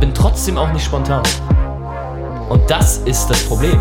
[0.00, 1.22] bin trotzdem auch nicht spontan.
[2.48, 3.80] Und das ist das Problem.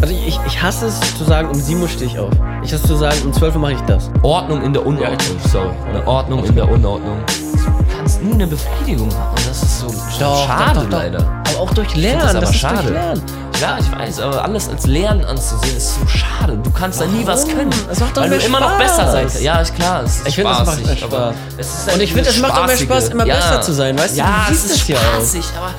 [0.00, 2.30] Also ich, ich hasse es zu sagen, um 7 Uhr stehe ich auf.
[2.62, 4.10] Ich hasse es zu sagen, um 12 Uhr mache ich das.
[4.22, 5.70] Ordnung in der Unordnung, sorry.
[5.88, 7.18] Eine Ordnung in der Unordnung.
[7.26, 9.39] Du kannst nie eine Befriedigung haben.
[9.50, 9.86] Und das ist so
[10.20, 10.98] Doch, schade doch, doch, doch.
[10.98, 11.18] leider.
[11.48, 12.20] Aber auch durch Lernen.
[12.22, 12.82] das aber ist schade.
[12.82, 13.22] Durch Lernen.
[13.60, 16.56] Ja, ich weiß, aber alles als Lernen anzusehen ist so schade.
[16.62, 17.54] Du kannst da nie was Warum?
[17.58, 17.70] können.
[17.90, 18.78] Es macht doch weil mehr du immer noch Spaß.
[18.96, 19.40] besser sein kannst.
[19.42, 20.02] Ja, ist klar.
[20.04, 21.34] Es ist Ich finde, es macht mehr aber Spaß.
[21.58, 22.76] es ist Und halt ich finde, es macht auch mehr.
[22.76, 23.34] Spaß, immer ja.
[23.34, 24.18] besser zu sein, weißt du?
[24.18, 25.74] Ja, Du es ist ja spaßig, aber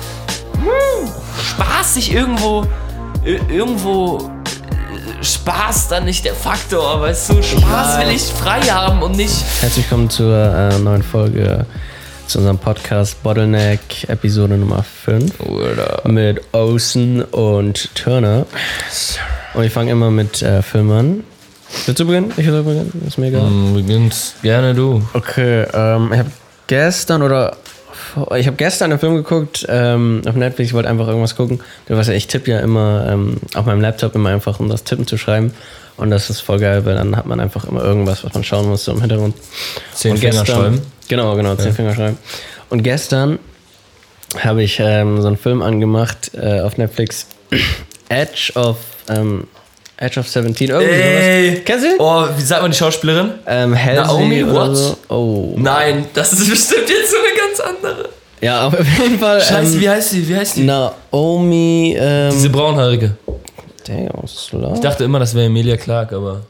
[0.62, 1.08] hm,
[1.50, 2.66] spaßig irgendwo,
[3.24, 4.18] ir- irgendwo
[5.20, 7.42] äh, Spaß dann nicht der Faktor, weißt du?
[7.42, 9.34] Spaß will ich frei haben und nicht.
[9.62, 11.64] Herzlich willkommen zur äh, neuen Folge
[12.32, 15.34] zu unserem Podcast Bottleneck, Episode Nummer 5.
[16.04, 18.46] Mit Olsen und Turner.
[19.52, 21.24] Und ich fange immer mit äh, Filmen an.
[21.84, 22.32] Willst du beginnen?
[22.38, 23.50] Ich will beginnen, ist mir egal.
[23.74, 25.02] Beginnst gerne du.
[25.12, 26.30] Okay, ähm, ich habe
[26.68, 27.54] gestern oder
[28.34, 30.70] ich habe gestern einen Film geguckt ähm, auf Netflix.
[30.70, 31.60] Ich wollte einfach irgendwas gucken.
[31.86, 34.84] Du weißt ja, ich tippe ja immer ähm, auf meinem Laptop immer einfach, um das
[34.84, 35.52] Tippen zu schreiben.
[35.96, 38.68] Und das ist voll geil, weil dann hat man einfach immer irgendwas, was man schauen
[38.68, 39.34] muss so im Hintergrund.
[39.94, 40.82] Zehn Und Finger gestern- schreiben.
[41.08, 42.18] Genau, genau, zehn Finger schreiben.
[42.70, 43.38] Und gestern
[44.38, 47.26] habe ich ähm, so einen Film angemacht äh, auf Netflix.
[48.08, 49.46] Edge of ähm,
[49.98, 50.68] Edge of 17.
[50.70, 51.50] Irgendwie Ey.
[51.50, 51.62] sowas.
[51.66, 51.96] Kennst du ihn?
[51.98, 53.30] Oh, wie sagt man die Schauspielerin?
[53.46, 54.78] Ähm, Halsey Naomi Watts?
[54.80, 54.96] so.
[55.14, 55.54] Oh.
[55.58, 58.08] Nein, das ist bestimmt jetzt so eine ganz andere.
[58.40, 59.40] Ja, auf jeden Fall.
[59.40, 60.28] Scheiße, ähm, wie heißt die?
[60.28, 60.64] Wie heißt die?
[60.64, 61.96] Naomi.
[61.98, 63.12] Ähm, Diese braunhaarige.
[63.86, 64.72] Damn, slow.
[64.74, 66.40] Ich dachte immer, das wäre Emilia Clark, aber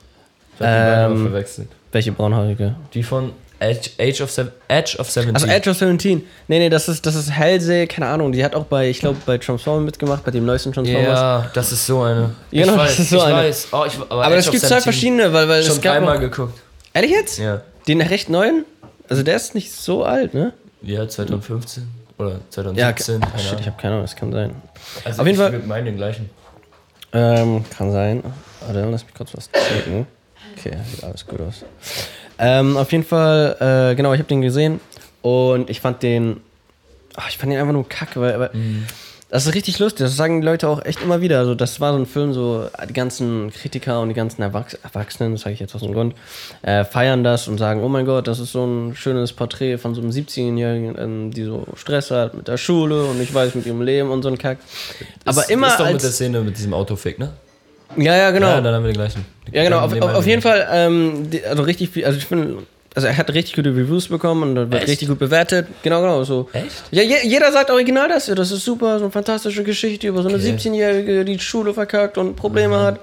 [0.59, 1.69] ich hab die beiden Ähm, immer verwechselt.
[1.93, 2.75] Welche braunhaarige?
[2.95, 5.35] Die von Edge, Age, of Seven, Edge of 17.
[5.37, 6.25] Also Edge of 17.
[6.49, 8.33] Nee, nee, das ist, das ist Halsey, keine Ahnung.
[8.33, 11.07] Die hat auch bei, ich glaube, bei Transformers mitgemacht, bei dem neuesten Transformers.
[11.19, 12.31] Ja, das ist so eine.
[12.51, 13.35] Ja, genau, ich weiß, das ist so ich eine.
[13.37, 13.69] Weiß.
[13.71, 15.95] Oh, ich, aber Aber es gibt zwei 17 verschiedene, weil, weil Schon es gab.
[15.95, 16.59] dreimal Auch, geguckt.
[16.92, 17.39] ehrlich jetzt?
[17.39, 17.61] Ja.
[17.87, 18.65] Den recht neuen?
[19.09, 20.53] Also der ist nicht so alt, ne?
[20.83, 21.87] Ja, 2015
[22.19, 23.21] oder Ja, 2017.
[23.21, 24.55] keine shit, ich habe keine Ahnung, das kann sein.
[25.05, 26.31] also auf jeden ich Fall- würd meinen den gleichen.
[27.12, 28.23] Ähm, kann sein.
[28.61, 30.06] Warte, lass mich kurz was checken.
[30.56, 31.64] Okay, sieht alles gut aus.
[32.39, 33.56] Ähm, auf jeden Fall,
[33.92, 34.80] äh, genau, ich habe den gesehen
[35.20, 36.40] und ich fand den,
[37.14, 38.50] ach, ich fand den einfach nur kacke, weil, weil
[39.33, 41.39] das ist richtig lustig, das sagen die Leute auch echt immer wieder.
[41.39, 45.33] Also, das war so ein Film, so die ganzen Kritiker und die ganzen Erwachs Erwachsenen,
[45.33, 46.15] das sage ich jetzt aus dem Grund,
[46.61, 49.95] äh, feiern das und sagen, oh mein Gott, das ist so ein schönes Porträt von
[49.95, 53.65] so einem 17-Jährigen, ähm, die so Stress hat mit der Schule und nicht weiß mit
[53.65, 54.59] ihrem Leben und so ein Kack.
[55.25, 57.31] Aber ist, immer ist doch mit der Szene mit diesem Autofick, ne?
[57.97, 58.48] ja, ja, genau.
[58.48, 59.25] Ja, dann haben wir den gleichen.
[59.51, 60.42] Ja, genau, auf, auf, jeden den.
[60.42, 62.59] Fall, ähm, die, also richtig viel, also ich finde,
[62.95, 64.89] also er hat richtig gute Reviews bekommen und wird Echt?
[64.89, 65.67] richtig gut bewertet.
[65.83, 66.48] Genau, genau, so.
[66.53, 66.85] Echt?
[66.91, 70.23] Ja, je, jeder sagt original das, ja, das ist super, so eine fantastische Geschichte über
[70.23, 70.55] so eine Okay.
[70.57, 73.01] 17-Jährige, die die Schule verkackt und Probleme hat.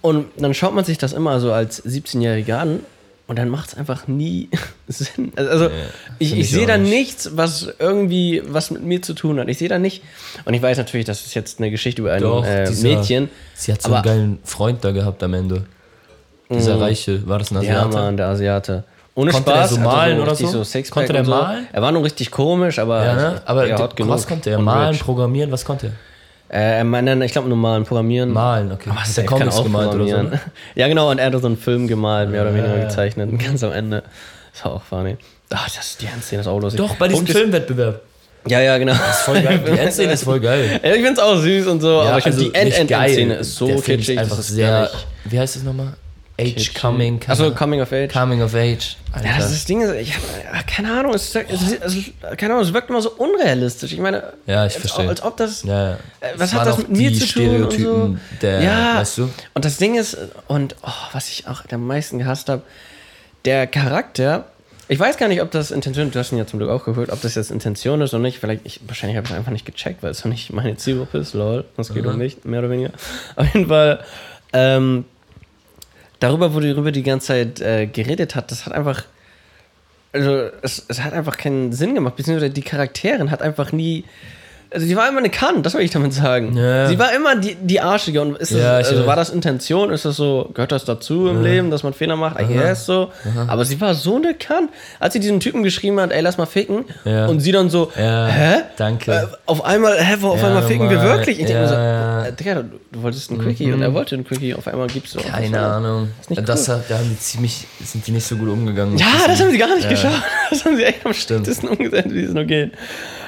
[0.00, 2.80] Und dann schaut man sich das immer so als 17-Jährige an
[3.28, 4.48] und dann macht es einfach nie
[4.88, 5.32] Sinn.
[5.36, 5.70] Also, also
[6.18, 6.90] ich, find ich ich sehe da nicht.
[6.90, 9.48] nichts, was irgendwie was mit mir zu tun hat.
[9.48, 10.02] Ich sehe da nicht.
[10.44, 13.28] Und ich weiß natürlich, das ist jetzt eine Geschichte über ein Doch, äh, dieser- Mädchen.
[13.54, 15.64] Sie hat so einen geilen Freund da gehabt am Ende.
[16.50, 17.96] Dieser Reiche, war das ein Ja, Asiate?
[17.96, 18.84] Mann, der Asiate.
[19.14, 19.68] Ohne Konnte Spaß.
[19.68, 20.64] der so hatte malen oder richtig so?
[20.64, 21.32] Sixpack Konnte der und so.
[21.32, 21.66] malen?
[21.72, 23.42] Er war nur richtig komisch, aber, Ja, ne?
[23.44, 24.12] Aber ja, hot genug.
[24.12, 24.58] was konnte er?
[24.58, 25.04] Malen, rich.
[25.04, 25.92] programmieren, was konnte er?
[26.52, 28.32] Äh, er ich glaube, normalen Programmieren.
[28.32, 28.90] Malen, okay.
[28.90, 30.40] Aber was der er Comics auch gemalt oder so, ne?
[30.74, 32.84] Ja, genau, und er hat so einen Film gemalt, mehr oder weniger ja.
[32.84, 33.30] gezeichnet.
[33.30, 34.02] Und ganz am Ende.
[34.52, 35.16] Das war auch funny.
[35.50, 36.80] Ach, das, die Endszene ist auch lustig.
[36.80, 38.00] Doch, bei diesem ist- Filmwettbewerb.
[38.48, 38.94] Ja, ja, genau.
[38.94, 39.62] Voll geil.
[39.72, 40.80] Die Endszene ist voll geil.
[40.82, 42.72] Ja, ich find's auch süß und so, aber ich die also geil.
[42.72, 44.08] End-End-Szene ist so kitschig.
[44.08, 44.90] Ist einfach das ist sehr.
[45.24, 45.92] Wie heißt es nochmal?
[46.56, 46.74] Age.
[46.74, 47.20] Coming.
[47.26, 48.12] Achso, Coming of Age.
[48.12, 48.96] Coming of Age.
[49.12, 49.26] Alter.
[49.28, 51.96] Ja, das, ist das Ding ist, ich hab, keine Ahnung, es, es, es,
[52.38, 53.92] keine Ahnung, es wirkt immer so unrealistisch.
[53.92, 55.08] Ich meine, Ja, ich als, verstehe.
[55.08, 55.92] als ob das, ja, ja.
[56.20, 58.16] äh, Es was hat das mit mir zu tun und so?
[58.40, 59.30] Der, ja, weißt du?
[59.54, 60.16] und das Ding ist,
[60.48, 62.62] und oh, was ich auch am meisten gehasst habe,
[63.44, 64.46] der Charakter,
[64.88, 67.10] ich weiß gar nicht, ob das Intention, du hast ihn ja zum Glück auch gehört,
[67.10, 68.38] ob das jetzt Intention ist oder nicht.
[68.38, 71.18] Vielleicht, ich, wahrscheinlich habe ich es einfach nicht gecheckt, weil es doch nicht meine Zielgruppe
[71.18, 71.64] ist, lol.
[71.76, 72.90] Das geht um mich, mehr oder weniger.
[73.36, 74.04] Auf jeden Fall,
[74.52, 75.04] ähm,
[76.22, 79.04] darüber, wo die ganze Zeit äh, geredet hat, das hat einfach,
[80.12, 84.04] also es, es hat einfach keinen Sinn gemacht, beziehungsweise die Charakterin hat einfach nie,
[84.74, 86.56] also sie war immer eine Kant, das will ich damit sagen.
[86.56, 86.88] Ja.
[86.88, 90.04] Sie war immer die, die Arschige und ist das, Ja, also war das Intention, ist
[90.04, 92.40] das so, gehört das dazu im Leben, dass man Fehler macht?
[92.40, 93.10] I guess so.
[93.48, 94.70] Aber sie war so eine Kant,
[95.00, 97.26] als sie diesen Typen geschrieben hat, ey, lass mal ficken Ja.
[97.26, 98.54] und sie dann so, Ja, hä?
[98.76, 99.12] danke.
[99.12, 101.38] Äh, auf einmal, hä, wo, auf Ja, einmal ficken wir wirklich?
[101.40, 102.24] Ich denke mir so, Ja.
[102.26, 105.14] äh, Digga, du, du wolltest einen Quickie und er wollte einen Quickie, auf einmal gibst
[105.14, 105.60] du Keine.
[105.60, 106.08] Ahnung.
[106.28, 108.96] nicht Das hat, da haben die ziemlich, sind die nicht so gut umgegangen.
[108.96, 109.90] Ja, das haben sie gar nicht Ja.
[109.90, 110.22] geschafft.
[110.50, 112.72] Das haben sie echt am schlechtesten umgesetzt, wie es nur geht.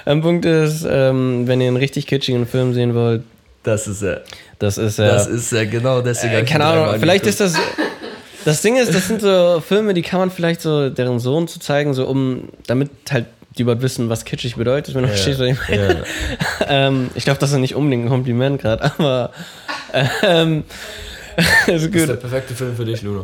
[0.06, 3.22] Ein Punkt ist, ähm, wenn ihr einen richtig kitschigen Film sehen wollt,
[3.62, 4.22] Das ist er.
[4.58, 6.34] das ist äh, Das ist er, genau deswegen.
[6.34, 7.54] äh, keine Ahnung, vielleicht ist das
[8.44, 11.58] Das Ding ist, das sind so Filme, die kann man vielleicht so deren Sohn zu
[11.60, 15.46] zeigen, so um, damit halt die überhaupt wissen, was kitschig bedeutet, wenn du verstehst, was
[15.48, 15.88] ich meine.
[15.88, 16.66] Ja.
[16.68, 19.30] Ähm, ich glaube, das ist nicht unbedingt ein Kompliment gerade, aber
[20.22, 20.64] ähm,
[21.36, 22.20] ist Das ist der gut.
[22.20, 23.22] perfekte Film für dich, Luno.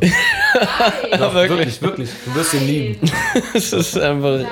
[1.12, 2.11] Aber wirklich, wirklich, wirklich.
[2.25, 3.11] Du wirst ihn lieben.
[3.55, 4.38] es ist einfach.
[4.38, 4.47] Nein.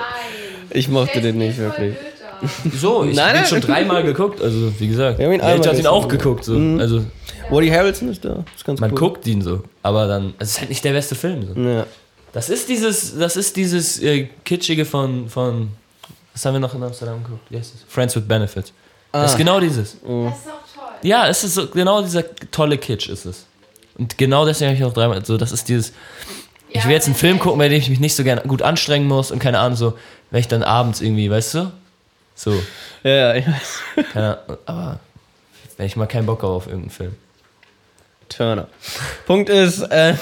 [0.71, 1.95] Ich mochte den nicht wirklich.
[2.41, 2.79] Blöd an.
[2.79, 4.41] So, ich Nein, habe ihn schon dreimal geguckt.
[4.43, 5.19] Also, wie gesagt.
[5.19, 6.45] Wir haben ihn Ja, ich habe ihn auch geguckt.
[6.45, 6.55] So.
[6.55, 6.81] Mhm.
[6.81, 7.05] Also,
[7.51, 8.45] Woody Harrelson ist da.
[8.57, 8.99] Ist ganz man cool.
[8.99, 9.63] guckt ihn so.
[9.83, 10.35] Aber dann.
[10.39, 11.47] Es ist halt nicht der beste Film.
[11.55, 11.61] So.
[11.61, 11.87] Ja.
[12.33, 15.69] Das ist dieses, das ist dieses äh, Kitschige von, von.
[16.35, 17.43] Was haben wir noch in Amsterdam geguckt?
[17.51, 17.81] Wie heißt das?
[17.89, 18.73] Friends with Benefit.
[19.13, 19.39] Das ist Ah.
[19.39, 19.93] genau dieses.
[19.93, 20.33] Das ist auch
[20.75, 20.93] toll.
[21.03, 23.47] Ja, es ist so, genau dieser tolle Kitsch ist es.
[23.97, 25.93] Und genau deswegen habe ich auch dreimal, so, das ist dieses,
[26.69, 29.09] ich will jetzt einen Film gucken, bei dem ich mich nicht so gerne gut anstrengen
[29.09, 29.95] muss und keine Ahnung, so,
[30.31, 31.73] wenn ich dann abends irgendwie, weißt du?
[32.41, 32.53] So,
[33.03, 33.81] Ja, ja, ich weiß.
[34.13, 35.01] keine Ahnung, aber
[35.77, 37.17] wenn ich mal keinen Bock habe auf irgendeinen Film.
[38.29, 38.69] Turner.
[39.27, 40.15] Punkt ist, äh,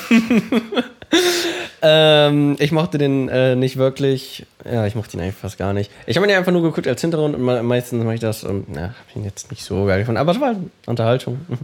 [1.82, 4.46] ähm, ich mochte den äh, nicht wirklich.
[4.64, 5.90] Ja, ich mochte ihn eigentlich fast gar nicht.
[6.06, 8.44] Ich habe ihn ja einfach nur geguckt als Hintergrund und me- meistens mache ich das
[8.44, 10.18] und ja, habe ihn jetzt nicht so geil gefunden.
[10.20, 11.40] Aber es war halt Unterhaltung.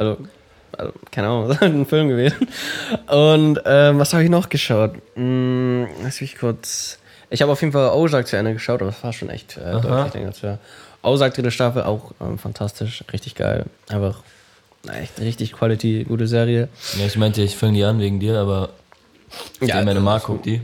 [0.00, 0.16] Also,
[0.76, 2.46] also keine Ahnung, es ist halt ein Film gewesen.
[3.08, 4.92] Und ähm, was habe ich noch geschaut?
[5.16, 6.97] Hm, lass mich kurz.
[7.30, 9.72] Ich habe auf jeden Fall Ozark zu Ende geschaut, aber das war schon echt äh,
[9.80, 10.28] deutlich länger.
[10.28, 10.58] als wir-
[11.02, 13.66] Ozark dritte Staffel auch ähm, fantastisch, richtig geil.
[13.88, 14.16] Einfach
[14.92, 16.68] echt richtig Quality, gute Serie.
[16.98, 18.70] Ja, ich meinte, ich fange die an wegen dir, aber
[19.60, 20.60] ja, meine Mark guckt die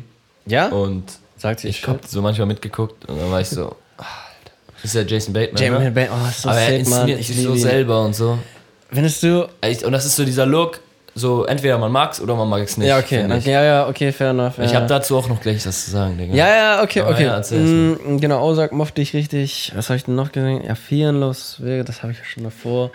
[0.46, 0.68] Ja?
[0.68, 1.04] und
[1.36, 3.76] Sagt sie, ich habe so manchmal mitgeguckt und dann war ich so,
[4.82, 5.90] ist ja Jason Bateman, ne?
[5.90, 7.08] Bay, oh, ist so aber er sick, Mann.
[7.08, 8.38] inszeniert sich liebe so selber und so.
[8.90, 9.42] Findest du?
[9.84, 10.80] Und das ist so dieser Look,
[11.14, 12.88] so entweder man mag's oder man mag es nicht.
[12.88, 13.24] Ja, okay.
[13.24, 13.50] okay.
[13.50, 14.58] Ja, ja, okay, fair enough.
[14.58, 14.76] Ich ja.
[14.78, 16.34] habe dazu auch noch gleich was zu sagen, Digga.
[16.34, 17.24] Ja, ja, okay, Aber okay.
[17.24, 19.72] ja, Mm, genau, Ozark mochte ich richtig.
[19.74, 20.64] Was habe ich denn noch gesehen?
[20.64, 22.90] Ja, Fearenlos, das habe ich ja schon davor.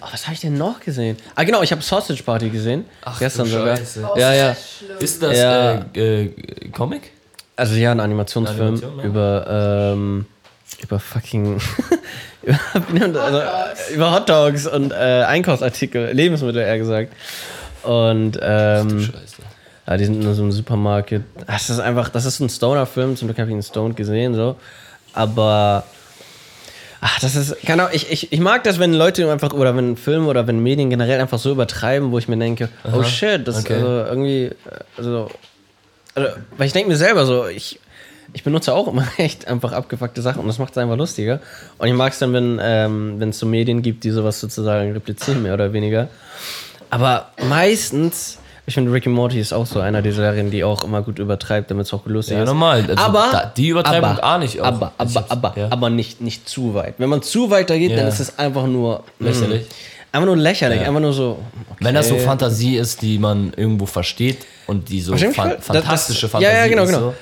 [0.00, 1.16] Oh, was habe ich denn noch gesehen?
[1.34, 2.84] Ah, genau, ich habe Sausage Party gesehen.
[3.04, 3.78] Ach, gestern du sogar.
[4.14, 4.96] Oh, Ja, ist ja.
[4.98, 5.72] Ist das Ja.
[5.94, 7.12] äh, äh, Comic?
[7.56, 9.04] Also ja, ein Animationsfilm Animation, ja.
[9.04, 9.46] über
[9.94, 10.26] ähm,
[10.82, 11.60] über fucking
[12.42, 13.42] über, also,
[13.94, 17.12] über Hot Dogs und äh, Einkaufsartikel, Lebensmittel eher gesagt.
[17.82, 19.42] Und ähm, Scheiße.
[19.86, 21.14] ja, die sind in so einem Supermarkt.
[21.46, 24.56] Das ist einfach, das ist ein Stoner-Film, zum Glück habe ich ihn Stoned gesehen, so.
[25.12, 25.84] Aber
[27.00, 29.96] ach, das ist, keine Ahnung, ich, ich, ich mag das, wenn Leute einfach, oder wenn
[29.96, 33.60] Filme oder wenn Medien generell einfach so übertreiben, wo ich mir denke, oh shit, das
[33.60, 33.74] okay.
[33.74, 34.54] ist also irgendwie, äh,
[34.96, 35.30] also,
[36.14, 37.78] also, weil ich denke mir selber so, ich,
[38.32, 41.40] ich benutze auch immer echt einfach abgefuckte Sachen und das macht es einfach lustiger.
[41.78, 45.42] Und ich mag es dann, wenn ähm, es so Medien gibt, die sowas sozusagen replizieren,
[45.42, 46.08] mehr oder weniger.
[46.90, 51.02] Aber meistens, ich finde, Ricky Morty ist auch so einer dieser Serien, die auch immer
[51.02, 52.48] gut übertreibt, damit es auch lustig Ja, ist.
[52.48, 52.84] normal.
[52.88, 54.66] Also aber da- die Übertreibung aber, ahne ich auch.
[54.66, 55.66] Aber, aber, aber, ja.
[55.70, 56.94] aber nicht, nicht zu weit.
[56.98, 57.98] Wenn man zu weit da geht, Ja.
[57.98, 59.66] dann ist es einfach nur mm, Lächerlich.
[60.12, 60.86] Einfach nur lächerlich, Ja.
[60.86, 61.38] einfach nur so.
[61.72, 61.84] Okay.
[61.86, 64.38] Wenn das so Fantasie ist, die man irgendwo versteht
[64.68, 66.90] und die so fan fantastische Das- Fantasie ja, ja, genau, ist.
[66.90, 67.00] genau.
[67.00, 67.14] So.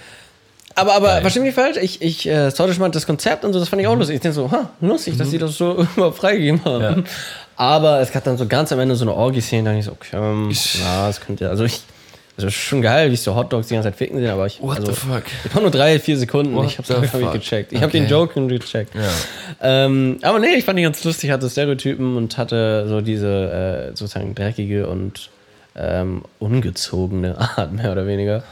[0.74, 1.20] Aber, aber Geil.
[1.22, 3.88] versteh mich falsch, ich, ich äh, Storage meint das Konzept und so, das fand ich
[3.88, 4.16] auch lustig.
[4.16, 6.78] Ich denke so, ha, lustig, dass die das so überhaupt freigegeben haben.
[6.78, 7.04] Mhm.
[7.04, 7.10] Ja.
[7.56, 9.92] Aber es gab dann so ganz am Ende so eine Orgie-Szene, da dachte ich so,
[9.92, 10.50] okay, ähm,
[10.82, 11.82] ja, das könnte ja, also ich,
[12.36, 14.60] also ist schon geil, wie ich so Hotdogs die ganze Zeit ficken sehen, aber ich,
[14.62, 15.22] What also, the fuck?
[15.44, 17.72] ich war nur drei, vier Sekunden, What ich hab's hab ich gecheckt.
[17.72, 18.10] Ich hab den Okay.
[18.10, 18.94] Joke gecheckt.
[18.94, 19.02] Ja.
[19.60, 23.96] Ähm, aber nee, ich fand ihn ganz lustig, hatte Stereotypen und hatte so diese äh,
[23.96, 25.30] sozusagen dreckige und
[25.76, 28.42] ähm, ungezogene Art, mehr oder weniger.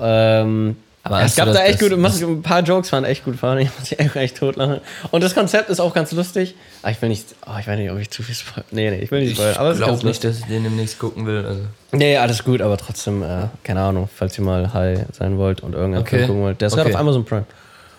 [0.00, 3.24] Ähm, Aber ja, es gab das- da echt das- gute, ein paar Jokes waren echt
[3.24, 3.58] gut fahren.
[3.62, 4.80] Ich muss echt, echt totlachen.
[5.10, 6.54] Und das Konzept ist auch ganz lustig.
[6.82, 8.62] Ah, ich will nicht, oh, ich weiß nicht, ob ich zu viel spoil.
[8.70, 9.56] Nee, nee, ich will nicht Ich spoilern.
[9.56, 11.44] Aber es ganz glaube nicht, dass ich den demnächst gucken will.
[11.44, 11.60] Also.
[11.92, 15.74] Nee, alles gut, aber trotzdem, äh, keine Ahnung, falls ihr mal high sein wollt und
[15.74, 16.18] irgendeinen Okay.
[16.18, 16.60] Film gucken wollt.
[16.60, 16.94] Der ist gerade Okay.
[16.94, 17.44] auf Amazon Prime.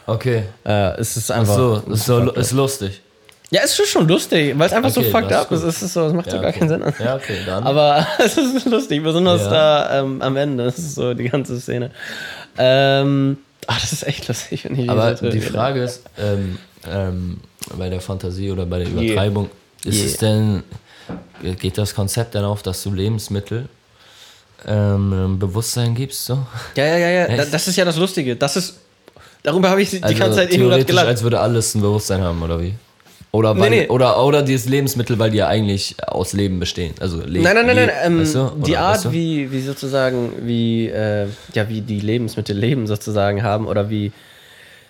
[0.05, 0.43] Okay.
[0.65, 1.55] Äh, es ist Ach einfach.
[1.55, 3.01] so, das ist, so, ist lustig.
[3.51, 5.61] Ja, es ist schon lustig, weil es einfach Okay, so fucked up ist.
[5.61, 6.59] Es ist so, es macht so Ja, gar okay.
[6.59, 6.83] keinen Sinn.
[6.99, 7.63] Ja, okay, dann.
[7.63, 9.49] Aber es ist lustig, besonders Ja.
[9.49, 10.63] da ähm, am Ende.
[10.65, 11.91] Das ist so die ganze Szene.
[12.57, 14.65] Ähm, ach, das ist echt lustig.
[14.65, 16.57] Wenn ich Aber die Frage ist, ähm,
[16.87, 17.37] ähm,
[17.77, 19.49] bei der Fantasie oder bei der Übertreibung,
[19.85, 20.05] ist Yeah.
[20.05, 20.63] es denn,
[21.59, 23.67] geht das Konzept dann auf, dass du Lebensmittel
[24.65, 26.25] ähm, Bewusstsein gibst?
[26.25, 26.45] So?
[26.75, 27.25] Ja, ja, ja, ja.
[27.25, 27.53] Echt?
[27.53, 28.35] das ist ja das Lustige.
[28.35, 28.75] Das ist.
[29.43, 31.07] Darüber habe ich die Also ganze Zeit eben gerade gelacht.
[31.07, 32.75] als würde alles ein Bewusstsein haben, oder wie?
[33.35, 33.87] Oder, weil, Nee, nee.
[33.89, 36.93] Oder, oder dieses Lebensmittel, weil die ja eigentlich aus Leben bestehen.
[36.99, 37.85] Also Le Nein, nein, nein, nein.
[37.87, 38.51] Le- Ähm, weißt du?
[38.63, 39.11] die Art, weißt du?
[39.11, 41.25] wie, wie sozusagen, wie, äh,
[41.55, 44.11] ja, wie die Lebensmittel leben sozusagen haben oder wie,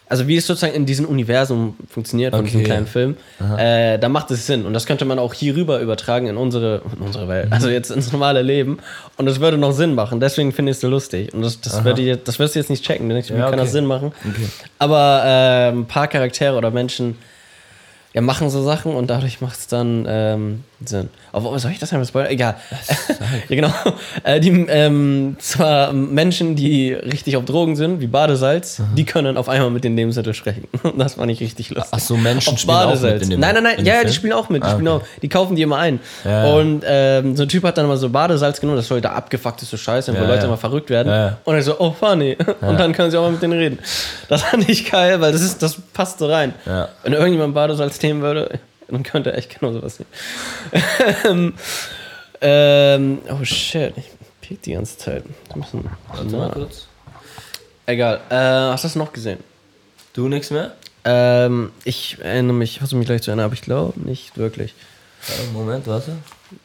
[0.09, 2.69] also wie es sozusagen in diesem Universum funktioniert von diesem Okay.
[2.69, 3.15] kleinen Film,
[3.57, 4.65] äh, da macht es Sinn.
[4.65, 7.53] Und das könnte man auch hier rüber übertragen in unsere, in unsere Welt, Mhm.
[7.53, 8.77] also jetzt ins normale Leben.
[9.15, 10.19] Und das würde noch Sinn machen.
[10.19, 11.33] Deswegen finde ich es so lustig.
[11.33, 13.07] Und das, das, würde das wirst du jetzt nicht checken.
[13.09, 13.71] Wie Ja, kann das okay.
[13.71, 14.11] Sinn machen?
[14.29, 14.47] Okay.
[14.79, 17.15] Aber äh, ein paar Charaktere oder Menschen
[18.13, 21.09] ja, machen so Sachen und dadurch macht es dann ähm, Sinn.
[21.31, 22.31] Aber soll ich das einmal spoilern?
[22.31, 22.55] Egal.
[23.49, 23.73] ja, genau.
[24.23, 29.49] Äh, die, ähm, zwar Menschen, die richtig auf Drogen sind, wie Badesalz, die können auf
[29.49, 30.67] einmal mit den Lebensmitteln sprechen.
[30.97, 31.91] das fand ich richtig lustig.
[31.91, 33.13] Ach so, Menschen Auf spielen auch Badesalz.
[33.13, 34.63] mit in dem Nein, nein, nein, ja, ja, die spielen auch mit.
[34.63, 34.87] Die, Ah, okay.
[34.87, 35.99] auch, die kaufen die immer ein.
[36.23, 36.53] Ja.
[36.53, 39.77] Und ähm, so ein Typ hat dann immer so Badesalz genommen, das soll der abgefuckteste
[39.77, 41.35] Scheiß sein, wo Leute immer verrückt werden.
[41.43, 42.37] Und er so, oh, funny.
[42.61, 43.79] Und dann können sie auch mal mit denen reden.
[44.29, 46.53] Das fand ich geil, weil das, ist, das passt so rein.
[47.03, 51.53] Wenn irgendjemand Badesalz nehmen würde, dann könnte er echt genau sowas nehmen.
[52.41, 54.05] ähm, oh shit, ich
[54.41, 55.23] piek die ganze Zeit.
[55.49, 56.87] Wir müssen- Warte mal kurz.
[57.85, 59.39] Egal, äh, hast du das noch gesehen?
[60.13, 60.73] Du nichts mehr?
[61.05, 64.73] Ähm, ich erinnere mich, hast du mich gleich zu erinnern, aber ich glaube nicht wirklich.
[65.53, 66.17] Moment, warte.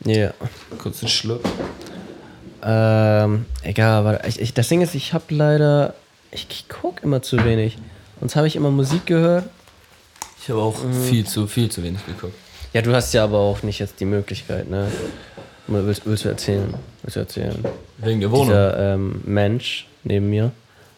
[0.05, 0.33] Ja.
[0.79, 1.43] Kurz einen Schluck.
[2.63, 5.95] Ähm, egal, aber ich, ich, das Ding ist, ich habe leider,
[6.31, 7.79] ich, ich gucke immer zu wenig.
[8.21, 9.49] Sonst habe ich immer Musik gehört.
[10.49, 11.02] Ich habe auch Mhm.
[11.02, 12.33] viel zu viel zu wenig geguckt.
[12.73, 14.90] Ja, du hast ja aber auch nicht jetzt die Möglichkeit, ne?
[15.67, 16.73] Willst, willst du erzählen?
[17.02, 17.62] Willst du erzählen?
[17.99, 18.47] Wegen der Wohnung.
[18.47, 20.52] Dieser ähm, Mensch neben mir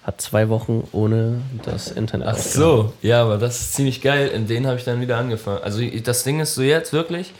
[0.04, 2.28] hat zwei Wochen ohne das Internet.
[2.28, 4.28] Ach so, ja, aber das ist ziemlich geil.
[4.28, 5.58] In denen habe ich dann wieder angefangen.
[5.64, 7.32] Also das Ding ist so jetzt wirklich,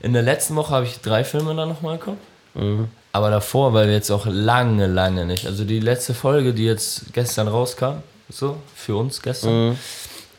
[0.00, 2.18] in der letzten Woche habe ich drei Filme dann nochmal geguckt.
[2.54, 2.88] Mhm.
[3.12, 5.46] Aber davor, weil wir jetzt auch lange, lange nicht.
[5.46, 9.78] Also die letzte Folge, die jetzt gestern rauskam, so, für uns gestern, Mhm.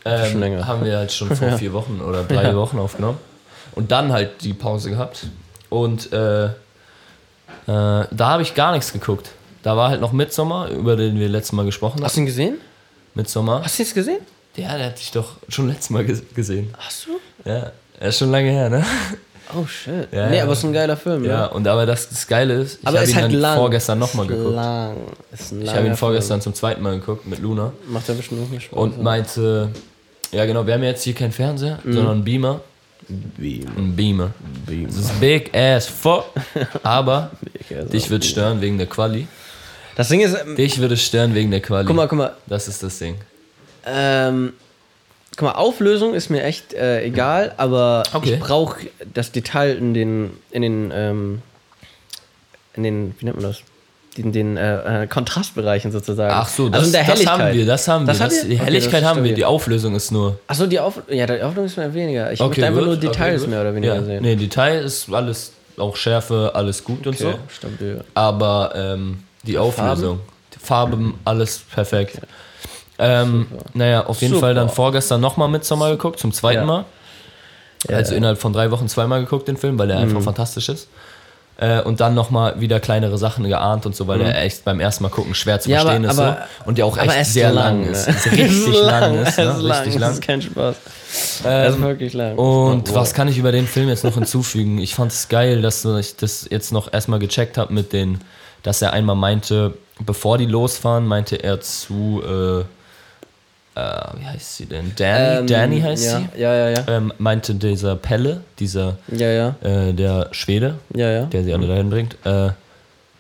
[0.06, 2.56] Ähm, haben wir halt schon vor vier Wochen oder drei Ja.
[2.56, 3.18] Wochen aufgenommen.
[3.76, 5.28] Und dann halt die Pause gehabt.
[5.70, 6.52] Und äh, äh,
[7.66, 9.32] da habe ich gar nichts geguckt.
[9.64, 12.16] Da war halt noch Midsommar, über den wir letztes Mal gesprochen Hast haben.
[12.18, 12.58] du ihn gesehen?
[13.16, 13.64] Midsommar.
[13.64, 14.20] Hast du ihn gesehen?
[14.56, 16.74] Ja, der hat dich doch schon letztes Mal ges gesehen.
[16.78, 17.50] Hast du?
[17.50, 18.86] Ja, er ist schon lange her, ne?
[19.58, 20.08] Oh shit.
[20.12, 20.44] Ja, nee, ja.
[20.44, 21.46] aber es ist ein geiler Film, Ja, ja.
[21.48, 23.58] und aber das, das Geile ist, ich habe ihn halt lang.
[23.58, 24.56] vorgestern nochmal geguckt.
[24.56, 24.96] Lang.
[25.32, 27.94] Ist ein Ich habe ihn vorgestern zum zweiten Mal geguckt mit Luna Film.
[27.94, 28.80] Macht ja bestimmt auch nicht Spaß.
[28.80, 29.70] und meinte,
[30.34, 31.94] ja genau, wir haben jetzt hier keinen Fernseher, Mhm.
[31.94, 32.62] sondern einen Beamer.
[33.10, 34.32] Ein Beamer.
[34.88, 36.26] Das ist big as fuck,
[36.84, 37.32] aber
[37.92, 39.28] dich wird stören wegen der Quali.
[39.96, 41.86] Das Ding ist, ähm, Dich würde stören wegen der Quali.
[41.86, 43.16] guck mal, guck mal, Das ist das Ding.
[43.86, 44.54] ähm,
[45.36, 48.34] guck mal, Auflösung ist mir echt äh, egal, aber Okay.
[48.36, 51.42] ich brauche das Detail in den, in den, ähm,
[52.76, 53.62] in den, wie nennt man das?
[54.16, 56.32] In den äh, äh, Kontrastbereichen sozusagen.
[56.34, 58.26] Ach so, das, also der das haben wir, das haben Das wir.
[58.26, 58.50] Das, ihr?
[58.50, 60.38] die Okay, Helligkeit das ist haben wir, die Auflösung ist nur.
[60.48, 62.32] Achso, die Auf ja, die Auflösung ist mir weniger.
[62.32, 64.04] Ich Okay, möchte einfach nur Details okay, mehr oder weniger ja.
[64.04, 64.22] sehen.
[64.22, 67.40] Nee, Detail ist alles, auch Schärfe, alles gut und okay, so.
[67.56, 68.04] stabil.
[68.14, 70.20] Aber ähm, die Auflösung,
[70.54, 72.20] die Farben, alles perfekt.
[73.00, 74.48] Ähm, naja, auf jeden Super.
[74.48, 76.66] Fall dann vorgestern nochmal Midsommar geguckt, zum zweiten Ja.
[76.66, 76.86] Mal.
[77.90, 80.04] Also innerhalb von drei Wochen zweimal geguckt, den Film, weil der Mhm.
[80.04, 80.88] einfach fantastisch ist.
[81.58, 85.04] Äh, und dann nochmal wieder kleinere Sachen geahnt und so, weil der echt beim ersten
[85.04, 85.74] Mal gucken schwer zu Mhm.
[85.76, 86.20] Ja, aber- verstehen ist.
[86.20, 86.66] aber- so.
[86.70, 87.88] Und ja auch echt ist sehr lang, lang ne?
[87.92, 88.08] ist.
[88.08, 89.38] ist richtig lang ist.
[89.38, 89.44] Ne?
[89.44, 90.12] ist lang, Richtig lang.
[90.14, 90.76] ist kein Spaß.
[90.86, 92.38] Es ist Ähm, wirklich lang.
[92.40, 92.96] und Wow.
[92.96, 94.80] was kann ich über den Film jetzt noch hinzufügen?
[94.80, 98.20] Ich fand es geil, dass ich das jetzt noch erstmal gecheckt habe mit den,
[98.64, 102.64] dass er einmal meinte, bevor die losfahren, meinte er zu, äh,
[103.76, 103.80] äh,
[104.20, 104.92] wie heißt sie denn?
[104.96, 106.42] Danny, Ähm, Danny heißt ja, sie.
[106.42, 106.84] Ja, ja, ja.
[106.88, 109.56] Ähm, meinte dieser Pelle, dieser, Ja, ja.
[109.64, 111.26] äh, der Schwede, Ja, ja.
[111.26, 112.50] der sie alle dahin bringt, äh,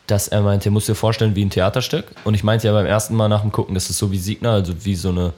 [0.08, 2.06] dass er meinte, er muss dir vorstellen wie ein Theaterstück.
[2.24, 4.52] Und ich meinte ja beim ersten Mal nach dem Gucken, dass es so wie Siegner,
[4.52, 5.34] also wie so eine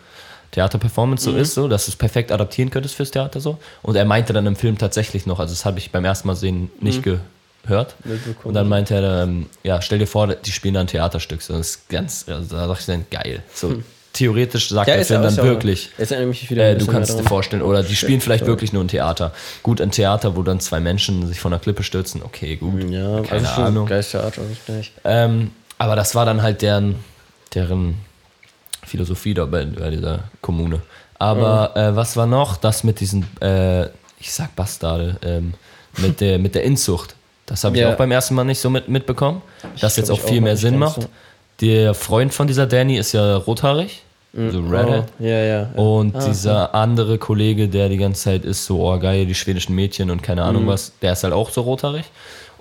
[0.51, 1.34] Theaterperformance Mhm.
[1.36, 3.57] so ist, so, dass du es perfekt adaptieren könntest fürs Theater so.
[3.84, 6.36] Und er meinte dann im Film tatsächlich noch, also das habe ich beim ersten Mal
[6.36, 7.19] sehen nicht Mhm.
[7.63, 7.95] gehört.
[8.43, 11.41] Und dann meinte er, ähm, ja, stell dir vor, die spielen da ein Theaterstück.
[11.41, 13.43] So, das ist ganz, also da dachte ich dann, geil.
[13.53, 13.81] So,
[14.15, 15.24] theoretisch sagt der Film Hm.
[15.24, 15.89] ja- dann ja wirklich.
[15.98, 19.31] Äh, du kannst dir vorstellen, oder die spielen vielleicht wirklich nur ein Theater.
[19.62, 22.89] Gut, ein Theater, wo dann zwei Menschen sich von der Klippe stürzen, okay, gut.
[22.89, 23.86] Ja, keine also Ahnung.
[23.88, 24.91] Geiles Theater, richtig.
[25.03, 26.95] Ähm, aber das war dann halt deren,
[27.53, 27.95] deren
[28.86, 30.81] Philosophie da bei, dieser Kommune.
[31.19, 31.81] Aber Mhm.
[31.81, 32.57] äh, was war noch?
[32.57, 33.86] Das mit diesen, äh,
[34.19, 35.53] ich sag Bastarde, ähm,
[35.98, 37.15] mit, der, mit der Inzucht.
[37.45, 37.93] Das habe ich Ja.
[37.93, 39.41] auch beim ersten Mal nicht so mit, mitbekommen.
[39.79, 41.01] Das jetzt auch viel auch mehr nicht Sinn macht.
[41.03, 41.07] so.
[41.62, 44.01] Der Freund von dieser Danny ist ja rothaarig,
[44.33, 45.05] so Redhead.
[45.19, 45.45] Oh, ja, ja.
[45.62, 45.69] ja.
[45.81, 49.74] Und Ah, dieser andere Kollege, der die ganze Zeit ist, so, oh geil, die schwedischen
[49.75, 50.47] Mädchen und keine Mhm.
[50.47, 52.03] Ahnung was, der ist halt auch so rothaarig.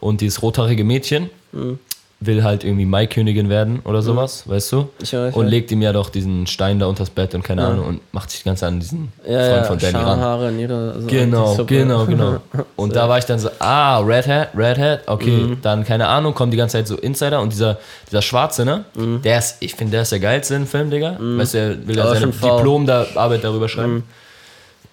[0.01, 1.79] Und dieses rothaarige Mädchen Mhm.
[2.21, 4.89] Will halt irgendwie Maikönigin werden oder sowas, weißt du?
[5.03, 5.51] Ich weiß, und ja.
[5.51, 8.41] legt ihm ja doch diesen Stein da unters Bett und keine Ahnung und macht sich
[8.41, 10.05] die ganze Zeit an diesen ja, Freund ja, von Danny ran.
[10.05, 12.37] Schamhaare in ihrer so Genau, genau, genau.
[12.77, 15.59] Und da war ich dann so, ah, Red Hat, Red Hat, okay, Mhm.
[15.63, 17.79] dann keine Ahnung, kommen die ganze Zeit so Insider und dieser,
[18.11, 18.85] dieser Schwarze, ne?
[18.95, 19.21] Mhm.
[19.23, 21.17] Der ist, ich finde, der ist der geilste im Film, Digga.
[21.21, 22.57] Weißt du, er will ja seine faul.
[22.57, 23.95] Diplom da, Arbeit darüber schreiben.
[23.95, 24.03] Mhm.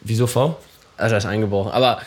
[0.02, 0.58] Wieso V?
[0.98, 1.72] Also, er ist eingebrochen.
[1.72, 2.00] Aber,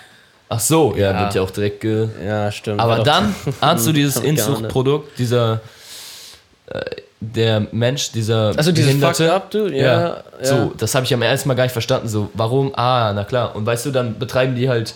[0.54, 1.20] Ach so, ja, Ja.
[1.23, 2.08] wird ja auch direkt ge.
[2.25, 2.80] ja, stimmt.
[2.80, 4.16] Aber dann ahnst du dieses.
[4.18, 5.61] Inzuchtprodukt, dieser,
[6.66, 6.80] äh,
[7.20, 10.16] der Mensch, dieser Also dieses Behinderte- Fucked Up Dude, ja, ja.
[10.42, 12.06] So, das habe ich am ersten Mal gar nicht verstanden.
[12.08, 12.73] So, warum?
[12.76, 13.56] Ah, na klar.
[13.56, 14.94] Und weißt du, dann betreiben die halt,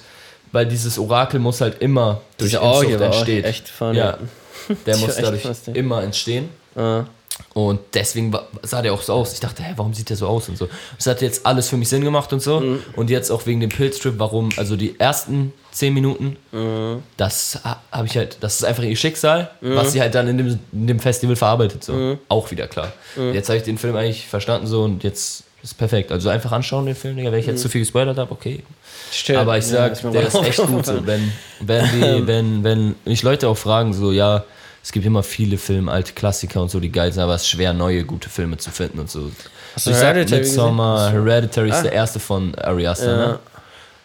[0.53, 3.45] weil dieses Orakel muss halt immer durch Diese Orgie Inzucht entstehen.
[3.45, 3.99] echt funny.
[3.99, 4.19] Ja,
[4.87, 5.75] der muss dadurch lustig.
[5.77, 6.51] immer entstehen.
[6.77, 7.05] Ah.
[7.55, 9.33] Und deswegen sah der auch so aus.
[9.33, 10.69] Ich dachte, hä, warum sieht der so aus und so.
[10.97, 12.61] Das hat jetzt alles für mich Sinn gemacht und so.
[12.61, 12.83] Mhm.
[12.95, 17.03] Und jetzt auch wegen dem Pilztrip, warum, also die ersten zehn Minuten, Mhm.
[17.17, 17.59] das
[17.91, 20.87] habe ich halt, das ist einfach ihr Schicksal, was sie halt dann in dem, in
[20.87, 21.83] dem Festival verarbeitet.
[21.85, 21.93] So.
[21.93, 22.19] Mhm.
[22.29, 22.93] Auch wieder klar.
[23.33, 26.13] Jetzt habe ich den Film eigentlich verstanden so und jetzt ist perfekt.
[26.13, 27.33] Also einfach anschauen den Film, Digga.
[27.33, 28.63] Wenn ich jetzt zu viel gespoilert habe, okay.
[29.11, 29.41] Stimmt.
[29.41, 29.75] Aber ich Mhm.
[29.75, 30.87] Ja, sag, mir der ist echt gut.
[30.87, 31.05] So.
[31.07, 34.45] Wenn, wenn, die, wenn, wenn mich Leute auch fragen, so, ja,
[34.83, 37.49] es gibt immer viele Filme, alte Klassiker und so, die geil sind, aber es ist
[37.49, 39.31] schwer, neue gute Filme zu finden und so.
[39.75, 41.83] Hast du ich sag, Hereditary Midsommar, Hereditary ist Ah.
[41.83, 43.27] der erste von Ari Aster, Ja.
[43.29, 43.39] ne?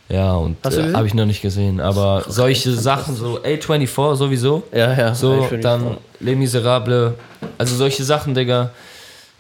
[0.10, 1.80] Ja, und äh, habe ich noch nicht gesehen.
[1.80, 5.15] Aber solche Sachen, so A24 sowieso, Ja, ja.
[5.15, 7.13] so, ich find- dann Les Miserables,
[7.58, 8.72] also solche Sachen, Digga.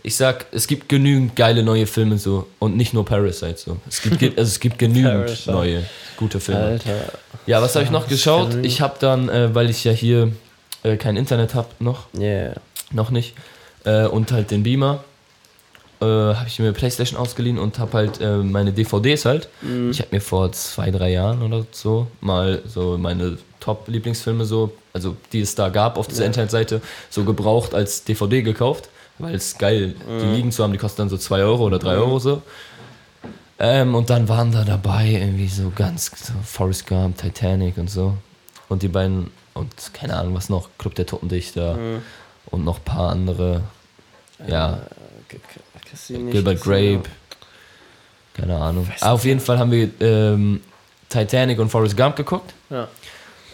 [0.05, 3.77] Ich sag, es gibt genügend geile neue Filme so und nicht nur Parasite so.
[3.87, 5.83] Es gibt, also es gibt genügend neue
[6.17, 6.61] gute Filme.
[6.61, 6.91] Alter.
[7.45, 8.55] Ja, was habe ich noch geschaut?
[8.63, 10.31] Ich habe dann, äh, weil ich ja hier
[10.83, 12.53] äh, kein Internet habe noch, Yeah.
[12.91, 13.35] noch nicht,
[13.85, 15.03] äh, und halt den Beamer,
[16.01, 19.47] äh, habe ich mir Playstation ausgeliehen und habe halt äh, meine DVDs halt.
[19.61, 19.91] Mhm.
[19.91, 25.15] Ich habe mir vor zwei, drei Jahren oder so mal so meine Top-Lieblingsfilme so, also
[25.31, 29.95] die es da gab auf dieser Internetseite, so gebraucht als DVD gekauft, weil es geil,
[30.19, 30.33] die Mhm.
[30.33, 32.41] liegen zu haben, die kosten dann so 2 Euro oder 3 Euro so.
[33.59, 38.15] Ähm, und dann waren da dabei irgendwie so ganz so Forrest Gump, Titanic und so.
[38.67, 41.77] Und die beiden, und keine Ahnung was noch, Club der Totendichter
[42.47, 43.61] und noch ein paar andere.
[44.47, 44.79] Ja,
[45.89, 46.95] Cassini, Gilbert Cassini.
[46.97, 47.09] Grape.
[48.33, 48.87] Keine Ahnung.
[48.99, 50.61] Ah, auf jeden Fall haben wir ähm,
[51.09, 52.53] Titanic und Forrest Gump geguckt.
[52.69, 52.87] Ja.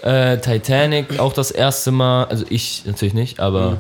[0.02, 3.80] Äh, Titanic auch das erste Mal, also ich natürlich nicht, aber Mhm.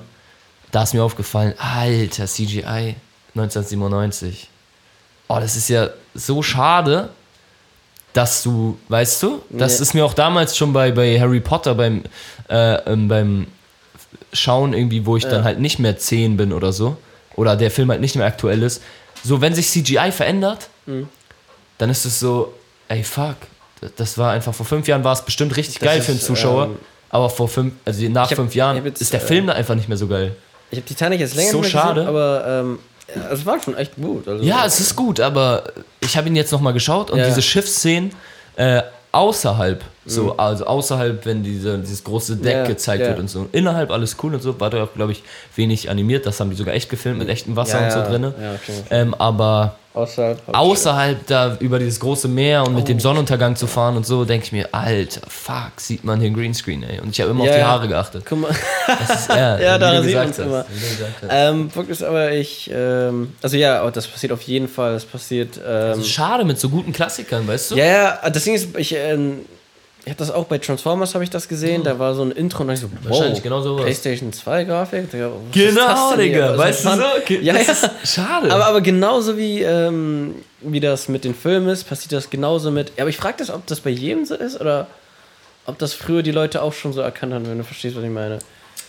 [0.71, 2.95] da ist mir aufgefallen, alter, CGI
[3.35, 4.49] 1997.
[5.29, 7.09] Oh, das ist ja so schade,
[8.13, 9.83] dass du, weißt du, das Nee.
[9.83, 12.03] ist mir auch damals schon bei, bei Harry Potter beim,
[12.50, 13.48] äh, ähm, beim
[14.33, 15.43] Schauen irgendwie, wo ich dann Ja.
[15.43, 16.98] halt nicht mehr 10 bin oder so,
[17.35, 18.81] oder der Film halt nicht mehr aktuell ist,
[19.24, 21.07] so wenn sich CGI verändert, Mhm.
[21.77, 22.53] dann ist es so,
[22.87, 23.35] ey fuck,
[23.95, 26.25] das war einfach, vor fünf Jahren war es bestimmt richtig Das geil für einen ist,
[26.25, 26.75] Zuschauer, ähm,
[27.09, 29.75] aber vor fünf, also nach hab- fünf Jahren jetzt, ist der äh, Film da einfach
[29.75, 30.35] nicht mehr so geil.
[30.72, 32.01] Ich habe Titanic jetzt länger So schade.
[32.01, 32.79] gesehen, aber ähm, ja,
[33.31, 34.27] es war schon echt gut.
[34.27, 35.63] Also, Ja, es ist gut, aber
[36.00, 37.25] ich habe ihn jetzt nochmal geschaut und Ja.
[37.27, 38.11] diese Schiffsszenen
[38.55, 42.62] äh, außerhalb, so, also außerhalb, wenn diese, dieses große Deck Mhm.
[42.62, 43.09] Ja, gezeigt ja.
[43.09, 43.48] wird und so.
[43.51, 45.24] Innerhalb alles cool und so, war da auch, glaube ich,
[45.55, 46.25] wenig animiert.
[46.25, 48.24] Das haben die sogar echt gefilmt mit echtem Wasser Ja, und so drin.
[48.24, 48.83] Ja, okay.
[48.90, 50.40] Ähm, aber Außerhalb.
[50.55, 52.88] außerhalb da über dieses große Meer und mit Oh.
[52.88, 56.83] dem Sonnenuntergang zu fahren und so, denke ich mir, alter, fuck, sieht man den Greenscreen,
[56.83, 57.00] ey.
[57.01, 57.62] Und ich habe immer auf die.
[57.64, 58.24] Haare geachtet.
[58.27, 58.50] Guck mal.
[58.50, 60.66] Ist, ja, daran sieht man's hast, immer.
[61.29, 65.05] Ähm, Fakt ist aber, ich, ähm, also ja, oh, das passiert auf jeden Fall, das
[65.05, 67.75] passiert, ähm, Das ist schade mit so guten Klassikern, weißt du?
[67.75, 67.85] ja,
[68.24, 69.40] ja, das Ding ist, ich, ähm,
[70.09, 72.61] ich habe das auch bei Transformers, habe ich das gesehen, da war so ein Intro
[72.61, 73.11] und da ich so, wow.
[73.11, 73.83] Wahrscheinlich genau sowas.
[73.83, 76.17] Playstation 2 Grafik, Digga, Genau, das?
[76.17, 77.03] Digga, weißt du so?
[77.22, 77.91] Okay, Ja, das ja.
[78.03, 78.51] schade.
[78.51, 82.93] Aber, aber genauso wie, ähm, wie das mit den Filmen ist, passiert das genauso mit.
[82.98, 84.87] Ja, aber ich frage das, ob das bei jedem so ist oder
[85.67, 88.09] ob das früher die Leute auch schon so erkannt haben, wenn du verstehst, was ich
[88.09, 88.39] meine.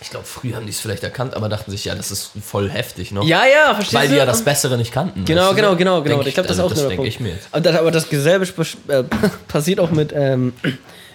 [0.00, 2.70] ich glaube, früher haben die es vielleicht erkannt, aber dachten sich, ja, das ist voll
[2.70, 3.24] heftig noch.
[3.24, 4.14] Ja, ja, verstehst Weil du?
[4.14, 5.26] die ja das Bessere nicht kannten.
[5.26, 5.76] Genau, genau, so?
[5.76, 6.14] genau, genau.
[6.16, 7.08] Denk ich glaube, das ist also auch so der denke Punkt.
[7.14, 7.48] ich mir jetzt.
[7.52, 8.46] Aber das, aber das selbe
[8.88, 9.02] äh,
[9.48, 10.54] passiert auch mit ähm,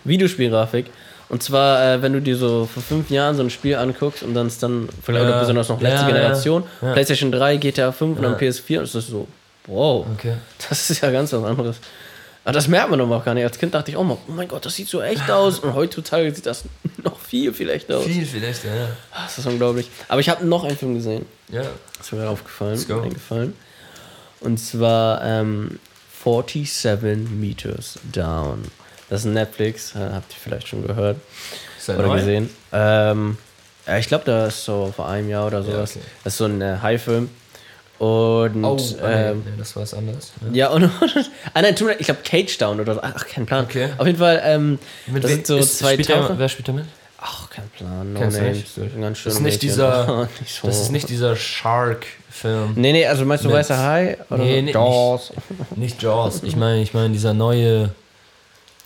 [0.06, 0.86] Videospielgrafik.
[1.28, 4.34] Und zwar, äh, wenn du dir so vor fünf Jahren so ein Spiel anguckst und
[4.36, 5.40] dann ist dann, vielleicht Ja.
[5.40, 6.94] besonders noch letzte Ja, Generation, ja.
[6.94, 9.28] PlayStation 3, GTA 5 und dann PS4, und es ist so,
[9.66, 10.36] wow, Okay.
[10.70, 11.78] das ist ja ganz was anderes.
[12.44, 13.44] Aber das merkt man aber auch gar nicht.
[13.44, 15.58] Als Kind dachte ich auch mal, oh mein Gott, das sieht so echt aus.
[15.58, 16.66] Und heutzutage sieht das
[17.04, 18.06] noch viel, viel echter aus.
[18.06, 18.88] Viel, viel echter, ja.
[19.24, 19.90] Das ist unglaublich.
[20.08, 21.26] Aber ich habe noch einen Film gesehen.
[21.52, 21.64] Ja.
[21.98, 23.02] Das ist mir aufgefallen, Let's go.
[23.02, 23.54] eingefallen.
[24.42, 25.80] Und zwar ähm,
[26.24, 28.64] 47 Meters Down.
[29.10, 31.18] Das ist ein Netflix, äh, habt ihr vielleicht schon gehört
[31.88, 32.16] oder neu?
[32.18, 32.50] gesehen.
[32.74, 33.38] Ähm,
[33.86, 35.96] ja, ich glaube, da ist so vor einem Jahr oder sowas.
[35.96, 36.06] okay.
[36.24, 37.30] Das ist so ein äh, High-Film.
[37.98, 40.34] Und Oh, ah, ähm, nee, das war was anderes.
[40.52, 40.68] Ja.
[40.68, 40.84] ja, und,
[41.54, 43.00] ah, nein, ich glaube Cage Down oder so.
[43.02, 43.64] Ach, kein Plan.
[43.66, 43.90] Okay.
[43.98, 46.38] Auf jeden Fall, ähm, Mit das sind so ist- zwei spielt Taucher.
[46.38, 46.86] Wer spielt da mit?
[47.22, 48.76] Ach, kein Plan, no Kennst nicht?
[48.76, 49.60] Ganz schön Das ist nicht Mädchen.
[49.70, 50.68] dieser, Nicht so.
[50.68, 52.74] das ist nicht dieser Shark-Film.
[52.76, 54.18] Nee, nee, also meinst du Weißer Hai?
[54.30, 55.32] Oder Nee, nee, Jaws.
[55.76, 56.42] Nicht Jaws.
[56.44, 57.92] Ich meine, ich meine dieser neue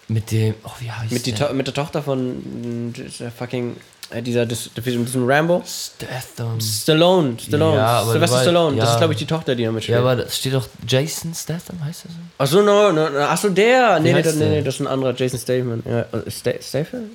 [0.10, 1.48] mit dem, oh wie heißt Mit, die der?
[1.50, 3.76] to mit der Tochter von dieser fucking,
[4.10, 5.64] äh, dieser, diesem Rambo.
[5.66, 6.60] Statham.
[6.60, 8.76] Stallone, Stallone, Ja, Sylvester weißt- Stallone.
[8.78, 8.92] Das ja.
[8.94, 9.96] ist, glaube ich, die Tochter, die da mitspielt.
[9.96, 12.18] Ja, aber da steht doch Jason Statham, heißt er so?
[12.40, 14.00] Achso, no, no, no, achso, der.
[14.00, 14.50] Nee, nee, das, nee, der?
[14.50, 15.84] nee, das ist ein anderer, Jason Statham.
[15.86, 17.12] Ja, äh, Sta Statham?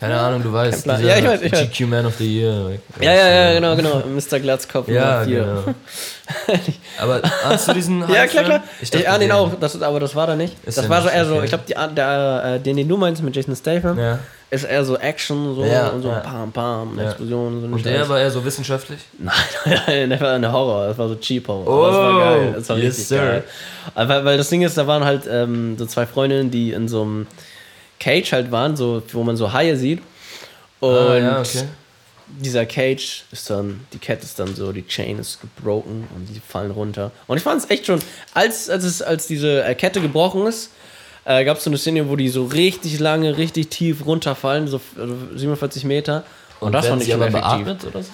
[0.00, 0.84] Keine Ahnung, du weißt.
[0.84, 1.60] Dieser Ja, ich weiß, ich weiß.
[1.70, 2.72] GQ Man of the Year.
[3.00, 4.02] Ja, ja, ja, genau, genau.
[4.06, 4.38] Mr.
[4.40, 5.64] Glatzkopf Ja, genau.
[7.00, 8.62] Aber hast du diesen Ja, klar, klar.
[8.76, 10.54] Ich Ich, dachte, ahne ihn der- auch, das, aber das war da nicht.
[10.64, 13.34] Ist das war so eher so, ich glaube, der, äh, den, den du meinst mit
[13.36, 14.18] Jason Statham, Ja.
[14.50, 16.20] ist eher so Action so Ja, und so ja.
[16.20, 17.04] pam, pam, Ja.
[17.06, 17.60] Explosionen.
[17.60, 18.08] So eine Und der Scheiße.
[18.08, 19.00] war eher so wissenschaftlich?
[19.18, 19.34] Nein,
[19.86, 20.88] nein, der war eine Horror.
[20.88, 21.66] Das war so Cheap Horror.
[21.66, 22.52] Aber das war Oh, geil.
[22.56, 23.18] Das war yes, richtig sir.
[23.18, 23.44] geil.
[23.94, 27.02] Weil, weil das Ding ist, da waren halt ähm, so zwei Freundinnen, die in so
[27.02, 27.26] einem
[28.02, 30.00] Cage halt waren, so, wo man so Haie sieht.
[30.80, 31.64] Und Ah, ja, okay.
[32.26, 36.40] dieser Cage ist dann, die Kette ist dann so, die Chain ist gebroken und die
[36.40, 37.12] fallen runter.
[37.28, 38.00] Und ich fand es echt schon,
[38.34, 40.70] als, als, es, als diese äh, Kette gebrochen ist,
[41.24, 44.80] äh, gab es so eine Szene, wo die so richtig lange, richtig tief runterfallen, so
[44.98, 46.24] also 47 Meter.
[46.58, 47.64] Und, das werden fand ich schon aber effektiv.
[47.64, 48.10] beatmet oder so?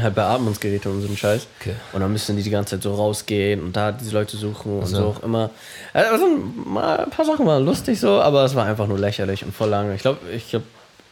[0.00, 1.46] Halt Beatmungsgeräte und so ein Scheiß.
[1.60, 1.74] Okay.
[1.92, 4.86] Und dann müssen die die ganze Zeit so rausgehen und da diese Leute suchen und
[4.86, 4.96] so.
[4.96, 5.50] so auch immer.
[5.92, 6.26] Also
[6.64, 9.68] mal ein paar Sachen waren lustig so, aber es war einfach nur lächerlich und voll
[9.68, 9.94] lange.
[9.94, 10.64] Ich glaube, ich glaube,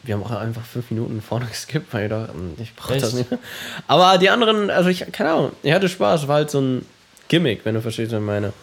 [0.03, 3.29] wir haben auch einfach fünf Minuten vorne geskippt, weil ich dachte, ich brauche das nicht
[3.29, 3.39] mehr.
[3.87, 6.85] Aber die anderen, also ich, keine Ahnung, ich hatte Spaß, es war halt so ein
[7.27, 8.53] Gimmick, wenn du verstehst, was ich meine.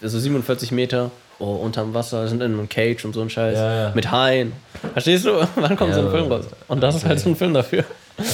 [0.00, 3.58] Also 47 Meter oh, unterm Wasser, sind in einem Cage und so ein Scheiß.
[3.58, 3.92] Ja, ja.
[3.94, 4.52] Mit Haien.
[4.92, 5.46] Verstehst du?
[5.56, 6.46] Wann kommt Ja, so ein Film raus?
[6.68, 7.84] Und das ist halt so ein Film dafür.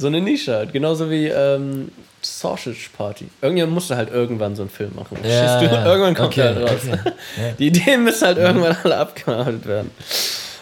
[0.00, 0.72] So eine Nische halt.
[0.72, 1.90] Genauso wie ähm,
[2.22, 3.28] Sausage Party.
[3.42, 5.18] Irgendjemand musste halt irgendwann so einen Film machen.
[5.22, 5.84] Ja, ja.
[5.86, 6.80] Irgendwann kommt Okay, der halt raus.
[6.86, 6.98] okay.
[7.36, 7.52] Ja.
[7.58, 9.90] Die Ideen müssen halt irgendwann alle abgearbeitet werden.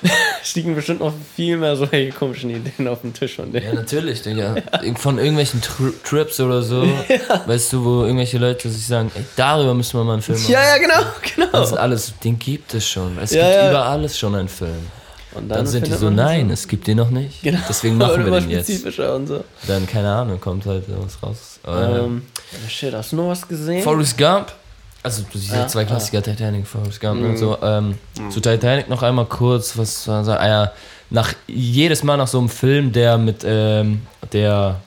[0.44, 3.74] Stiegen bestimmt noch viel mehr solche komischen Ideen auf den Tisch von Ja, denen.
[3.74, 4.55] natürlich, Digga.
[4.96, 6.83] Von irgendwelchen Tri Trips oder so,
[7.46, 10.53] weißt du, wo irgendwelche Leute sich sagen, ey, darüber müssen wir mal einen Film machen.
[10.53, 11.01] Ja, ja, genau,
[11.35, 11.48] genau.
[11.53, 13.18] Das ist alles, den gibt es schon.
[13.18, 13.70] Es Ja, gibt ja.
[13.70, 14.87] über alles schon einen Film.
[15.35, 17.43] Und Dann sind die so, nein, es gibt den noch nicht.
[17.43, 17.59] Genau.
[17.69, 18.71] Deswegen machen wir den jetzt.
[18.99, 19.45] und so.
[19.67, 21.61] Dann, keine Ahnung, kommt halt was raus.
[21.67, 22.23] Ähm,
[22.69, 23.83] shit, hast du noch was gesehen?
[23.83, 24.53] Forrest Gump,
[25.03, 25.85] also du siehst ja, Ja, zwei ah.
[25.85, 27.31] Klassiker, Titanic, Forrest Gump Mhm.
[27.31, 27.59] und so.
[27.62, 27.99] Ähm,
[28.31, 30.41] Zu Titanic noch einmal kurz, was soll sagen?
[30.43, 30.73] Ah, ja,
[31.11, 34.81] nach, jedes Mal nach so einem Film, der mit, ähm, der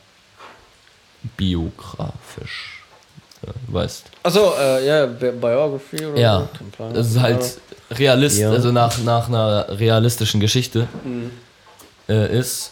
[1.37, 2.83] biografisch,
[3.45, 6.89] ja, du weißt, Achso, äh, ja, Bi- Biography oder Ja, so.
[6.93, 7.57] Das ist halt
[7.91, 8.51] realist, Ja.
[8.51, 11.31] also nach, nach einer realistischen Geschichte Mhm.
[12.07, 12.71] äh, ist,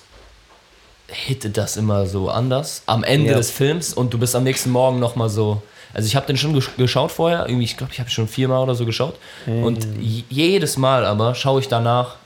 [1.07, 3.37] hittet das immer so anders am Ende Ja.
[3.37, 5.61] des Films und du bist am nächsten Morgen nochmal so.
[5.93, 8.61] Also ich habe den schon gesch- geschaut vorher, irgendwie, ich glaube, ich habe schon viermal
[8.61, 9.15] oder so geschaut.
[9.47, 12.17] Und j- jedes Mal aber schaue ich danach,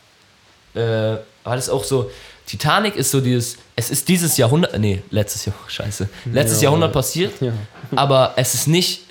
[0.75, 2.11] äh, weil es auch so,
[2.45, 6.65] Titanic ist so dieses, es ist dieses Jahrhundert, nee, letztes Jahr, scheiße, letztes Ja.
[6.65, 7.53] Jahrhundert passiert, Ja.
[7.95, 9.02] aber es ist nicht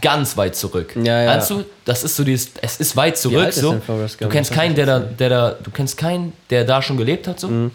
[0.00, 0.94] ganz weit zurück.
[0.96, 1.36] Ja, ja.
[1.36, 3.80] Weißt du, das ist so dieses, es ist weit zurück, ist so.
[4.18, 7.40] Du kennst keinen, der da, der da, du kennst keinen, der da schon gelebt hat,
[7.40, 7.48] so.
[7.48, 7.70] Mhm.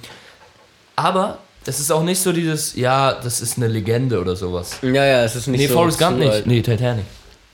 [0.95, 4.77] Aber es ist auch nicht so dieses, ja, das ist eine Legende oder sowas.
[4.81, 5.73] Ja, ja, es ist nicht Nee, so.
[5.75, 6.45] Forrest Gump nicht.
[6.45, 7.05] Nee, Titanic.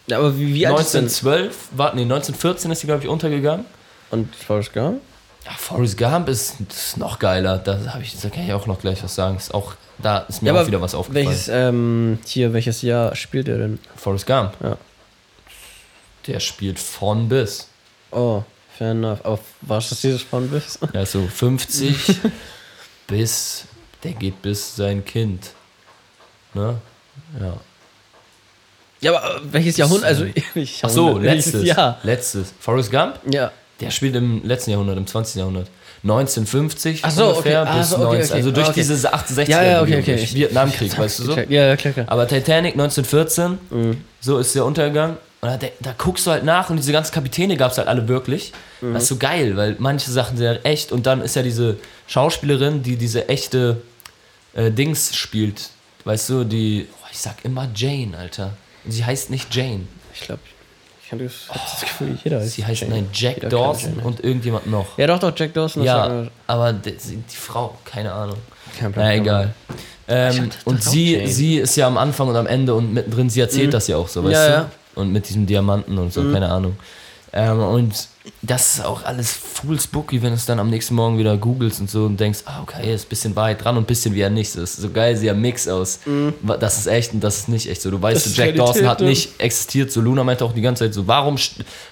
[0.07, 3.09] Ja, aber wie, wie alt ist denn 1912, war, nee, 1914 ist die, glaube ich,
[3.09, 3.65] untergegangen.
[4.09, 5.01] Und Forrest Gump?
[5.45, 7.59] Ja, Forrest Gump ist, ist noch geiler.
[7.59, 9.37] Da, ich, da kann ich auch noch gleich was sagen.
[9.37, 11.27] Ist auch, da ist mir auch wieder was aufgefallen.
[11.27, 13.79] Welches, ähm, hier, welches Jahr spielt er denn?
[13.95, 14.53] Forrest Gump.
[14.63, 14.77] Ja.
[16.27, 17.67] Der spielt von bis.
[18.11, 18.43] Oh,
[18.77, 19.19] fair enough.
[19.23, 20.79] Aber was ist dieses von bis?
[20.93, 21.95] Ja, so 50
[23.07, 23.65] bis,
[24.03, 25.51] der geht bis sein Kind.
[26.53, 26.75] Ne?
[27.39, 27.53] Ja.
[29.01, 30.05] Ja, aber äh, welches Jahrhundert?
[30.05, 31.63] Also, ich Ach so, letztes.
[31.65, 31.99] Jahr?
[32.03, 32.53] Letztes.
[32.59, 33.51] Forrest Gump, Ja.
[33.79, 35.35] der spielt im letzten Jahrhundert, im 20.
[35.35, 35.67] Jahrhundert.
[36.03, 37.71] 1950 Ach so, ungefähr okay.
[37.71, 38.23] Ah, bis so, okay, 19.
[38.25, 38.33] okay.
[38.33, 40.27] Also durch Ah, diese 68er Ja, ja, okay, okay.
[40.33, 41.37] Vietnamkrieg, weißt du so?
[41.37, 42.05] Ja, ja, klar, klar.
[42.09, 44.03] Aber Titanic 1914, Mhm.
[44.21, 45.17] so ist der Untergang.
[45.41, 48.07] Und da, da guckst du halt nach und diese ganzen Kapitäne gab es halt alle
[48.07, 48.51] wirklich.
[48.81, 48.93] Mhm.
[48.93, 50.91] Das ist so geil, weil manche Sachen sind ja echt.
[50.91, 53.81] Und dann ist ja diese Schauspielerin, die diese echte
[54.53, 55.69] äh, Dings spielt.
[56.03, 56.87] Weißt du, die.
[57.01, 58.51] Oh, ich sag immer Jane, Alter.
[58.83, 59.87] Und sie heißt nicht Jane.
[60.13, 60.41] Ich glaube,
[61.09, 62.53] ich habe das Gefühl, jeder ist.
[62.53, 64.97] Sie heißt nein, Jack Dawson und irgendjemand noch.
[64.97, 65.83] Ja, doch, doch, Jack Dawson.
[65.83, 68.37] das Ja, aber die, die Frau, keine Ahnung.
[68.77, 69.05] Kein Plan.
[69.07, 69.53] Na egal.
[70.07, 71.27] Ähm, und das sie, Jane.
[71.27, 74.07] sie ist ja am Anfang und am Ende und mittendrin, sie erzählt das ja auch
[74.07, 74.53] so, weißt Ja, du?
[74.53, 74.71] ja.
[74.95, 76.77] Und mit diesem Diamanten und so, keine Ahnung.
[77.33, 78.07] Ähm, und
[78.41, 81.79] das ist auch alles full spooky, wenn du es dann am nächsten Morgen wieder googelst
[81.81, 84.21] und so und denkst, ah, okay, ist ein bisschen weit dran und ein bisschen wie
[84.21, 84.55] er nicht.
[84.55, 85.99] Das ist so geil, sie ein Mix aus.
[86.41, 87.91] wa- Das ist echt und das ist nicht echt so.
[87.91, 89.07] Du weißt, so, Jack Realität, Dawson hat ne?
[89.07, 89.91] nicht existiert.
[89.91, 91.35] So, Luna meinte auch die ganze Zeit so, warum,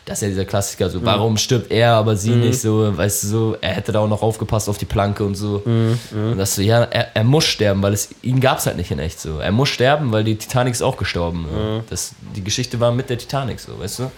[0.05, 3.27] das ist ja dieser Klassiker, so, warum stirbt er, aber sie nicht so, weißt du,
[3.27, 5.61] so, er hätte da auch noch aufgepasst auf die Planke und so.
[5.65, 8.91] Und das so, ja, er, er muss sterben, weil es ihn gab es halt nicht
[8.91, 9.39] in echt so.
[9.39, 11.45] Er muss sterben, weil die Titanic ist auch gestorben.
[11.51, 11.83] so.
[11.89, 14.11] Das, die Geschichte war mit der Titanic so, weißt du?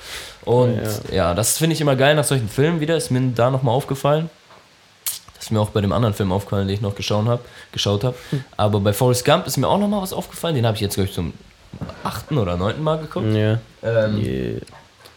[0.50, 0.80] Und
[1.12, 4.32] ja, das finde ich immer geil nach solchen Filmen wieder, ist mir da nochmal aufgefallen.
[5.36, 7.42] Das ist mir auch bei dem anderen Film aufgefallen, den ich noch geschaut habe.
[7.72, 8.16] Geschaut hab.
[8.58, 10.56] Aber bei Forrest Gump ist mir auch nochmal was aufgefallen.
[10.56, 11.34] Den habe ich jetzt, glaube ich, zum
[12.04, 13.32] achten oder neunten Mal geguckt.
[13.34, 13.60] Ja.
[13.84, 14.62] Ähm, Yeah.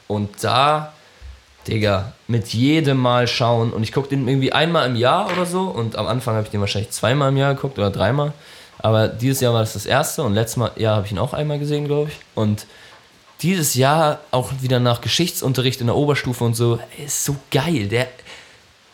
[0.06, 0.92] und da
[1.66, 3.72] Digga, mit jedem Mal schauen.
[3.72, 5.62] Und ich gucke den irgendwie einmal im Jahr oder so.
[5.62, 8.32] Und am Anfang habe ich den wahrscheinlich zweimal im Jahr geguckt oder dreimal.
[8.78, 11.32] Aber dieses Jahr war das das erste und letztes Mal, Jahr habe ich ihn auch
[11.32, 12.18] einmal gesehen, glaube ich.
[12.34, 12.66] Und
[13.42, 17.88] dieses Jahr auch wieder nach Geschichtsunterricht in der Oberstufe und so, ey, ist so geil.
[17.88, 18.08] Der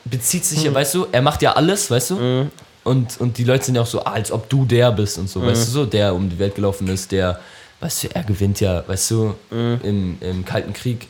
[0.05, 2.51] bezieht sich ja, weißt du, er macht ja alles, weißt du?
[2.85, 5.43] Und, und die Leute sind ja auch so, als ob du der bist und so,
[5.43, 7.39] weißt du, so, der um die Welt gelaufen ist, der,
[7.81, 11.07] weißt du, er gewinnt ja, weißt du, im, im Kalten Krieg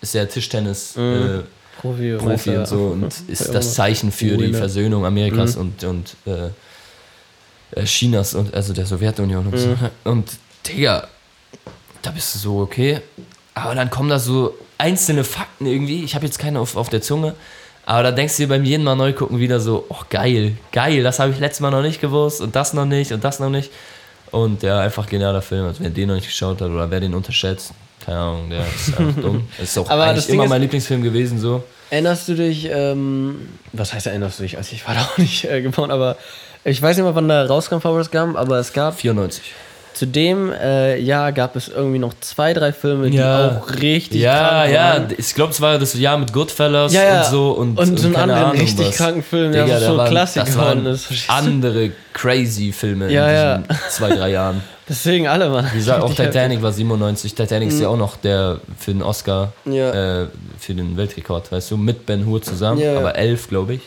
[0.00, 0.96] ist er Tischtennis.
[0.96, 1.42] Äh,
[1.80, 4.52] Profi, Profi und so und ist das Zeichen für die.
[4.52, 6.48] Versöhnung Amerikas und, und äh,
[7.74, 9.76] äh, Chinas und also der Sowjetunion und so.
[10.04, 10.30] Und
[10.66, 11.08] Digga,
[12.02, 13.00] da bist du so, okay.
[13.54, 16.04] Aber dann kommen da so einzelne Fakten irgendwie.
[16.04, 17.34] Ich habe jetzt keine auf, auf der Zunge.
[17.84, 21.02] Aber da denkst du dir beim jeden Mal neu gucken wieder so, oh geil, geil,
[21.02, 23.50] das habe ich letztes Mal noch nicht gewusst und das noch nicht und das noch
[23.50, 23.70] nicht.
[24.30, 25.66] Und ja, einfach genialer Film.
[25.66, 27.72] Also wer den noch nicht geschaut hat oder wer den unterschätzt,
[28.04, 29.48] keine Ahnung, der ist einfach dumm.
[29.60, 31.62] Ist auch Aber das eigentlich immer ist- mein Lieblingsfilm gewesen so.
[31.90, 34.56] Erinnerst du dich, ähm, was heißt erinnerst du dich?
[34.56, 36.16] Also ich war da auch nicht äh, geboren, aber
[36.64, 39.42] ich weiß nicht mehr, wann da rauskam, Forrest Gump, aber es gab 94.
[39.94, 43.60] zu dem äh, Jahr gab es irgendwie noch zwei, drei Filme, die Ja.
[43.62, 45.06] auch richtig Ja, krank ja, waren.
[45.16, 47.18] ich glaube, es war das Jahr mit Goodfellas Ja, ja.
[47.20, 48.96] und so und, Und so einen anderen Ahnung richtig was.
[48.96, 53.28] kranken Film, der Digga, so waren- Klassik das geworden waren ist, andere crazy Filme Ja,
[53.28, 53.58] in ja.
[53.58, 54.62] diesen zwei, drei Jahren.
[54.88, 55.66] Deswegen alle, Mann.
[55.72, 57.34] Wie gesagt, auch Titanic war 97.
[57.34, 59.72] Titanic ist ja auch noch der für den Oscar, Mhm.
[59.72, 60.22] Ja.
[60.22, 60.26] äh,
[60.58, 62.98] für den Weltrekord, weißt du, mit Ben Hur zusammen, Ja, ja.
[62.98, 63.80] aber elf, glaube ich.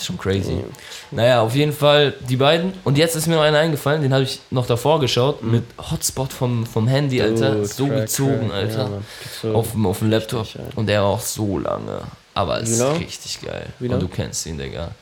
[0.00, 0.64] Das ist schon crazy.
[1.10, 2.72] Naja, auf jeden Fall die beiden.
[2.84, 6.32] Und jetzt ist mir noch einer eingefallen, den habe ich noch davor geschaut, mit Hotspot
[6.32, 7.50] vom, vom Handy, Alter.
[7.56, 7.60] Mhm.
[7.60, 8.52] Oh, so crack, gezogen, crack.
[8.52, 8.78] Alter.
[8.78, 8.90] Ja.
[9.22, 9.54] Gezogen.
[9.56, 10.40] auf, dem- auf dem Laptop.
[10.46, 10.62] Richtig.
[10.76, 12.00] Und der war auch so lange.
[12.32, 13.66] Aber es ist richtig geil.
[13.78, 14.92] Und du kennst ihn, Digga.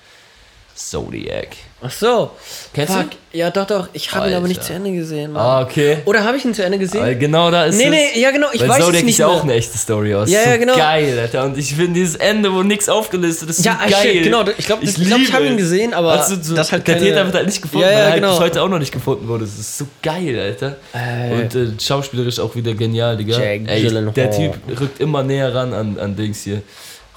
[0.79, 1.49] Zodiac.
[1.81, 2.31] Ach so.
[2.73, 3.11] Kennst Fuck.
[3.11, 3.17] du?
[3.39, 3.89] Ja, doch, doch.
[3.93, 5.43] Ich habe ihn aber nicht zu Ende gesehen, Mann.
[5.43, 5.99] Ah, okay.
[6.07, 7.03] Oder habe ich ihn zu Ende gesehen?
[7.03, 7.91] Weil genau da ist Nee, es.
[7.91, 10.15] nee, ja, genau, ich Weil weiß es Zodiac nicht ist ja auch eine echte Story
[10.15, 10.29] aus.
[10.31, 10.77] Ja, so ja, genau.
[10.77, 11.45] Geil, Alter.
[11.45, 14.13] Und ich finde dieses Ende, wo nichts aufgelistet ist, Ja, so ah, geil.
[14.13, 14.41] shit, genau.
[14.57, 15.59] Ich glaube, ich, glaub, ich, habe ihn es.
[15.59, 17.97] gesehen, aber Also, so, das halt der keine- Täter wird halt nicht gefunden, Ja, ja,
[17.97, 18.33] weil er halt genau.
[18.35, 19.45] bis heute auch noch nicht gefunden wurde.
[19.45, 20.77] Das ist so geil, Alter.
[20.95, 21.33] Ey.
[21.43, 23.39] Und äh, schauspielerisch auch wieder genial, Digga.
[23.39, 23.83] Jack Ey,
[24.15, 26.63] der Typ rückt immer näher ran an, an Dings hier.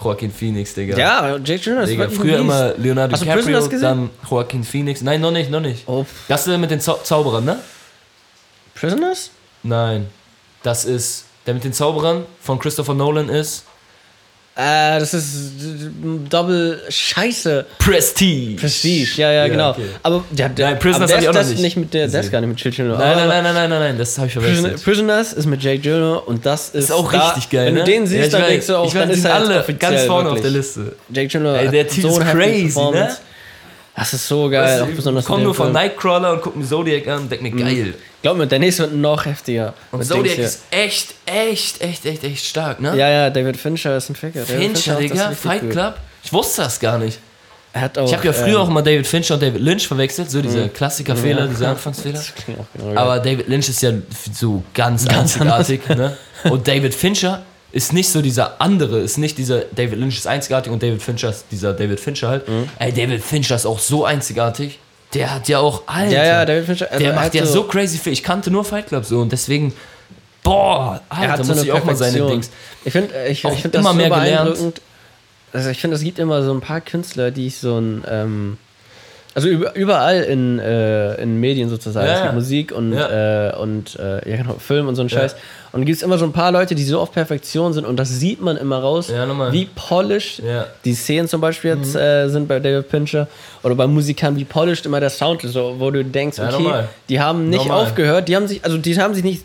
[0.03, 0.97] Joaquin Phoenix, Digga.
[0.97, 5.01] Ja, Jake Gyllenhaal ist Digga, wirklich früher immer Leonardo Hast DiCaprio, dann Joaquin Phoenix.
[5.01, 5.87] Nein, noch nicht, noch nicht.
[5.87, 7.59] Oh, Das ist mit den Zau Zauberern, ne?
[8.75, 9.31] Prisoners?
[9.63, 10.07] Nein.
[10.63, 13.65] Das ist, der mit den Zauberern von Christopher Nolan ist
[14.53, 15.53] Äh, das ist
[16.29, 17.65] Double Scheiße.
[17.79, 18.59] Prestige.
[18.59, 19.69] Prestige, ja, ja, Ja, genau.
[19.71, 19.83] okay.
[20.03, 22.31] Aber der, der, Nein, Prisoners aber der, das nicht nicht mit der, gesehen.
[22.31, 22.85] gar nicht mit Chill.
[22.85, 24.83] Nein, nein, nein, nein, nein, nein, nein, das habe ich verwechselt.
[24.83, 27.79] Prisoners ist mit Jake Gyllenhaal und das ist, Ist auch da, richtig geil, Wenn ne?
[27.79, 29.59] du den siehst, Ja, dann weiß, denkst du auch, ich weiß, dann ist er alle
[29.59, 30.51] offiziell ganz vorne auf wirklich.
[30.51, 30.95] der Liste.
[31.09, 33.09] Jake Gyllenhaal Ey, der Typ so ist crazy, ne?
[33.95, 35.71] Das ist so geil, auch Weißt du, besonders ich komm in dem nur von.
[35.71, 37.93] Nightcrawler und guck mir Zodiac an und denk mir, geil.
[38.21, 39.73] Glaub mir, der nächste wird noch heftiger.
[39.91, 42.95] Und Zodiac ist echt, echt, echt, echt, echt stark, ne?
[42.95, 44.45] Ja, ja, David Fincher ist ein Ficker.
[44.45, 45.69] Fincher, Digga, Fight.
[45.69, 45.95] Club.
[46.23, 47.19] Ich wusste das gar nicht.
[47.73, 49.87] Er hat auch, Ich habe ja früher ähm, auch immer David Fincher und David Lynch
[49.87, 51.47] verwechselt, so diese Klassikerfehler, ja.
[51.47, 52.19] diese Anfangsfehler.
[52.59, 53.93] Auch genau Aber David Lynch ist ja
[54.33, 55.87] so ganz, einzigartig.
[55.87, 56.17] Ne?
[56.43, 60.71] Und David Fincher ist nicht so dieser andere, ist nicht dieser David Lynch ist einzigartig
[60.71, 62.47] und David Fincher ist dieser David Fincher halt.
[62.47, 62.69] Mhm.
[62.79, 64.79] Ey, David Fincher ist auch so einzigartig.
[65.13, 66.87] Der hat ja auch, Alter, Ja, ja, David Fincher.
[66.87, 68.13] also der er macht ja so crazy viel.
[68.13, 69.73] Ich kannte nur Fight Club so und deswegen,
[70.43, 72.27] boah, Alter, er hat so muss ich auch mal seine.
[72.27, 72.49] Dings.
[72.83, 74.45] Ich finde, ich, ich find das immer so mehr gelernt.
[74.49, 74.81] beeindruckend.
[75.53, 78.57] Also ich finde, es gibt immer so ein paar Künstler, die ich so ein, ähm,
[79.33, 82.33] also über, überall in, äh, in Medien sozusagen, Ja, es gibt ja.
[82.33, 83.49] Musik und, Ja.
[83.51, 85.35] äh, und äh, ja genau, Film und so ein Scheiß.
[85.71, 88.09] Und gibt es immer so ein paar Leute, die so auf Perfektion sind und das
[88.09, 90.65] sieht man immer raus, Ja, wie polished Ja.
[90.83, 91.83] die Szenen zum Beispiel Mhm.
[91.83, 93.27] jetzt äh, sind bei David Pincher
[93.63, 96.83] oder bei Musikern, wie polished immer der Sound ist, so, wo du denkst, Ja, okay,
[97.07, 97.85] die haben nicht Normal.
[97.85, 99.43] aufgehört, die haben sich, also die haben sich nicht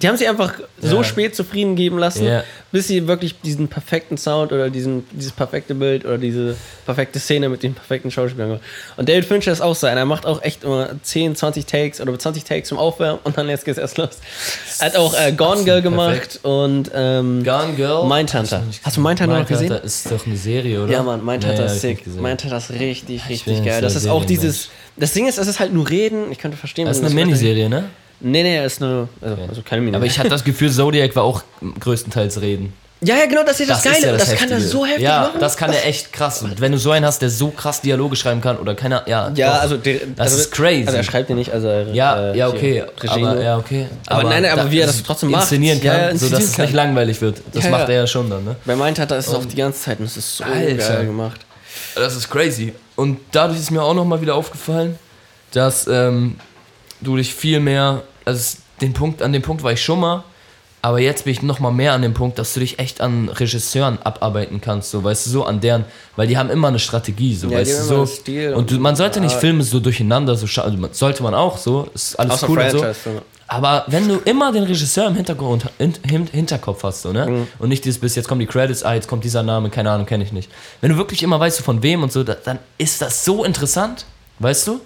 [0.00, 1.02] die haben sich einfach so Ja.
[1.04, 2.44] spät zufrieden geben lassen, Ja.
[2.70, 7.48] Bis sie wirklich diesen perfekten Sound oder diesen, dieses perfekte Bild oder diese perfekte Szene
[7.48, 8.64] mit den perfekten Schauspielern gemacht.
[8.96, 10.00] Und David Fincher ist auch so einer.
[10.00, 13.48] Er macht auch echt immer 10, 20 Takes oder 20 Takes zum Aufwärmen und dann
[13.48, 14.18] jetzt geht's erst los.
[14.80, 16.40] Er hat auch äh, Gone Girl gemacht Perfekt.
[16.42, 18.06] und ähm, Gone Girl.
[18.06, 18.62] Mindhunter.
[18.82, 19.68] Hast du Mindhunter noch gesehen?
[19.68, 20.92] Mindhunter ist doch eine Serie, oder?
[20.92, 22.06] Ja, Mann, Mindhunter Ja, ja, ist sick.
[22.06, 23.80] Mindhunter ist richtig, richtig geil.
[23.80, 24.68] Das ist auch dieses.
[24.96, 26.30] Das Ding ist, es ist halt nur Reden.
[26.32, 27.84] Ich könnte verstehen, Das ist eine Miniserie, ne?
[28.20, 29.08] Nee, nee, es ist eine.
[29.20, 29.96] Also, also keine Miniserie.
[29.96, 31.42] Aber ich hatte das Gefühl, Zodiac war auch
[31.80, 32.72] größtenteils reden.
[33.00, 34.06] Ja, ja, genau, das ist das, ist Geile.
[34.08, 35.38] ja das kann er so heftig ja, machen.
[35.38, 36.42] das kann er echt krass.
[36.42, 39.30] Und wenn du so einen hast, der so krass Dialoge schreiben kann oder keiner, ja.
[39.36, 39.62] Ja, doch.
[39.62, 40.84] also der, Das also, ist crazy.
[40.84, 42.82] Also er schreibt ja nicht, also er, Ja, äh, ja, okay.
[43.06, 43.40] Aber, nur.
[43.40, 43.86] ja, okay.
[44.08, 45.42] Aber nein, aber da- wie er das trotzdem macht.
[45.42, 46.64] Inszenieren Ja, kann, ja, inszenieren es kann.
[46.64, 47.40] nicht langweilig wird.
[47.52, 47.94] Das Ja, macht ja.
[47.94, 48.56] er ja schon dann, ne?
[48.64, 50.74] Bei Mindhunter ist es auch die ganze Zeit und es ist so Alter.
[50.74, 51.40] geil gemacht.
[51.94, 52.72] Das ist crazy.
[52.96, 54.98] Und dadurch ist mir auch nochmal wieder aufgefallen,
[55.52, 56.34] dass ähm,
[57.00, 60.24] du dich viel mehr, also den Punkt, an dem Punkt war ich schon mal,
[60.80, 63.28] Aber jetzt bin ich noch mal mehr an dem Punkt, dass du dich echt an
[63.28, 65.84] Regisseuren abarbeiten kannst, so weißt du, so an deren,
[66.14, 68.54] weil die haben immer eine Strategie, so Ja, weißt du so.
[68.54, 69.34] und du, man sollte nicht.
[69.34, 72.84] Filme so durcheinander, so also sollte man auch so, ist alles Außer cool und so.
[73.48, 77.26] Aber wenn du immer den Regisseur im Hintergrund, in, im Hinterkopf hast, so, ne?
[77.26, 77.46] Mhm.
[77.58, 80.06] Und nicht dieses bis jetzt kommen die Credits, ah, jetzt kommt dieser Name, keine Ahnung,
[80.06, 80.50] kenne ich nicht.
[80.80, 84.04] Wenn du wirklich immer weißt, von wem und so, da, dann ist das so interessant,
[84.38, 84.80] weißt du?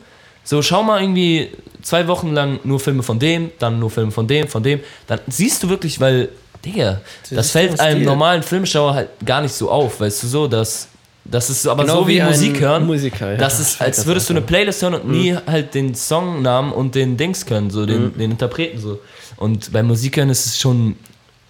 [0.44, 1.50] So, schau mal irgendwie
[1.82, 4.80] zwei Wochen lang nur Filme von dem, dann nur Filme von dem, von dem.
[5.06, 6.28] Dann siehst du wirklich, weil,
[6.64, 8.06] Digga, das siehst fällt einem Stil.
[8.06, 10.88] normalen Filmschauer halt gar nicht so auf, weißt du so, dass.
[11.24, 12.84] Das ist so, aber Genau so wie, wie Musik hören.
[12.84, 13.36] Musiker, ja.
[13.36, 17.16] Das ist, als würdest du eine Playlist hören und nie halt den Songnamen und den
[17.16, 18.98] Dings können, so den, den Interpreten so.
[19.36, 20.96] Und bei Musikern ist es schon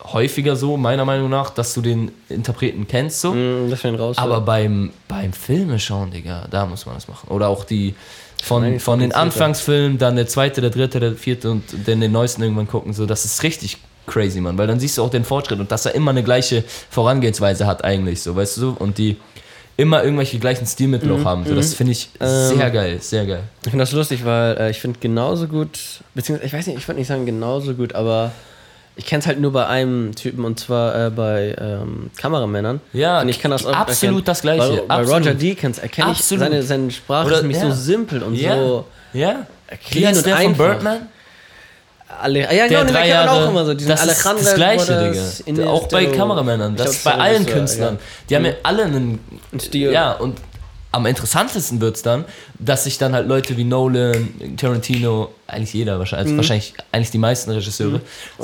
[0.02, 3.34] häufiger so, meiner Meinung nach, dass du den Interpreten kennst so.
[3.70, 4.18] Das ihn raus.
[4.18, 7.28] Aber beim, beim Filme schauen, Digga, da muss man das machen.
[7.30, 7.94] Oder auch die
[8.42, 9.12] von, von den.
[9.12, 12.92] Anfangsfilmen, dann der zweite, der dritte, der vierte und dann den neuesten irgendwann gucken.
[12.92, 13.78] So, das ist richtig
[14.08, 14.58] crazy, Mann.
[14.58, 17.84] Weil dann siehst du auch den Fortschritt und dass er immer eine gleiche Vorangehensweise hat
[17.84, 18.70] eigentlich, so, weißt du?
[18.76, 19.16] Und die
[19.76, 21.46] immer irgendwelche gleichen Stilmittel auch haben.
[21.46, 23.44] So, das finde ich Ähm, sehr geil, sehr geil.
[23.64, 25.78] Ich finde das lustig, weil äh, ich finde genauso gut,
[26.14, 28.32] beziehungsweise ich weiß nicht, ich würde nicht sagen genauso gut, aber
[28.96, 32.80] ich kenne es halt nur bei einem Typen und zwar äh, bei ähm, Kameramännern.
[32.92, 34.24] Ja, und ich kann das auch absolut erkennen.
[34.24, 35.10] das Gleiche, Bei, bei.
[35.12, 36.44] Roger Deakins erkenne ich Absolut.
[36.44, 37.70] seine, seine Sprache Oder- ist nämlich ja.
[37.70, 38.56] so simpel und Ja.
[38.56, 39.46] so Ja?
[39.88, 40.66] clean und der von einfach.
[40.72, 41.08] Birdman?
[42.20, 42.40] alle.
[42.54, 43.74] Ja, genau, den man auch Jahre, immer so.
[43.74, 45.66] Diesen das ist Alejandro das Gleiche, Digga.
[45.70, 46.06] Auch bei.
[46.06, 47.94] Kameramännern, das glaub, ist bei allen Künstlern.
[47.94, 48.00] ja.
[48.28, 49.18] Die haben ja alle einen
[49.52, 49.92] Ein Stil.
[49.92, 50.38] Ja, und
[50.92, 52.24] am interessantesten wird es dann,
[52.58, 57.18] dass sich dann halt Leute wie Nolan, Tarantino, eigentlich jeder wahrscheinlich, also wahrscheinlich eigentlich die
[57.18, 58.00] meisten Regisseure,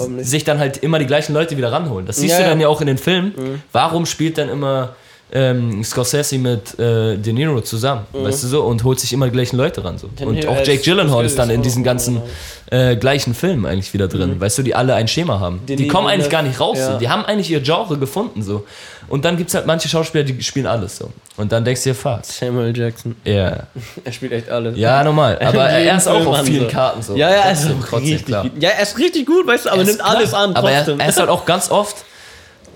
[0.08, 0.26] nicht?
[0.26, 2.06] sich dann halt immer die gleichen Leute wieder ranholen.
[2.06, 2.48] Das siehst Ja, du ja.
[2.50, 3.62] dann ja auch in den Filmen.
[3.72, 4.96] Warum spielt dann immer
[5.33, 9.33] ähm, Scorsese mit äh, De Niro zusammen, weißt du so, und holt sich immer die
[9.33, 9.99] gleichen Leute ran.
[9.99, 10.09] So.
[10.25, 12.23] Und auch Jake Gyllenhaal ist dann in diesen ganzen
[12.71, 15.61] äh, gleichen Filmen eigentlich wieder drin, weißt du, die alle ein Schema haben.
[15.67, 16.93] De die kommen eigentlich gar nicht raus, Ja.
[16.93, 16.99] so.
[16.99, 18.64] die haben eigentlich ihr Genre gefunden so.
[19.09, 21.11] Und dann gibt es halt manche Schauspieler, die spielen alles so.
[21.38, 22.21] Und dann denkst du dir, fuck.
[22.25, 23.17] Samuel Jackson.
[23.25, 23.61] Ja.
[24.05, 24.77] Er spielt echt alles.
[24.77, 25.38] Ja, normal.
[25.43, 26.69] Aber er ist auch auf vielen.
[26.69, 27.17] Karten so.
[27.17, 28.43] Ja, ja, er ist trotzdem, richtig klar.
[28.43, 28.53] gut.
[28.62, 30.43] Ja, er ist richtig gut, weißt du, aber Er nimmt alles klar.
[30.45, 31.97] an Aber er, er ist halt auch ganz oft.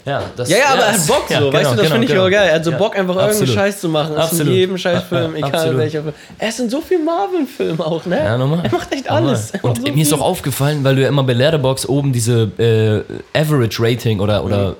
[0.04, 1.90] Ja, das, Ja, ja, aber er hat Bock so, ja, weißt genau, du, das genau,
[1.92, 2.24] finde ich genau.
[2.26, 2.48] auch geil.
[2.48, 3.34] Er hat so Ja, Bock, einfach absolut.
[3.48, 4.10] irgendeinen Scheiß zu machen.
[4.10, 4.52] Ist in Absolut.
[4.54, 5.78] jedem Scheißfilm, egal absolut.
[5.78, 6.14] welcher Film.
[6.38, 8.16] Er ist in so vielen Marvel-Filmen auch, ne?
[8.18, 8.60] Ja, normal.
[8.64, 9.28] Er macht echt Normal.
[9.28, 9.52] alles.
[9.52, 10.18] Macht Und so mir ist viel.
[10.18, 14.70] auch aufgefallen, weil du ja immer bei Letterbox oben diese äh, Average Rating oder, oder
[14.70, 14.74] Mhm.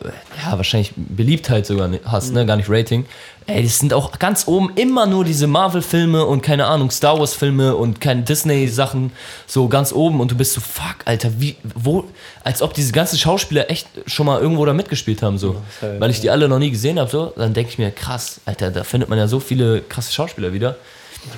[0.45, 2.45] ja, wahrscheinlich Beliebtheit sogar hast, ne?
[2.45, 3.05] Gar nicht Rating.
[3.53, 7.77] Ey, das sind auch ganz oben immer nur diese Marvel-Filme und keine Ahnung, Star Wars-Filme
[7.77, 9.12] und keine Disney-Sachen
[9.47, 12.05] so ganz oben und du bist so, fuck, Alter, wie, wo,
[12.45, 15.57] als ob diese ganzen Schauspieler echt schon mal irgendwo da mitgespielt haben, so.
[15.83, 18.41] halt, Weil ich die alle noch nie gesehen habe, so, dann denke ich mir, krass,
[18.47, 20.77] Alter, da findet man ja so viele krasse Schauspieler wieder.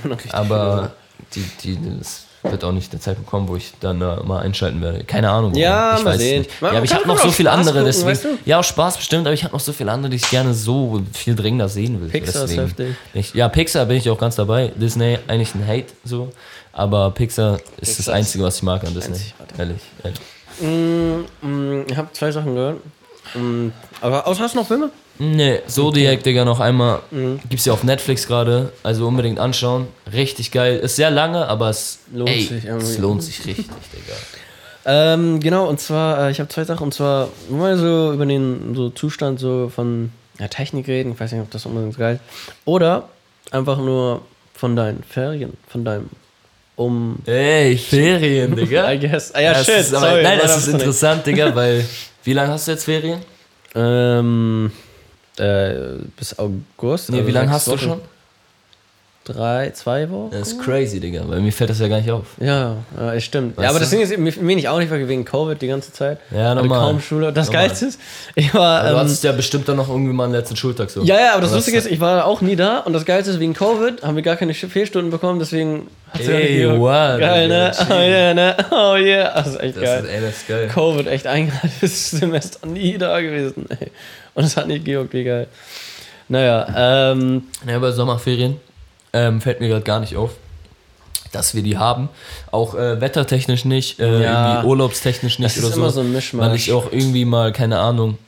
[0.30, 0.92] Aber
[1.34, 4.80] die, die, das wird auch nicht der Zeitpunkt kommen, wo ich dann äh, mal einschalten
[4.82, 5.04] werde.
[5.04, 5.52] Keine Ahnung.
[5.52, 5.62] warum.
[5.62, 6.42] Ja, ich mal weiß sehen.
[6.42, 6.62] nicht.
[6.62, 8.08] Man Ja, aber ich habe noch so viele andere, gucken, deswegen.
[8.08, 8.28] weißt du?
[8.44, 11.02] Ja, auch Spaß bestimmt, aber ich habe noch so viele andere, die ich gerne so
[11.12, 12.08] viel dringender sehen will.
[12.08, 12.68] Pixar ist deswegen.
[12.68, 12.96] heftig.
[13.14, 14.72] Ich, ja, Pixar bin ich auch ganz dabei.
[14.76, 16.30] Disney eigentlich ein Hate so,
[16.72, 19.16] aber Pixar ist das Pixar Einzige, was ich mag an Disney.
[19.56, 20.20] Ehrlich, ehrlich.
[20.60, 22.80] Mm, mm, ich habe zwei Sachen gehört.
[23.34, 23.68] Mm,
[24.00, 24.90] aber außer hast du noch Filme?
[25.18, 27.00] Nee, Zodiac, Digga, noch einmal.
[27.10, 27.40] Mhm.
[27.48, 29.86] Gibt's ja auf Netflix gerade, also unbedingt anschauen.
[30.12, 30.78] Richtig geil.
[30.78, 32.84] Ist sehr lange, aber es Lohnt ey, sich irgendwie.
[32.86, 34.14] Es lohnt sich richtig, Digga.
[34.86, 38.74] Ähm, genau, und zwar, äh, ich habe zwei Sachen, und zwar wir so über den
[38.74, 42.54] so Zustand so von ja, Technik reden, ich weiß nicht, ob das unbedingt geil ist.
[42.64, 43.08] Oder
[43.50, 44.22] einfach nur
[44.52, 46.10] von deinen Ferien, von deinem
[46.76, 47.18] Um.
[47.26, 48.92] Ey, Ferien, Digga.
[48.92, 49.32] I guess.
[49.32, 50.22] Ah, ja, Das shit, ist aber, sorry.
[50.24, 51.84] nein, das ist interessant, Digga, weil.
[52.24, 53.20] Wie lange hast du jetzt Ferien?
[53.76, 54.72] Ähm,
[55.38, 57.10] äh, bis August.
[57.10, 57.80] Nee, also wie lange hast du Wochen.
[57.80, 58.00] schon?
[59.24, 60.32] Drei, zwei Wochen?
[60.32, 62.26] Das ist crazy, Digga, weil mir fällt das ja gar nicht auf.
[62.38, 62.76] Ja,
[63.16, 63.56] es stimmt.
[63.56, 63.84] Weißt ja, aber du?
[63.84, 66.18] das Ding ist, mir, mir nicht auch nicht, weil wegen Covid die ganze Zeit.
[66.30, 66.80] Ja, Hatte normal.
[66.80, 67.32] kaum Schule.
[67.32, 67.68] Das Normal.
[67.68, 68.00] Geilste ist,
[68.34, 68.82] ich war.
[68.82, 71.02] Du ähm, hattest ja bestimmt dann noch irgendwie mal einen letzten Schultag so.
[71.04, 73.30] Ja, ja, aber das Oder Lustige ist, ich war auch nie da und das Geilste
[73.30, 77.72] ist, wegen Covid haben wir gar keine Fehlstunden bekommen, deswegen Ey, wow, Geil, ne?
[77.90, 78.56] Oh yeah, ne?
[78.70, 79.32] Oh yeah.
[79.34, 80.04] Das ist echt Das geil.
[80.04, 80.68] ist, ey, das ist geil.
[80.68, 83.90] Covid echt eingehaltenes Semester nie da gewesen, ey.
[84.36, 85.46] Und es hat nicht gejuckt, wie geil.
[86.28, 88.56] Naja, ähm, Ja, bei Sommerferien
[89.12, 90.30] ähm, fällt mir gerade gar nicht auf,
[91.32, 92.08] dass wir die haben.
[92.50, 94.48] Auch äh, wettertechnisch nicht, äh, Ja.
[94.54, 95.80] irgendwie urlaubstechnisch nicht Das ist oder so.
[95.80, 96.46] immer so ein Mischmasch.
[96.48, 98.18] Weil ich auch irgendwie mal, keine Ahnung,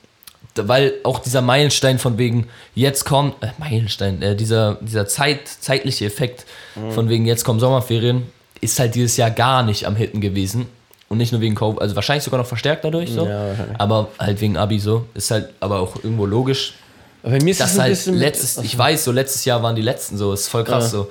[0.54, 6.04] weil auch dieser Meilenstein von wegen, jetzt kommt, äh, Meilenstein, äh, dieser, dieser Zeit, zeitliche
[6.06, 6.46] Effekt
[6.76, 6.92] Mhm.
[6.92, 8.24] von wegen, jetzt kommen Sommerferien,
[8.60, 10.66] ist halt dieses Jahr gar nicht am Hitten gewesen.
[11.08, 13.26] Und nicht nur wegen Covid, also wahrscheinlich sogar noch verstärkt dadurch so.
[13.26, 15.04] Ja, aber halt wegen Abi so.
[15.14, 16.74] Ist halt aber auch irgendwo logisch
[17.22, 18.14] bei mir ist das halt bisschen.
[18.14, 20.90] letztes, ich weiß, so letztes Jahr waren die letzten so, ist voll krass Ja.
[20.90, 21.10] so.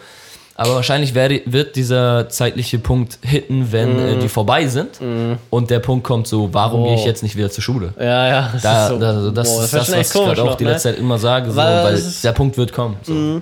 [0.58, 5.00] Aber wahrscheinlich werde, wird dieser zeitliche Punkt hitten, wenn äh, die vorbei sind.
[5.50, 6.86] Und der Punkt kommt so, warum Mhm.
[6.86, 6.90] Oh.
[6.92, 7.94] gehe ich jetzt nicht wieder zur Schule?
[8.00, 8.50] Ja, ja.
[8.54, 10.64] Das Da, ist so, da, das boah, ist das, schon was ich gerade auch die
[10.64, 10.72] ne?
[10.72, 12.96] letzte Zeit immer sage, so, Weil weil der Punkt wird kommen.
[13.04, 13.42] So.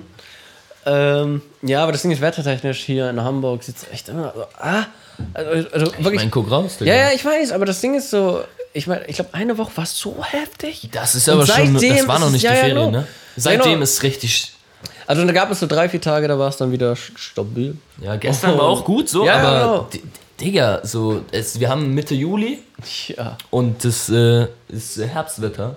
[0.86, 4.42] Ähm, ja, aber das Ding ist wettertechnisch hier in Hamburg sieht es echt immer so.
[4.58, 4.84] Ah,
[5.32, 6.14] also, also Ich wirklich.
[6.22, 6.92] mein, guck raus, Digga.
[6.94, 8.42] ja, ja, ich weiß, aber das Ding ist so.
[8.72, 10.88] Ich meine, ich glaube, eine Woche war es so heftig.
[10.92, 12.90] Das ist aber schon, das war noch nicht ja, die ja, Ferien, genau.
[12.90, 13.06] ne?
[13.36, 13.82] Seitdem Genau.
[13.82, 14.52] ist richtig,
[15.06, 17.76] Also da gab es so drei, vier Tage, da war es dann wieder st- stabil.
[18.00, 18.58] ja, gestern Oh.
[18.58, 19.88] war auch gut so, Ja, aber, genau.
[20.40, 22.58] Digga, so, es, wir haben Mitte Juli
[23.16, 23.36] Ja.
[23.50, 25.76] und das äh, ist Herbstwetter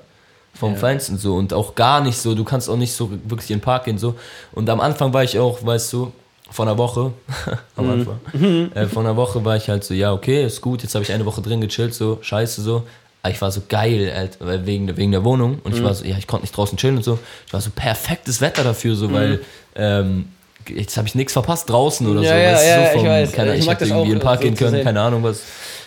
[0.55, 3.57] vom Feinsten so und auch gar nicht so, du kannst auch nicht so wirklich in
[3.59, 4.15] den Park gehen so
[4.53, 6.11] und am Anfang war ich auch, weißt du,
[6.49, 7.11] von einer Woche,
[7.75, 7.91] am Mhm.
[7.91, 11.03] Anfang, äh, von einer Woche war ich halt so, ja okay, ist gut, jetzt habe
[11.03, 12.83] ich eine Woche drin gechillt, so, scheiße so,
[13.23, 15.85] aber ich war so geil, halt, wegen, der- wegen der Wohnung und ich Mhm.
[15.85, 18.63] war so, ja, ich konnte nicht draußen chillen und so, ich war so perfektes Wetter
[18.63, 19.41] dafür, so, weil,
[19.75, 20.29] ähm,
[20.69, 22.25] Jetzt habe ich nichts verpasst draußen oder Mhm.
[22.25, 22.35] Ja, so.
[22.35, 23.31] ja, weißt ja, so ich vom, weiß.
[23.31, 25.39] Keine, Ich ich, hätte irgendwie in den Park so gehen können, keine Ahnung was.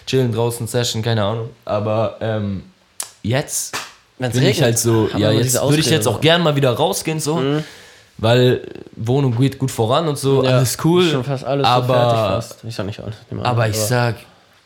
[0.06, 1.50] Chillen draußen, Session, keine Ahnung.
[1.66, 2.62] Aber ähm,
[3.22, 3.76] jetzt
[4.18, 6.70] Wenn's bin ich regnet, halt so, ja, jetzt würde ich jetzt auch gern mal wieder
[6.72, 7.42] rausgehen, so.
[8.22, 8.60] Weil
[8.96, 11.08] Wohnung geht gut voran und so, Ja, alles cool.
[11.10, 12.64] Schon fast alles so aber, fertig fast.
[12.64, 13.16] Ich sag nicht alles.
[13.30, 14.16] an, aber ich sag,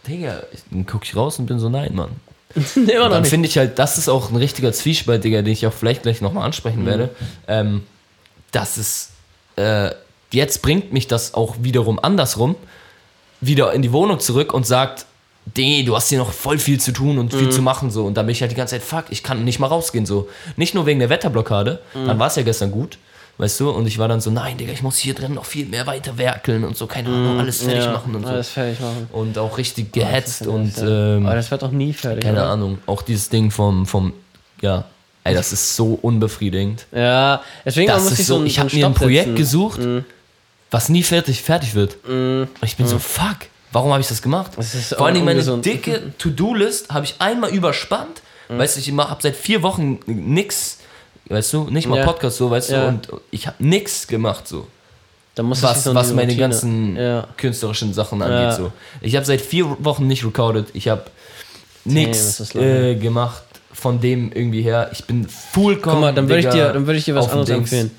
[0.08, 2.10] Digga, ich- dann guck ich raus und bin so, nein, Mann.
[2.76, 5.66] Immer noch Dann finde ich halt, das ist auch ein richtiger Zwiespalt, Digga, den ich
[5.66, 6.86] auch vielleicht gleich nochmal ansprechen Mhm.
[6.86, 7.10] werde.
[7.48, 7.84] Ähm,
[8.52, 9.10] dass es,
[9.56, 9.90] äh,
[10.32, 12.56] jetzt bringt mich das auch wiederum andersrum,
[13.40, 15.06] wieder in die Wohnung zurück und sagt,
[15.56, 18.04] nee, du hast hier noch voll viel zu tun und viel zu machen so.
[18.04, 20.28] Und dann bin ich halt die ganze Zeit, fuck, ich kann nicht mal rausgehen so.
[20.56, 22.06] Nicht nur wegen der Wetterblockade, Mhm.
[22.06, 22.98] dann war es ja gestern gut,
[23.38, 25.66] weißt du, und ich war dann so, nein, Digga, ich muss hier drin noch viel
[25.66, 28.28] mehr weiter werkeln und so, keine Ahnung, alles fertig ja, machen und so.
[28.28, 29.08] Alles fertig machen.
[29.12, 32.22] Und auch richtig Das gehetzt ist und ähm, aber das wird doch nie fertig.
[32.24, 32.50] keine oder?
[32.50, 34.12] Ahnung, auch dieses Ding vom, vom,
[34.62, 34.84] ja,
[35.24, 36.86] ey, das ist so unbefriedigend.
[36.92, 39.36] Ja, deswegen Das muss ich so, so, ich habe einen mir ein Projekt setzen.
[39.36, 40.04] gesucht, Mhm.
[40.70, 41.96] was nie fertig, fertig wird.
[42.06, 43.36] Und ich bin so, fuck,
[43.72, 44.52] warum habe ich das gemacht?
[44.56, 48.22] Das Vor allem meine dicke To-Do-List habe ich einmal überspannt.
[48.48, 48.58] Mhm.
[48.58, 50.78] Weißt du, ich habe seit vier Wochen nix,
[51.28, 52.04] weißt du, nicht mal Ja.
[52.04, 52.82] Podcast so, weißt Ja.
[52.82, 54.66] du, und ich habe nix gemacht so.
[55.34, 57.26] Da muss ich Was, was meine Routine- ganzen Ja.
[57.36, 58.56] künstlerischen Sachen angeht.
[58.56, 58.72] So.
[59.00, 60.66] Ich habe seit vier Wochen nicht recorded.
[60.74, 61.04] Ich habe
[61.84, 64.90] nichts äh, gemacht von dem irgendwie her.
[64.92, 65.94] Ich bin vollkommen.
[65.96, 67.60] Guck mal, dann würde ich dir, dann würde ich dir was anderes Dings.
[67.72, 67.90] empfehlen.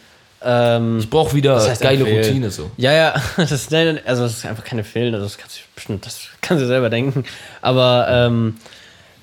[0.47, 2.23] Ähm, Ich brauche wieder Das heißt geile empfehlen.
[2.26, 2.71] Routine so.
[2.78, 4.84] ja, ja, das ist, nein, also das ist einfach keine
[5.15, 7.23] also das kannst du bestimmt, das kannst du selber denken.
[7.61, 8.55] Aber ähm,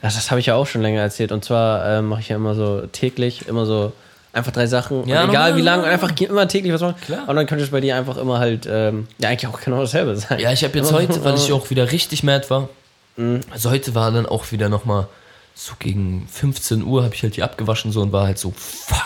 [0.03, 1.33] das, das habe ich ja auch schon länger erzählt.
[1.33, 3.93] Und zwar ähm, mache ich ja immer so täglich, immer so
[4.33, 5.07] einfach drei Sachen.
[5.09, 6.97] Ja, und egal wie lange, einfach immer täglich was machen.
[7.05, 7.29] Klar.
[7.29, 10.17] Und dann könnte es bei dir einfach immer halt, ähm, ja, eigentlich auch genau dasselbe
[10.17, 10.41] sein.
[10.41, 12.69] Ja, ich habe jetzt heute, weil ich auch wieder richtig mad war.
[13.17, 13.41] Mhm.
[13.51, 15.07] Also heute war dann auch wieder nochmal
[15.55, 18.99] so gegen 15 Uhr habe ich halt die abgewaschen so und war halt so fuck,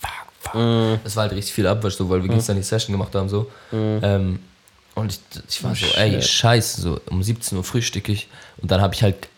[0.00, 0.54] fuck, fuck.
[0.54, 0.98] Mhm.
[1.04, 3.50] Das war halt richtig viel Abwasch so, weil wir gestern die Session gemacht haben so.
[3.72, 4.38] Ähm,
[4.94, 8.28] und ich, ich war so, ey, Oh, scheiße, so um 17 Uhr frühstück ich
[8.62, 9.28] und dann habe ich halt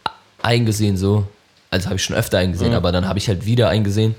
[0.42, 1.24] eingesehen so,
[1.70, 2.44] also habe ich schon öfter Mhm.
[2.44, 4.14] eingesehen, aber dann habe ich halt wieder eingesehen,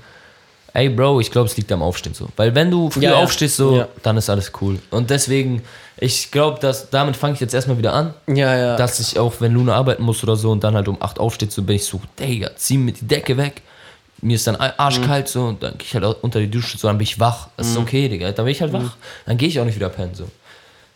[0.74, 2.28] ey Bro, ich glaube, es liegt am Aufstehen so.
[2.36, 3.88] Weil wenn du früh Ja, aufstehst so, Ja.
[4.02, 4.78] dann ist alles cool.
[4.90, 5.62] Und deswegen,
[5.98, 8.76] ich glaube, dass damit fange ich jetzt erstmal wieder an, Ja, ja.
[8.76, 11.52] dass ich auch, wenn Luna arbeiten muss oder so und dann halt um 8 aufsteht,
[11.52, 13.60] so bin ich so, Digga, zieh mir die Decke weg.
[14.24, 16.96] Mir ist dann arschkalt so und dann gehe ich halt unter die Dusche so, dann
[16.96, 17.48] bin ich wach.
[17.56, 18.30] Das ist okay, Digga.
[18.30, 18.96] Dann bin ich halt wach.
[19.26, 20.28] Dann gehe ich auch nicht wieder pennen so.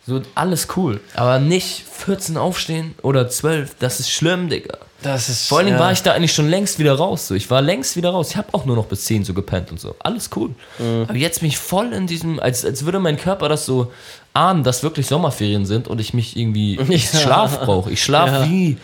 [0.07, 1.01] So, alles cool.
[1.15, 4.77] Aber nicht 14 aufstehen oder 12, das ist schlimm, Digga.
[5.03, 5.83] das ist, Vor allen Dingen ja.
[5.83, 7.27] war ich da eigentlich schon längst wieder raus.
[7.27, 7.35] So.
[7.35, 8.29] Ich war längst wieder raus.
[8.31, 9.95] Ich habe auch nur noch bis 10 so gepennt und so.
[9.99, 10.55] Alles cool.
[10.79, 11.05] Mhm.
[11.09, 13.91] Aber jetzt bin ich voll in diesem, als, als würde mein Körper das so
[14.33, 16.97] ahnen, dass wirklich Sommerferien sind und ich mich irgendwie Ja.
[17.19, 17.91] Schlaf brauche.
[17.91, 18.49] Ich schlafe Ja.
[18.49, 18.77] wie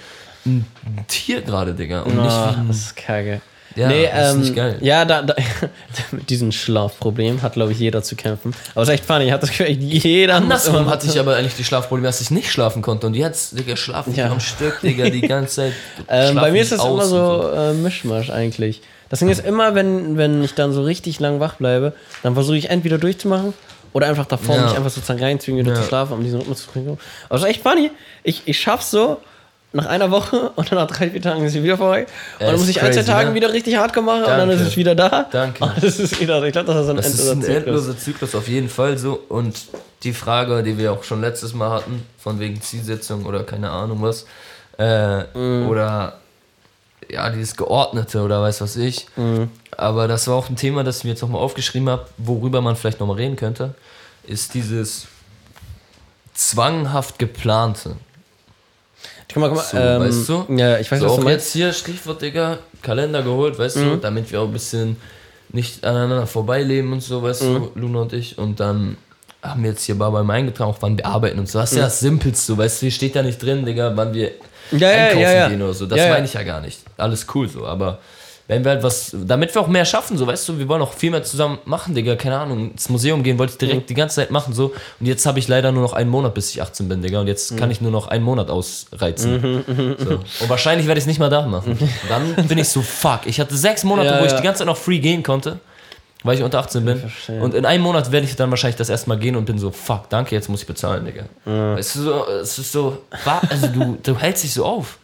[0.45, 0.65] ein
[1.07, 2.01] Tier gerade, Digga.
[2.01, 3.39] Und nicht Ah, wie ein, das ist kacke.
[3.76, 4.78] Ja, nee, das ist ähm, nicht geil.
[4.82, 5.36] Ja, da, da,
[6.11, 8.53] mit diesem Schlafproblem hat, glaube ich, jeder zu kämpfen.
[8.76, 11.63] Aber es ist echt funny, hat das Gefühl, jeder Andersrum hatte ich aber eigentlich die
[11.63, 13.07] Schlafprobleme, dass ich nicht schlafen konnte.
[13.07, 14.30] Und jetzt, Digga, schlafe ich Ja.
[14.30, 15.74] am Stück, Digga, die ganze Zeit.
[16.09, 18.82] Ähm, bei mir ist das immer so äh, Mischmasch eigentlich.
[19.09, 21.93] Das Ding ist immer, wenn, wenn ich dann so richtig lang wach bleibe,
[22.24, 23.53] dann versuche ich entweder durchzumachen
[23.93, 24.63] oder einfach davor Ja.
[24.63, 25.82] mich einfach sozusagen reinzwingen, wieder Ja.
[25.82, 26.97] zu schlafen, um diesen Rhythmus zu bringen.
[27.30, 27.91] Aber es ist echt funny.
[28.24, 29.17] Ich, ich schaff's so
[29.74, 32.03] nach einer Woche und dann nach drei, vier Tagen ist sie wieder vorbei.
[32.39, 33.36] Und dann ist muss ich ein, zwei crazy, Tagen ne?
[33.36, 34.69] wieder richtig hardcore machen und dann ist Danke.
[34.71, 35.28] es wieder da.
[35.32, 35.63] Danke.
[35.63, 37.57] Und das ist wieder, ich glaube, das ist ein Das ist endloser ein Zyklus.
[37.57, 39.19] endloser Zyklus auf jeden Fall so.
[39.30, 39.55] Und
[40.03, 44.01] die Frage, die wir auch schon letztes Mal hatten, von wegen Zielsetzung oder keine Ahnung
[44.01, 44.26] was,
[44.78, 45.67] äh, Mhm.
[45.69, 46.19] oder
[47.09, 49.07] ja, dieses Geordnete oder weiß was ich.
[49.15, 49.49] Mhm.
[49.76, 52.76] Aber das war auch ein Thema, das ich mir jetzt nochmal aufgeschrieben habe, worüber man
[52.76, 53.74] vielleicht nochmal reden könnte,
[54.26, 55.07] ist dieses
[56.34, 57.95] zwanghaft geplante.
[59.34, 60.45] Guck mal, guck mal, So, ähm, weißt du?
[60.57, 61.45] Ja, ich weiß, So, was auch du meinst.
[61.47, 63.84] jetzt hier Stichwort, Digga, Kalender geholt, weißt Mhm.
[63.91, 64.97] du, damit wir auch ein bisschen
[65.49, 67.55] nicht aneinander vorbeileben und so, weißt Mhm.
[67.55, 68.38] du, Luna und ich.
[68.38, 68.97] Und dann
[69.41, 71.59] haben wir jetzt hier bei beim eingetragen, auch wann wir arbeiten und so.
[71.59, 74.31] Das ist ja das Simpelste, weißt du, hier steht da nicht drin, Digga, wann wir
[74.71, 75.49] Ja, ja, einkaufen ja, ja.
[75.49, 75.86] gehen oder so.
[75.86, 76.13] Das Ja, ja.
[76.13, 76.79] meine ich ja gar nicht.
[76.97, 77.99] Alles cool so, aber
[78.47, 80.93] wenn wir halt was, damit wir auch mehr schaffen, so, weißt du, wir wollen auch
[80.93, 84.17] viel mehr zusammen machen, Digga, keine Ahnung, ins Museum gehen, wollte ich direkt die ganze
[84.17, 84.73] Zeit machen, so.
[84.99, 87.27] Und jetzt habe ich leider nur noch einen Monat, bis ich 18 bin, Digga, und
[87.27, 89.63] jetzt kann ich nur noch einen Monat ausreizen.
[89.97, 90.11] So.
[90.41, 91.77] Und wahrscheinlich werde ich es nicht mal da machen.
[92.09, 94.37] Dann bin ich so, fuck, ich hatte sechs Monate, Ja, wo ich ja.
[94.37, 95.59] die ganze Zeit noch free gehen konnte.
[96.25, 97.03] Weil ich unter 18 bin.
[97.41, 99.71] Und in einem Monat werde ich dann wahrscheinlich das erste Mal gehen und bin so,
[99.71, 101.75] fuck, danke, jetzt muss ich bezahlen, Digga.
[101.77, 102.99] Es, ist so, es ist so,
[103.49, 104.99] also du, du hältst dich so auf.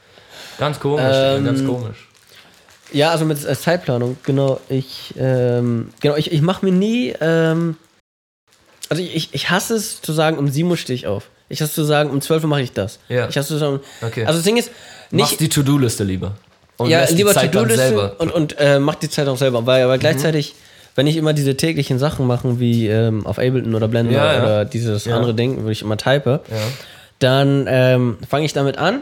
[0.58, 2.09] Ganz komisch, Digga, Ähm, ganz komisch.
[2.92, 4.60] Ja, also mit äh, Zeitplanung, genau.
[4.70, 7.76] Ich, ähm, genau, ich, ich mache mir nie, ähm,
[8.90, 11.30] also ich, ich- hasse es zu sagen, um 7 Uhr stehe ich auf.
[11.50, 13.00] Ich hasse zu sagen, um 12 Uhr mache ich das.
[13.08, 13.28] Ja.
[13.30, 14.26] Ich hasse zu sagen, Okay.
[14.26, 14.72] also das Ding ist,
[15.12, 16.34] Mach nicht, die To-Do-Liste lieber.
[16.78, 20.56] Und ja, lieber To-Do-Liste und, und äh, mach die Zeit auch selber, weil, weil gleichzeitig,
[20.96, 24.44] wenn ich immer diese täglichen Sachen mache, wie ähm, auf Ableton oder Blender Ja, ja.
[24.44, 25.16] oder dieses Ja.
[25.16, 26.40] andere Ding, wo ich immer type,
[27.20, 29.02] dann ähm, fange ich damit an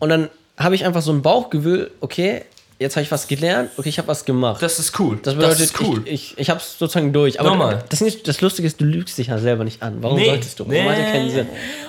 [0.00, 0.28] und dann
[0.58, 2.42] habe ich einfach so ein Bauchgefühl, okay,
[2.78, 4.62] jetzt habe ich was gelernt, okay, ich habe was gemacht.
[4.62, 5.18] Das ist cool.
[5.22, 6.02] Das bedeutet, ist cool.
[6.04, 7.40] ich, ich, ich habe es sozusagen durch.
[7.40, 7.84] Aber Normal.
[7.88, 9.98] Das, ist, das Lustige ist, du lügst dich ja selber nicht an.
[10.00, 10.26] Warum Nee.
[10.26, 10.66] solltest du?
[10.68, 11.32] Warum hat ja keinen Nee.
[11.32, 11.46] Sinn.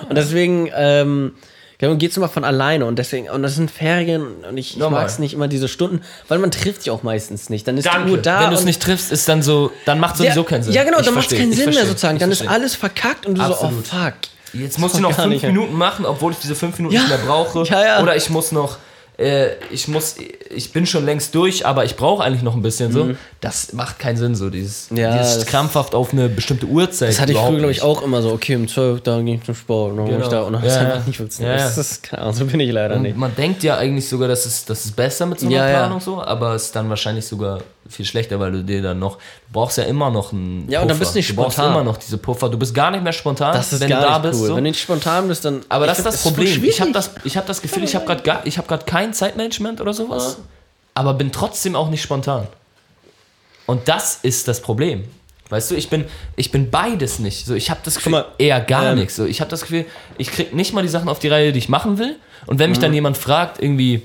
[0.08, 1.32] Und deswegen ähm,
[1.78, 2.86] geht es immer von alleine.
[2.86, 6.00] Und deswegen, und das sind Ferien und ich, ich mag es nicht immer diese Stunden,
[6.28, 7.66] weil man trifft sich auch meistens nicht.
[7.68, 8.12] Dann ist die Danke.
[8.12, 8.42] Uhr da.
[8.42, 10.72] Wenn du es nicht triffst, ist dann so, dann macht sowieso ja, keinen Sinn.
[10.72, 12.18] Ja, genau, Ich dann macht es keinen ich Sinn mehr sozusagen.
[12.18, 12.54] Dann ist verstehe.
[12.54, 13.86] alles verkackt und du Absolut.
[13.86, 14.14] so, oh fuck.
[14.52, 15.42] Jetzt muss ich Das noch fünf nicht.
[15.44, 17.00] Minuten machen, obwohl ich diese fünf Minuten Ja.
[17.02, 17.64] nicht mehr brauche.
[17.64, 18.02] Ja, ja.
[18.02, 18.78] Oder ich muss noch,
[19.18, 20.16] äh, ich muss,
[20.54, 23.10] ich bin schon längst durch, aber ich brauche eigentlich noch ein bisschen so.
[23.40, 24.96] Das macht keinen Sinn, so dieses, Mhm.
[24.98, 27.08] Ja, dieses krampfhaft auf eine bestimmte Uhrzeit.
[27.10, 29.42] Das hatte ich früher, glaube ich, auch immer so, okay, um 12 da gehe ich
[29.44, 29.92] zum Sport.
[29.92, 30.22] Und dann Genau.
[30.22, 31.02] ich da und dann Ja, ist ja.
[31.06, 31.58] nicht funktioniert.
[31.58, 31.64] Ja.
[31.64, 33.16] Das ist, Ahnung, so bin ich leider Und nicht.
[33.16, 35.66] man denkt ja eigentlich sogar, dass es, das ist besser mit so einer.
[35.66, 39.18] Planung so, aber es ist dann wahrscheinlich sogar viel schlechter, weil du dir dann noch,
[39.52, 41.72] brauchst ja immer noch einen Ja, und dann bist du nicht Du brauchst spontan.
[41.74, 42.48] immer noch diese Puffer.
[42.48, 44.40] Du bist gar nicht mehr spontan, Das ist wenn du da nicht bist.
[44.40, 44.46] cool.
[44.48, 44.56] So.
[44.56, 45.62] Wenn du nicht spontan bist, dann.
[45.68, 46.64] Aber das ist das Problem.
[46.64, 49.80] Ich habe das, ich hab das Gefühl, ich habe gerade ich hab grad kein Zeitmanagement
[49.80, 50.38] oder sowas,
[50.94, 52.46] aber bin trotzdem auch nicht spontan.
[53.66, 55.04] Und das ist das Problem.
[55.48, 57.46] Weißt du, ich bin, ich bin beides nicht.
[57.46, 59.14] So, ich habe das Gefühl, mal, eher gar ähm, nichts.
[59.16, 59.84] So, ich habe das Gefühl,
[60.18, 62.16] ich krieg nicht mal die Sachen auf die Reihe, die ich machen will.
[62.46, 62.82] Und wenn mich Mhm.
[62.82, 64.02] dann jemand fragt, irgendwie,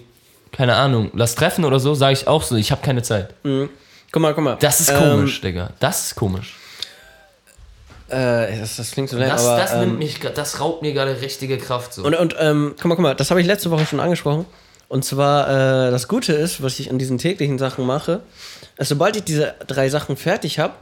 [0.52, 3.34] keine Ahnung, lass treffen oder so, sage ich auch so, ich habe keine Zeit.
[4.12, 4.58] Guck mal, guck mal.
[4.60, 5.72] Das ist Ähm, komisch, Digga.
[5.80, 6.56] Das ist komisch.
[8.10, 9.58] Äh, das, das klingt so leid, Das, aber.
[9.62, 11.94] das, ähm, nimmt mich, grad- das raubt mir gerade richtige Kraft.
[11.94, 12.04] So.
[12.04, 14.46] Und, und ähm, guck mal, guck mal, das habe ich letzte Woche schon angesprochen.
[14.90, 15.48] Und zwar,
[15.88, 18.20] äh, das Gute ist, was ich an diesen täglichen Sachen mache,
[18.78, 20.74] ist, sobald ich diese drei Sachen fertig habe,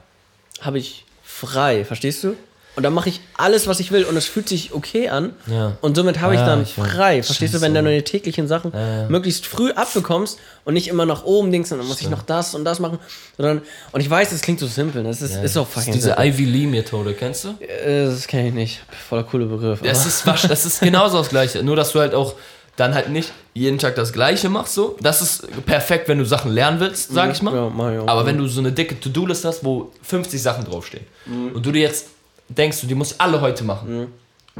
[0.61, 2.35] habe ich frei, verstehst du?
[2.79, 5.33] Und dann mache ich alles, was ich will und es fühlt sich okay an.
[5.47, 5.73] Ja.
[5.81, 7.21] Und somit habe ich dann ich frei.
[7.21, 8.71] Verstehst du, wenn du deine täglichen Sachen
[9.09, 12.55] möglichst früh abbekommst und nicht immer nach oben denkst, und dann muss ich noch das
[12.55, 12.97] und das machen.
[13.35, 16.15] Sondern, und ich weiß, es klingt so simpel, das ist, ist auch fucking diese.
[16.17, 17.49] Ivy Lee Methode, kennst du?
[17.61, 18.79] Äh, Das kenne ich nicht.
[19.09, 19.81] Voller cooler Begriff.
[19.83, 21.61] Das ist, das ist genauso das Gleiche.
[21.61, 22.35] Nur, dass du halt auch
[22.77, 24.73] dann halt nicht jeden Tag das Gleiche machst.
[24.73, 24.95] So.
[25.01, 27.53] Das ist perfekt, wenn du Sachen lernen willst, sag ich mal.
[27.53, 27.99] Ja, mach ich.
[28.09, 31.51] Aber wenn du so eine dicke To-Do-List hast, wo 50 Sachen draufstehen Mhm.
[31.55, 32.05] und du dir jetzt
[32.49, 34.07] denkst, du die musst alle heute machen.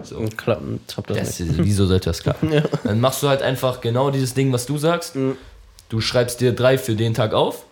[0.03, 0.17] So.
[0.17, 1.57] Und klappen, klappt das, Das, nicht.
[1.57, 2.51] wieso sollte das klappen?
[2.85, 5.15] Dann machst du halt einfach genau dieses Ding, was du sagst.
[5.15, 5.35] Mhm.
[5.89, 7.65] Du schreibst dir drei für den Tag auf.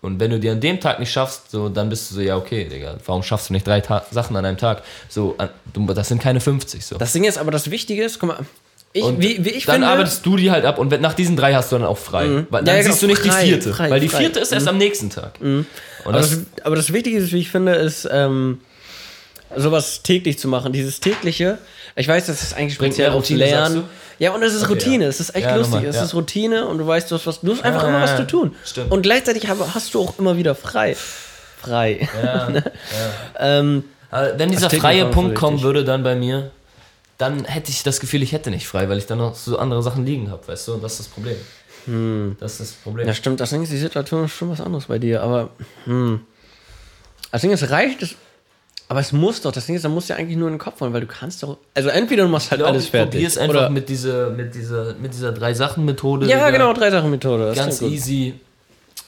[0.00, 2.36] Und wenn du dir an dem Tag nicht schaffst, so, dann bist du so, ja,
[2.36, 4.82] okay, Digga, warum schaffst du nicht drei Ta Sachen an einem Tag?
[5.08, 6.84] So, an, du, das sind keine 50.
[6.84, 6.98] So.
[6.98, 8.38] Das Ding ist aber, das Wichtige ist, guck mal,
[8.94, 11.14] ich, Und wie, wie ich dann finde, arbeitest du die halt ab und wenn, nach
[11.14, 12.44] diesen drei hast du dann auch frei.
[12.50, 13.72] Weil dann Ja, ja, siehst du nicht frei, die vierte.
[13.72, 14.18] frei, weil die frei.
[14.18, 15.40] vierte ist erst am nächsten Tag.
[15.40, 15.66] Und
[16.04, 18.60] aber das, das, aber das Wichtige ist, wie ich finde, ist, ähm,
[19.56, 20.72] sowas täglich zu machen.
[20.72, 21.58] Dieses tägliche,
[21.96, 23.84] ich weiß, das ist eigentlich speziell aufs Routine, Lernen.
[24.18, 25.10] Ja, und es ist Okay, Routine, ja.
[25.10, 26.04] es ist echt Ja, lustig, nochmal, es ja.
[26.04, 28.26] ist Routine und du weißt, du hast, was, du hast einfach Ja, immer was zu
[28.26, 28.54] tun.
[28.64, 28.90] stimmt.
[28.92, 30.96] Und gleichzeitig hast du auch immer wieder frei.
[31.60, 32.08] Frei.
[32.22, 32.62] ja, ja.
[33.38, 33.84] ähm,
[34.36, 35.64] wenn dieser freie Punkt kommen richtig.
[35.66, 36.50] würde dann bei mir,
[37.18, 39.82] dann hätte ich das Gefühl, ich hätte nicht frei, weil ich dann noch so andere
[39.82, 40.74] Sachen liegen habe, weißt du?
[40.74, 41.36] Und das ist das Problem.
[42.38, 43.06] Das ist das Problem.
[43.08, 45.50] ja, stimmt, das Ding ist, die Situation ist schon was anderes bei dir, aber,
[45.84, 46.20] hm.
[47.32, 48.14] Das Ding ist, reicht es,
[48.92, 50.58] aber es muss doch, das Ding ist, da musst du ja eigentlich nur in den
[50.58, 53.12] Kopf wollen, weil du kannst doch, also entweder du machst halt ich glaube, alles fertig.
[53.12, 56.26] probiere es einfach oder, mit dieser, mit dieser, mit dieser Drei-Sachen-Methode.
[56.26, 57.46] ja, genau, drei Sachen Methode.
[57.46, 58.34] Das Ganz easy.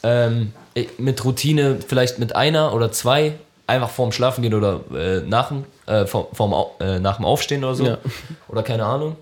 [0.03, 0.53] Ähm,
[0.97, 3.35] mit Routine, vielleicht mit einer oder zwei,
[3.67, 7.63] einfach vorm Schlafen gehen oder äh, nach, dem, äh, vorm, vorm, äh, nach dem Aufstehen
[7.63, 7.85] oder so.
[7.85, 7.99] Ja.
[8.49, 9.17] Oder keine Ahnung.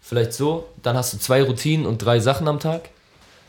[0.00, 0.68] Vielleicht so.
[0.84, 2.90] Dann hast du zwei Routinen und drei Sachen am Tag.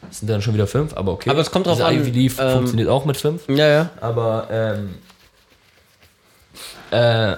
[0.01, 1.29] Das sind dann schon wieder fünf, aber okay.
[1.29, 3.47] Aber es kommt drauf Diese an, Ivy Leaf ähm, funktioniert auch mit fünf.
[3.49, 3.89] Ja, ja.
[4.01, 4.95] Aber, ähm,
[6.91, 7.35] äh,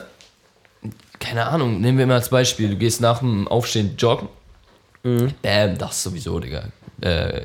[1.20, 4.30] keine Ahnung, nehmen wir mal als Beispiel, du gehst nach dem Aufstehen joggen.
[5.04, 5.34] Mhm.
[5.42, 6.64] Bam, das sowieso, Digga.
[7.02, 7.42] Äh,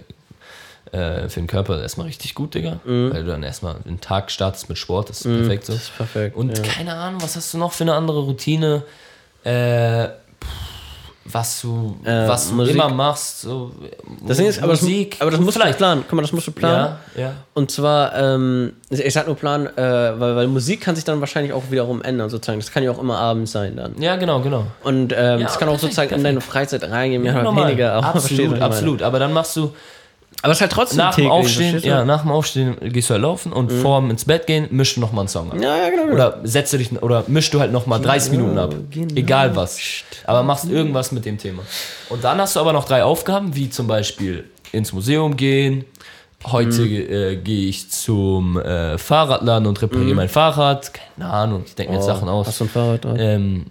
[0.93, 2.81] äh, für den Körper erstmal richtig gut, Digga.
[2.85, 5.73] Weil du dann erstmal den Tag startest mit Sport, das ist perfekt so.
[5.73, 6.37] Das ist perfekt.
[6.37, 6.65] Und ja.
[6.65, 8.83] keine Ahnung, was hast du noch für eine andere Routine?
[9.45, 10.76] Äh, pff,
[11.33, 12.75] was du, Äh, was du Musik.
[12.75, 13.43] immer machst.
[13.43, 13.73] So,
[14.27, 15.17] Das Ding ist, aber das, Musik.
[15.21, 15.79] aber das musst du vielleicht.
[15.79, 16.05] planen.
[16.09, 16.97] Guck mal, das musst du planen.
[17.17, 17.33] Ja, ja.
[17.55, 19.81] Und zwar, ähm, ich sag nur planen, äh,
[20.21, 22.59] weil, weil Musik kann sich dann wahrscheinlich auch wiederum ändern, sozusagen.
[22.61, 24.01] Das kann ja auch immer abends sein dann.
[24.01, 24.65] Ja, genau, genau.
[24.85, 28.01] Und ähm, Ja, das kann auch perfekt, sozusagen in deine Freizeit reingehen, mehr oder weniger.
[28.01, 29.03] Du, absolut, absolut.
[29.03, 29.73] Aber dann machst du
[30.43, 33.23] Aber es ist halt trotzdem nach dem Aufstehen, ja, nach dem Aufstehen gehst du halt
[33.23, 35.59] laufen und vorm ins Bett gehen mischst du nochmal einen Song ab.
[35.61, 36.03] Ja, ja, genau.
[36.05, 36.15] genau.
[36.15, 38.75] Oder setzt du dich oder mischst du halt nochmal 30 Minuten ab.
[38.91, 39.15] genau.
[39.17, 39.79] Egal was.
[40.25, 41.63] Aber machst irgendwas mit dem Thema.
[42.11, 45.85] Und dann hast du aber noch drei Aufgaben, wie zum Beispiel ins Museum gehen.
[46.47, 46.95] Heute Mhm.
[47.11, 50.93] äh, gehe ich zum äh, Fahrradladen und repariere mein Fahrrad.
[50.95, 52.37] Keine Ahnung, ich denke mir jetzt Sachen aus.
[52.39, 52.43] Mhm.
[52.45, 53.07] Oh, Hast du ein Fahrrad?
[53.19, 53.67] Ähm,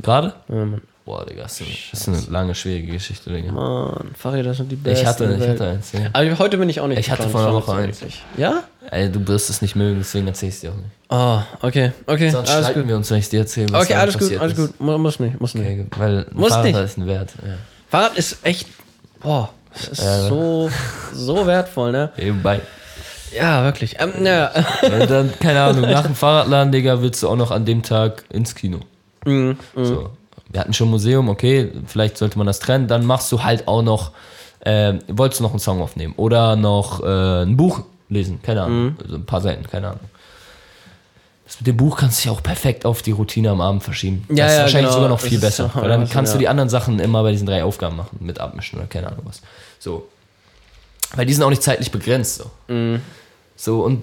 [0.00, 0.34] Gerade?
[0.48, 0.82] Ja, Mann.
[1.10, 3.50] Boah, Digga, das ist, eine, das ist eine lange, schwierige Geschichte, Digga.
[3.50, 5.00] Mann, Fahrräder sind die besten.
[5.02, 5.90] Ich hatte, ich hatte eins.
[5.92, 6.00] Ja.
[6.12, 8.00] Aber heute bin ich auch nicht Ich hatte vor einer Woche eins.
[8.36, 8.62] Ja?
[8.92, 10.90] Ey, du wirst es nicht mögen, deswegen erzähl ich es dir auch nicht.
[11.08, 12.86] Oh, okay, okay, Sonst alles gut.
[12.86, 14.66] wir uns, wenn ich dir erzähle, was Okay, alles gut, alles ist.
[14.68, 14.80] gut.
[14.80, 15.66] Mu- Muss nicht, muss nicht.
[15.66, 16.78] Okay, weil Muss Fahrrad nicht.
[16.78, 17.30] ist ein Wert.
[17.44, 17.54] Ja.
[17.88, 18.68] Fahrrad ist echt,
[19.20, 20.70] boah, das ist so,
[21.12, 22.12] so wertvoll, ne?
[22.16, 22.60] Nebenbei.
[23.36, 23.96] Ja, wirklich.
[23.98, 24.52] Ähm, ja.
[24.82, 28.24] Ja, dann, keine Ahnung, nach dem Fahrradladen, Digga, willst du auch noch an dem Tag
[28.30, 28.78] ins Kino.
[29.26, 30.10] Mhm, So.
[30.52, 32.88] Wir hatten schon Museum, okay, vielleicht sollte man das trennen.
[32.88, 34.12] Dann machst du halt auch noch,
[34.60, 38.84] äh, wolltest du noch einen Song aufnehmen oder noch äh, ein Buch lesen, keine Ahnung,
[38.84, 38.96] Mhm.
[39.02, 40.00] also ein paar Seiten, keine Ahnung.
[41.46, 44.24] Das mit dem Buch kannst du dich auch perfekt auf die Routine am Abend verschieben.
[44.28, 44.92] Ja, das ist ja, wahrscheinlich genau.
[44.94, 45.70] sogar noch Das viel ist besser.
[45.74, 46.40] Weil dann ja, kannst du ja.
[46.40, 49.42] die anderen Sachen immer bei diesen drei Aufgaben machen, mit abmischen oder keine Ahnung was.
[49.78, 50.08] So.
[51.16, 52.36] Weil die sind auch nicht zeitlich begrenzt.
[52.36, 52.72] So.
[52.72, 53.00] Mhm.
[53.56, 54.02] So, und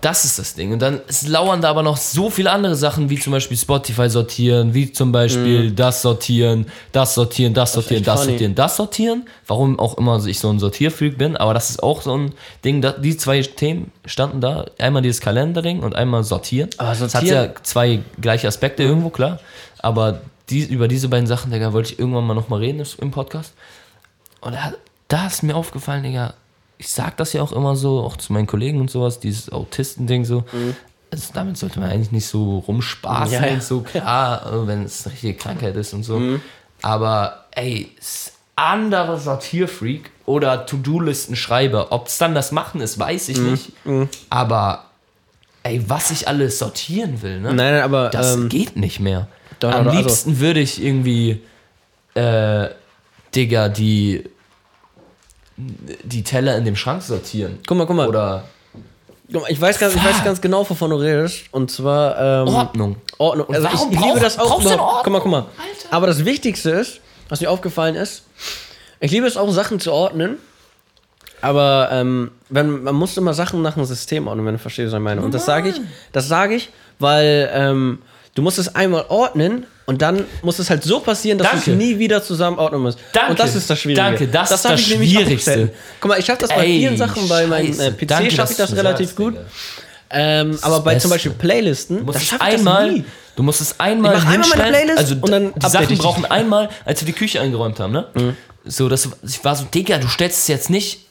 [0.00, 0.72] das ist das Ding.
[0.72, 4.08] Und dann es lauern da aber noch so viele andere Sachen, wie zum Beispiel Spotify
[4.08, 8.32] sortieren, wie zum Beispiel das sortieren, das sortieren, das sortieren, echt das funny.
[8.32, 9.28] sortieren, das sortieren.
[9.46, 12.32] Warum auch immer ich so ein Sortierfreak bin, aber das ist auch so ein
[12.64, 14.66] Ding, da, die zwei Themen standen da.
[14.78, 16.70] Einmal dieses Kalenderding und einmal sortieren.
[16.78, 19.40] Aber Es hat sortieren- ja zwei gleiche Aspekte irgendwo, klar.
[19.78, 20.20] Aber
[20.50, 23.52] die, über diese beiden Sachen, Digga, wollte ich irgendwann mal nochmal reden im Podcast.
[24.40, 24.72] Und da,
[25.08, 26.34] da ist mir aufgefallen, Digga,
[26.78, 30.24] ich sag das ja auch immer so, auch zu meinen Kollegen und sowas, dieses Autisten-Ding
[30.24, 30.44] so.
[31.10, 33.54] Also damit sollte man eigentlich nicht so rumspaßen Ja, ja.
[33.54, 36.20] und so, klar, wenn es eine richtige Krankheit ist und so.
[36.82, 43.38] Aber ey, s- andere Sortierfreak oder To-Do-Listen-Schreiber, ob es dann das Machen ist, weiß ich
[43.38, 43.72] nicht.
[44.30, 44.84] Aber
[45.62, 47.54] ey, was ich alles sortieren will, ne?
[47.54, 49.28] Nein, nein, aber Das ähm, geht nicht mehr.
[49.62, 51.40] Am also- liebsten würde ich irgendwie,
[52.14, 52.68] äh,
[53.34, 54.24] Digga, die,
[55.56, 57.58] die Teller in dem Schrank sortieren.
[57.66, 58.08] guck mal, guck mal.
[58.08, 58.44] Oder
[59.32, 61.44] Guck mal, Ich weiß, ganz, ich weiß ganz genau, wovon du redest.
[61.50, 62.96] Und zwar ähm, Ordnung.
[63.18, 63.46] Ordnung.
[63.52, 64.60] Also warum ich, ich liebe brauch- das auch.
[64.60, 65.38] überhaupt- Guck mal, guck mal.
[65.38, 65.88] Alter.
[65.96, 68.22] Aber das Wichtigste ist, was mir aufgefallen ist,
[69.00, 70.36] ich liebe es auch, Sachen zu ordnen.
[71.42, 74.98] Aber ähm, wenn, man muss immer Sachen nach einem System ordnen, wenn du verstehst, was
[74.98, 75.20] ich meine.
[75.20, 75.80] Und das sage ich,
[76.12, 77.98] das sage ich, weil ähm,
[78.36, 81.66] du musst es einmal ordnen und dann muss es halt so passieren, dass du es
[81.66, 82.98] nie wieder zusammen ordnen musst.
[83.12, 83.30] Danke.
[83.32, 84.02] Und das ist das Schwierige.
[84.02, 85.70] Danke, das ist das ich nämlich auch Schwierigste.
[86.00, 87.90] Guck mal, ich schaffe das bei Ey, vielen Sachen, bei meinem äh.
[87.90, 89.34] PC schaffe ich das relativ sagst, gut.
[89.34, 89.46] Digga.
[90.10, 91.28] Ähm, aber bei zum Beste.
[91.28, 93.04] Beispiel Playlisten, Du musst da es schaffe ich das einmal, nie.
[93.34, 94.70] du musst es einmal Ich mach einmal meine.
[94.70, 98.06] Playlist also und dann die Sachen brauchen einmal, als wir die Küche eingeräumt haben, ne?
[98.14, 98.36] Mhm.
[98.64, 101.05] So, das, ich war so, Digga, du stellst es jetzt nicht,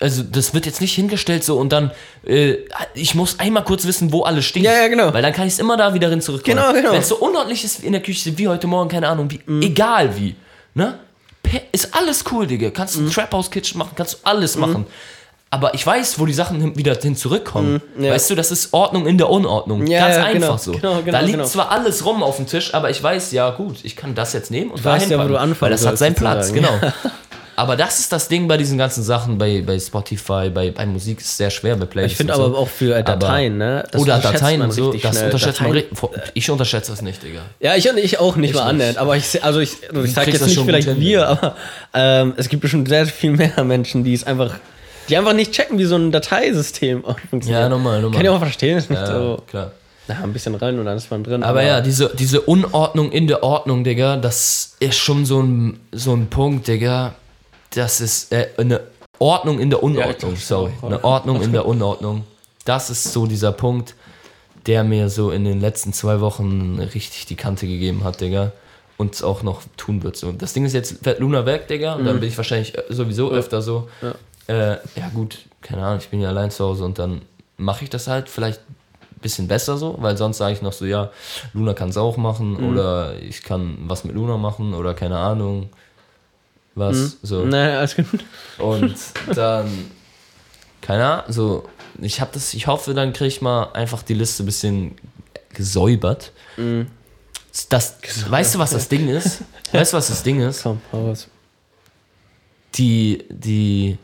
[0.00, 1.90] also das wird jetzt nicht hingestellt so und dann,
[2.26, 2.56] äh,
[2.94, 4.62] ich muss einmal kurz wissen, wo alles steht.
[4.62, 5.12] Ja, ja, genau.
[5.12, 6.56] Weil dann kann ich es immer da wieder hin zurückholen.
[6.58, 6.88] Genau, genau.
[6.88, 6.94] Mhm.
[6.94, 10.16] Wenn es so unordentlich ist in der Küche, wie heute Morgen, keine Ahnung, wie, egal
[10.16, 10.34] wie,
[10.74, 10.98] ne?
[11.72, 12.70] Ist alles cool, Digga.
[12.70, 13.04] Kannst Mhm.
[13.04, 14.86] du ein Trap House Kitchen machen, kannst du alles machen.
[15.52, 17.82] Aber ich weiß, wo die Sachen hin, wieder hin zurückkommen.
[17.96, 18.12] Mhm, ja.
[18.12, 19.84] Weißt du, das ist Ordnung in der Unordnung.
[19.88, 20.72] Ja, Ganz ja, einfach genau, so.
[20.72, 21.44] genau, genau, da liegt genau.
[21.48, 24.52] zwar alles rum auf dem Tisch, aber ich weiß, ja gut, ich kann das jetzt
[24.52, 26.70] nehmen und weißt dahin ja, wo packen, du anfangen weil das hat seinen Platz, genau.
[27.60, 31.20] Aber das ist das Ding bei diesen ganzen Sachen, bei, bei Spotify, bei, bei Musik
[31.20, 32.56] ist sehr schwer, bei Playlists Ich finde aber so.
[32.56, 33.84] auch für Dateien, ne?
[33.92, 36.32] Das Oder Dateien man und so, das unterschätzt man Dateien- richtig.
[36.34, 37.40] Ich unterschätze das nicht, Digga.
[37.60, 38.96] Ja, ich und ich auch nicht Ich mal annähernd.
[38.96, 41.28] Aber ich, also ich, also ich sag kriegst jetzt das nicht schon vielleicht hin, wir,
[41.28, 41.54] aber
[41.92, 44.54] ähm, es gibt bestimmt sehr viel mehr Menschen, die es einfach,
[45.10, 47.62] die einfach nicht checken, wie so ein Dateisystem funktioniert.
[47.62, 48.16] Ja, normal, normal.
[48.16, 49.42] Kann ich auch verstehen, ist nicht Ja, so.
[49.46, 49.72] klar.
[50.08, 51.42] Na, ein bisschen rein und dann ist man drin.
[51.42, 56.14] Aber ja, diese, diese Unordnung in der Ordnung, Digga, das ist schon so ein, so
[56.14, 57.14] ein Punkt, Digga.
[57.70, 58.80] Das ist äh, eine
[59.18, 60.72] Ordnung in der Unordnung, ich- sorry.
[60.82, 62.24] Eine Ordnung in der Unordnung.
[62.64, 63.94] Das ist so dieser Punkt,
[64.66, 68.52] der mir so in den letzten zwei Wochen richtig die Kante gegeben hat, Digga.
[68.98, 70.16] Und es auch noch tun wird.
[70.16, 70.30] So.
[70.32, 73.30] Das Ding ist jetzt, fährt Luna weg, Digga, und dann bin ich wahrscheinlich äh, sowieso
[73.30, 73.88] öfter so.
[74.02, 74.14] Ja.
[74.46, 77.22] Äh, ja, gut, keine Ahnung, ich bin ja allein zu Hause und dann
[77.56, 80.84] mache ich das halt vielleicht ein bisschen besser so, weil sonst sage ich noch so,
[80.84, 81.10] ja,
[81.54, 85.70] Luna kann es auch machen oder ich kann was mit Luna machen oder keine Ahnung,
[86.80, 87.44] was so.
[87.44, 88.24] Naja, alles gut.
[88.58, 88.96] Und
[89.34, 89.68] dann
[90.80, 91.68] keine Ahnung, so,
[92.00, 94.96] ich habe das, ich hoffe, dann kriege ich mal einfach die Liste ein bisschen
[95.52, 96.32] gesäubert.
[96.56, 96.86] Mhm.
[97.68, 97.96] Das,
[98.28, 99.42] weißt du, was das Ding ist?
[99.72, 100.64] Weißt du, was das Ding ist?
[100.64, 101.28] Komm, hau raus.
[102.74, 103.98] Die, die,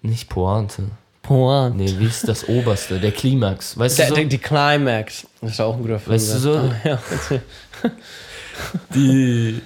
[0.00, 0.84] nicht Pointe.
[1.22, 1.76] Pointe.
[1.76, 3.00] Nee, wie ist das Oberste?
[3.00, 3.76] Der Klimax.
[3.76, 4.16] Weißt Der, du so?
[4.16, 5.26] der, die Climax.
[5.40, 6.14] Das ist auch ein guter Film.
[6.14, 6.56] Weißt du so?
[6.56, 6.98] Ah, ja,
[8.94, 9.60] die,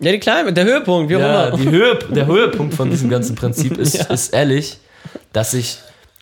[0.00, 1.56] ja, die Climax, der Höhepunkt, wie auch ja, immer.
[1.56, 4.78] die Höhe, der Höhepunkt von diesem ganzen Prinzip ist, ist ehrlich,
[5.32, 5.78] dass ich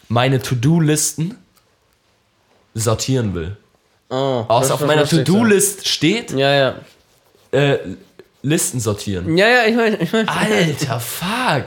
[0.09, 1.37] meine To-Do-Listen
[2.75, 3.57] sortieren will.
[4.11, 6.33] Oh, Aus das auf meiner To-Do-List steht.
[6.33, 6.75] Ja, ja.
[7.53, 7.79] äh,
[8.43, 9.37] Listen sortieren.
[9.39, 11.67] Ja, ja, ich meine, ich mein, Alter, fuck.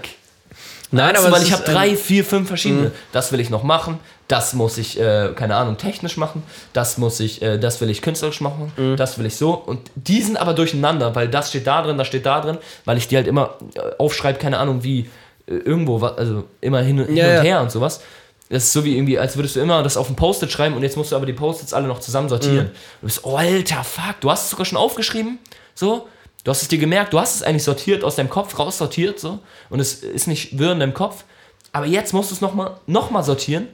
[0.92, 2.92] Nein, du, aber weil ich habe drei, vier, fünf verschiedene.
[3.12, 4.00] Das will ich noch machen.
[4.28, 6.42] Das muss ich, äh, keine Ahnung, technisch machen.
[6.74, 8.72] Das muss ich, äh, das will ich künstlerisch machen.
[8.76, 8.96] Mhm.
[8.98, 9.54] Das will ich so.
[9.54, 12.98] Und die sind aber durcheinander, weil das steht da drin, das steht da drin, weil
[12.98, 15.02] ich die halt immer äh, aufschreibe, keine Ahnung, wie
[15.48, 17.42] äh, irgendwo, also immer hin, hin Ja, und ja.
[17.42, 18.02] her und sowas.
[18.50, 20.84] Das ist so wie irgendwie, als würdest du immer das auf ein Post-it schreiben und
[20.84, 22.72] jetzt musst du aber die Post-its alle noch zusammen sortieren.
[23.02, 25.40] Du bist, oh, alter, fuck, du hast es sogar schon aufgeschrieben,
[25.74, 26.08] so.
[26.44, 29.40] Du hast es dir gemerkt, du hast es eigentlich sortiert, aus deinem Kopf raussortiert, so.
[29.72, 31.24] Und es ist nicht wirr in deinem Kopf.
[31.72, 33.68] Aber jetzt musst du es nochmal noch mal sortieren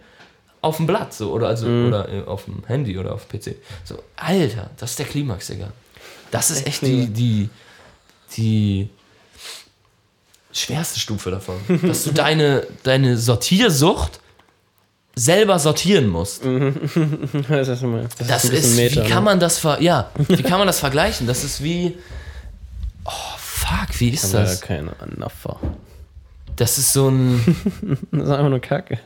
[0.62, 1.32] auf dem Blatt, so.
[1.32, 3.55] Oder, also, oder äh, auf dem Handy oder auf dem PC.
[3.84, 5.72] So, alter, das ist der Klimax, Digga.
[6.30, 7.49] Das ist echt die, die,
[8.38, 8.89] die
[10.53, 11.55] schwerste Stufe davon.
[11.82, 14.20] dass du deine, deine Sortiersucht
[15.16, 16.43] selber sortieren musst.
[17.49, 19.22] das ist, immer, das Das ist, ist, wie kann ne?
[19.22, 21.28] man das ver, ja, wie kann man das vergleichen?
[21.28, 21.97] Das ist wie,
[23.05, 24.62] oh fuck, wie ist Ja, das?
[24.62, 25.59] keine Anaffer.
[26.55, 27.41] Das ist so ein,
[28.11, 28.99] Das ist einfach nur Kacke.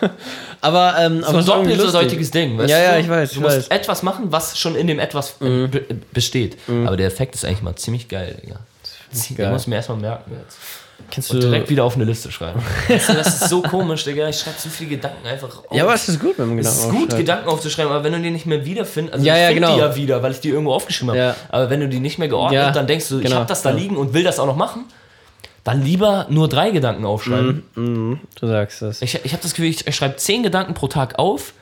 [0.60, 2.30] aber, ähm, so ein es lustig.
[2.30, 2.84] Ding, weißt Ja, du?
[2.84, 2.98] ja, so?
[3.00, 3.68] ich weiß, Du ich musst weiß.
[3.68, 3.74] Mhm.
[3.76, 6.58] etwas machen, was schon in dem etwas äh, be besteht.
[6.86, 8.60] Aber der Effekt ist eigentlich mal ziemlich geil, Digga.
[9.28, 9.50] Den geil.
[9.52, 10.56] muss ich mir erstmal merken jetzt.
[11.10, 12.62] Kennst Und du direkt wieder auf eine Liste schreiben.
[12.88, 14.28] weißt du, das ist so komisch, Digga.
[14.28, 15.76] Ich schreibe zu viele Gedanken einfach auf.
[15.76, 17.18] Ja, aber es ist gut, wenn man Es Gedanken ist gut.
[17.18, 19.74] Gedanken aufzuschreiben, aber wenn du die nicht mehr wiederfindest, also Ja, ich ja, genau.
[19.74, 21.36] die ja wieder, weil ich die irgendwo aufgeschrieben habe, Ja.
[21.48, 23.62] aber wenn du die nicht mehr geordnet, Ja, dann denkst du, ich genau, habe das
[23.62, 23.76] da ja.
[23.76, 24.84] liegen und will das auch noch machen,
[25.64, 27.62] dann lieber nur drei Gedanken aufschreiben.
[27.74, 29.00] Mhm, du sagst das.
[29.02, 31.52] Ich, ich habe das Gefühl, ich, ich schreibe zehn Gedanken pro Tag auf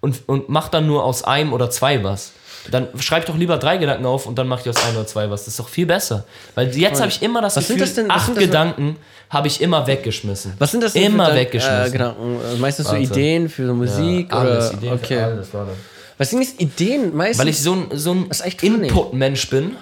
[0.00, 2.32] und, und mach dann nur aus einem oder zwei was.
[2.70, 5.30] Dann schreib doch lieber drei Gedanken auf und dann mach ich aus einem oder zwei
[5.30, 5.42] was.
[5.42, 6.24] Das ist doch viel besser.
[6.56, 8.44] Weil jetzt habe ich immer das Was sind Gefühl, das denn- was acht sind das
[8.44, 8.96] Gedanken
[9.30, 10.52] habe ich immer weggeschmissen.
[10.58, 11.86] Was sind das denn Immer Gedan- weggeschmissen.
[11.86, 12.40] Äh, Gedanken?
[12.44, 13.04] Also meistens Warte.
[13.06, 14.78] so Ideen für so Musik Ja, alles, oder.
[14.78, 15.18] Ideen für okay.
[15.22, 15.72] alles, warte.
[16.18, 17.38] Was sind das Ideen meistens?
[17.40, 18.28] Weil ich so ein, so ein.
[18.62, 18.84] Mhm.
[18.84, 19.76] Input-Mensch bin,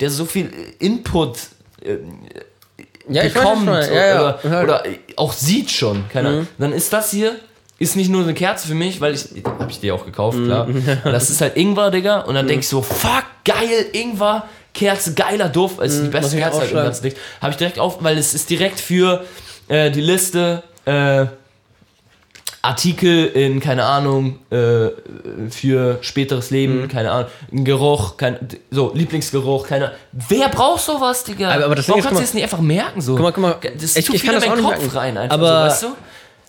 [0.00, 1.38] der so viel Input
[1.82, 1.96] äh,
[3.08, 3.74] ja, bekommt schon.
[3.74, 4.38] Ja, ja.
[4.44, 4.82] Oder, oder
[5.16, 6.04] auch sieht schon.
[6.08, 6.34] Keine Mhm.
[6.34, 6.48] Ahnung.
[6.58, 7.36] Dann ist das hier,
[7.78, 10.66] ist nicht nur eine Kerze für mich, weil ich, habe ich dir auch gekauft, klar.
[10.66, 10.84] Mhm.
[11.04, 12.20] Das ist halt Ingwer, Digga.
[12.22, 14.44] Und dann denk ich so, fuck, geil, Ingwer,
[14.74, 15.78] Kerze, geiler Duft.
[15.80, 16.38] Es ist die beste Mhm.
[16.38, 17.14] ich Kerze halt im ganzen Ding.
[17.40, 19.24] Habe ich direkt auf, weil es ist direkt für
[19.68, 21.26] äh, die Liste, äh,
[22.62, 24.88] Artikel in, keine Ahnung, äh,
[25.50, 26.88] für späteres Leben, Mhm.
[26.88, 28.36] keine Ahnung, ein Geruch, kein,
[28.70, 31.50] so, Lieblingsgeruch, keine Wer braucht sowas, Digga?
[31.52, 33.14] Aber- aber das Warum kannst du das nicht einfach merken, so?
[33.14, 33.56] Guck mal, guck mal.
[33.80, 34.96] Das Ich- zu ich viel kann in das meinen Kopf merken.
[34.96, 35.86] rein, einfach Aber- so, weißt du?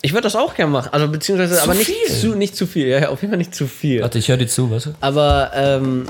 [0.02, 0.90] Ich würde das auch gerne machen.
[0.94, 2.08] Also beziehungsweise, Zu aber nicht viel.
[2.16, 2.88] zu, nicht zu viel.
[2.88, 4.02] Ja, ja, auf jeden Fall nicht zu viel.
[4.02, 4.90] Warte, ich höre dir zu, weißt du?
[5.02, 6.06] Aber ähm,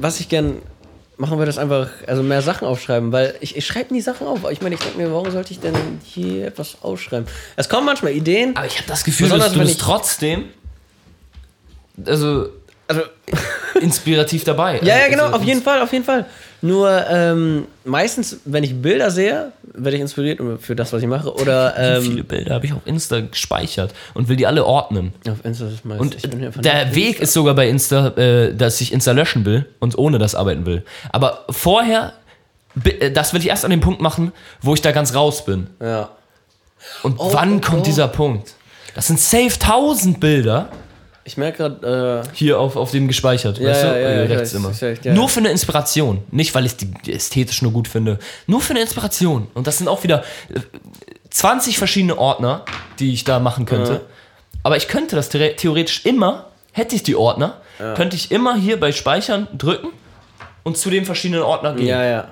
[0.00, 0.56] was ich gern
[1.18, 4.40] machen würde, ist einfach also mehr Sachen aufschreiben, weil ich, ich schreibe nie Sachen auf.
[4.50, 7.26] Ich meine, ich denke mir, warum sollte ich denn hier etwas aufschreiben?
[7.56, 8.56] Es kommen manchmal Ideen.
[8.56, 10.44] Aber ich habe das Gefühl, dass du bist ich- trotzdem
[12.06, 12.48] also
[12.86, 13.02] Also,
[13.80, 14.78] inspirativ dabei.
[14.82, 16.24] ja, ja, Also, genau, also, auf jeden Fall, auf jeden Fall.
[16.60, 21.32] Nur ähm, meistens, wenn ich Bilder sehe, werde ich inspiriert für das, was ich mache.
[21.34, 25.12] Oder Wie viele ähm, Bilder habe ich auf Insta gespeichert und will die alle ordnen.
[25.30, 26.24] auf Insta ist meistens.
[26.24, 29.96] Und ich der Weg ist sogar bei Insta, äh, dass ich Insta löschen will und
[29.96, 30.84] ohne das arbeiten will.
[31.10, 32.14] Aber vorher,
[32.84, 35.68] äh, das will ich erst an dem Punkt machen, wo ich da ganz raus bin.
[35.80, 36.10] Ja.
[37.02, 37.84] Und Oh, wann oh, kommt oh.
[37.84, 38.54] dieser Punkt?
[38.94, 40.70] Das sind safe 1000 Bilder
[41.28, 43.58] Ich merke gerade, äh, hier auf, auf dem gespeichert.
[43.58, 43.86] Ja, weißt du?
[43.88, 44.68] ja, ja, Äh, rechts weiß, immer.
[44.70, 45.12] weiß, ja.
[45.12, 46.22] Nur für eine Inspiration.
[46.30, 48.18] Nicht, weil ich die ästhetisch nur gut finde.
[48.46, 49.48] Nur für eine Inspiration.
[49.52, 50.60] Und das sind auch wieder äh,
[51.28, 52.64] 20 verschiedene Ordner,
[52.98, 54.00] die ich da machen könnte.
[54.62, 57.60] Aber ich könnte das the- theoretisch immer, hätte ich die Ordner,
[57.94, 59.88] könnte ich immer hier bei Speichern drücken
[60.62, 61.86] und zu den verschiedenen Ordnern gehen.
[61.88, 62.28] ja, ja.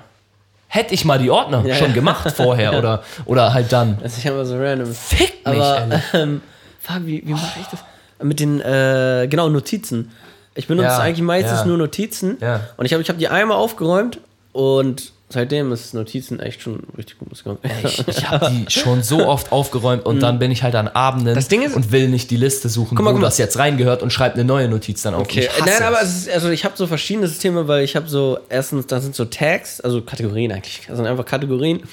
[0.69, 1.93] Hätte ich mal die Ordner Ja, schon ja.
[1.93, 3.99] gemacht vorher oder, oder halt dann.
[4.01, 4.93] Das ist ja immer so random.
[4.93, 6.41] Fick mich, Aber, ähm,
[6.81, 7.79] fuck, wie, wie mache ich das?
[8.21, 10.11] Mit den, äh, genau, Notizen.
[10.55, 11.65] Ich benutze Ja, eigentlich meistens ja.
[11.65, 12.37] nur Notizen.
[12.41, 12.61] Ja.
[12.77, 14.19] Und ich habe ich hab die einmal aufgeräumt
[14.53, 17.29] und seitdem ist Notizen echt schon richtig gut.
[17.29, 20.87] muss ich Ich, habe die schon so oft aufgeräumt und dann bin ich halt an
[20.87, 21.61] Abenden Mhm.
[21.63, 24.35] Ist- und will nicht die Liste suchen, Guck mal, wo das jetzt reingehört und schreibe
[24.35, 25.21] eine neue Notiz dann auf.
[25.23, 26.09] Okay, nein, aber es.
[26.09, 29.15] es ist, also ich habe so verschiedene Systeme, weil ich habe so, erstens, da sind
[29.15, 31.83] so Tags, also Kategorien eigentlich, das sind einfach Kategorien.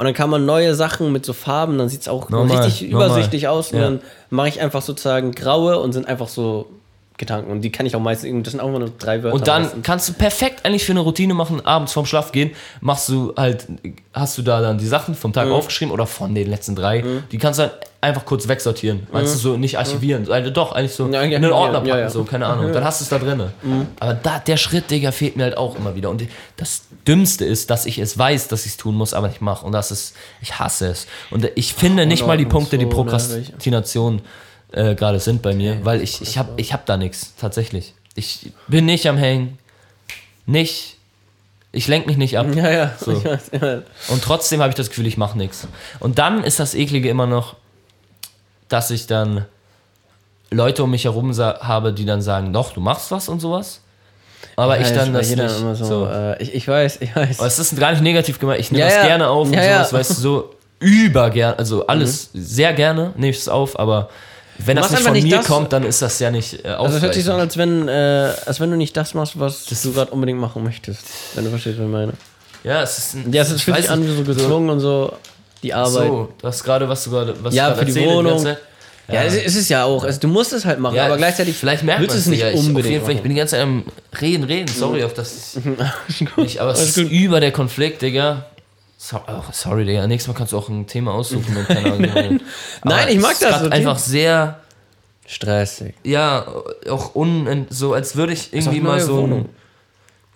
[0.00, 2.90] Und dann kann man neue Sachen mit so Farben, dann sieht es auch Normal, richtig
[2.90, 3.08] normal.
[3.08, 3.70] übersichtlich aus.
[3.72, 3.84] Und Ja.
[3.84, 6.70] dann mache ich einfach sozusagen graue und sind einfach so
[7.20, 7.52] Gedanken.
[7.52, 9.34] Und die kann ich auch meistens, das sind auch immer nur drei Wörter.
[9.34, 9.82] Und dann meistens.
[9.84, 12.50] kannst du perfekt eigentlich für eine Routine machen, abends vorm Schlaf gehen,
[12.80, 13.66] machst du halt,
[14.12, 15.34] hast du da dann die Sachen vom Mhm.
[15.34, 19.06] Tag aufgeschrieben oder von den letzten drei, die kannst du dann einfach kurz wegsortieren.
[19.12, 21.12] Meinst du so nicht archivieren, also doch, eigentlich so Mhm.
[21.12, 22.72] Ja, ja, in den Ordner packen, ja, so, keine Ahnung.
[22.72, 23.42] Dann hast du es da drin.
[24.00, 26.08] Aber da, der Schritt, Digga, fehlt mir halt auch immer wieder.
[26.10, 26.22] Und
[26.56, 29.64] das Dümmste ist, dass ich es weiß, dass ich es tun muss, aber nicht mache.
[29.66, 31.06] Und das ist, ich hasse es.
[31.30, 34.22] Und ich finde nicht mal die Punkte, die so Prokrastination
[34.72, 37.94] äh, gerade sind bei mir, weil ich, ich habe ich hab da nichts, tatsächlich.
[38.14, 39.58] Ich bin nicht am Hängen,
[40.46, 40.96] nicht,
[41.72, 42.46] ich lenke mich nicht ab.
[42.54, 42.92] Ja, ja.
[42.98, 43.12] So.
[43.12, 43.82] Ich weiß, ja.
[44.08, 45.66] Und trotzdem habe ich das Gefühl, ich mache nichts.
[46.00, 47.56] Und dann ist das Eklige immer noch,
[48.68, 49.46] dass ich dann
[50.50, 53.80] Leute um mich herum habe, die dann sagen, doch, du machst was und sowas.
[54.56, 55.48] Aber ich Ja, dann bei das nicht.
[55.78, 56.06] so, so.
[56.06, 57.38] Äh, ich, ich weiß, ich weiß.
[57.38, 58.60] Aber es ist gar nicht negativ gemeint.
[58.60, 59.06] Ich nehme Ja, das ja.
[59.06, 63.36] gerne auf und sowas, weißt du, so über gern, also alles sehr gerne nehme ich
[63.38, 64.08] es auf, aber
[64.66, 66.96] wenn das nicht von nicht mir das- kommt, dann ist das ja nicht äh, also
[66.96, 69.64] es hört sich so an, als wenn, äh, als wenn du nicht das machst, was
[69.66, 71.02] du gerade unbedingt machen möchtest.
[71.34, 72.12] Wenn du verstehst, was ich meine.
[72.64, 75.12] Ja, es ist ein, Ja, es ich fühlt sich an wie so gezwungen und so
[75.62, 76.06] die Arbeit.
[76.08, 78.38] So, das gerade, was du gerade, was Ja, ich für die Wohnung.
[78.38, 78.58] Zeit.
[79.08, 80.04] Ja, es, es ist ja auch.
[80.04, 82.50] Also, du musst es halt machen, Ja, aber gleichzeitig vielleicht merkt willst es nicht ja.
[82.50, 82.78] Ich, unbedingt.
[82.86, 83.82] auf jeden Fall, ich bin die ganze Zeit am
[84.20, 84.68] Reden, Reden.
[84.72, 85.58] Sorry, auf das
[86.36, 88.44] nicht, aber es ist über der Konflikt, Digga.
[89.02, 90.06] So, oh, sorry, Digga.
[90.06, 92.00] Nächstes Mal kannst du auch ein Thema aussuchen keine Ahnung.
[92.02, 92.40] Nein,
[92.84, 93.70] Nein, ich mag das, okay.
[93.72, 94.60] einfach sehr,
[95.26, 95.94] Stressig.
[96.04, 96.44] ja,
[96.90, 99.48] auch un, so als würde ich irgendwie mal so Wohnung.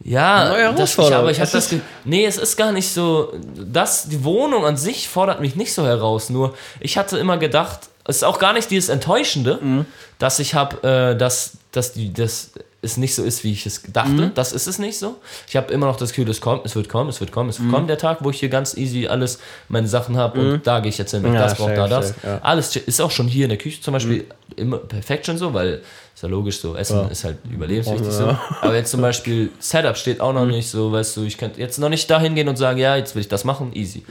[0.03, 1.19] ja, Neue das, ich, Herausforderung.
[1.21, 4.77] aber ich habe das, ge- nee, es ist gar nicht so, das, die Wohnung an
[4.79, 8.53] sich fordert mich nicht so heraus, nur ich hatte immer gedacht, es ist auch gar
[8.55, 9.85] nicht dieses Enttäuschende, Mhm.
[10.19, 12.53] dass ich habe, äh, dass, dass die, das
[12.85, 14.31] es nicht so ist, wie ich es dachte, Mhm.
[14.35, 15.17] das ist es nicht so.
[15.49, 17.51] Ich habe immer noch das Gefühl, es kommt, es wird kommen, es wird kommen, Mhm.
[17.51, 20.67] es wird kommen, der Tag, wo ich hier ganz easy alles, meine Sachen habe und
[20.67, 22.15] da gehe ich jetzt hin, Ja, das braucht da das.
[22.23, 22.39] ja.
[22.43, 24.27] Alles ist auch schon hier in der Küche zum Beispiel
[24.57, 25.83] immer perfekt schon so, weil
[26.15, 27.07] ist ja logisch so, Essen Ja.
[27.09, 28.37] ist halt überlebenswichtig so.
[28.61, 30.39] Aber jetzt zum Beispiel Setup steht auch Mhm.
[30.39, 32.95] noch nicht so, weißt du, ich könnte jetzt noch nicht dahin gehen und sagen, ja,
[32.95, 34.05] jetzt will ich das machen, easy.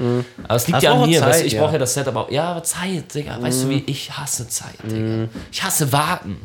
[0.44, 2.16] Aber es liegt Das ja an mir, weißt du, Zeit, ich brauche ja das Setup
[2.18, 2.30] auch.
[2.30, 3.72] Ja, aber Zeit, Digga, weißt du Mhm.
[3.72, 5.30] wie, ich hasse Zeit, Digga.
[5.52, 6.38] Ich hasse warten.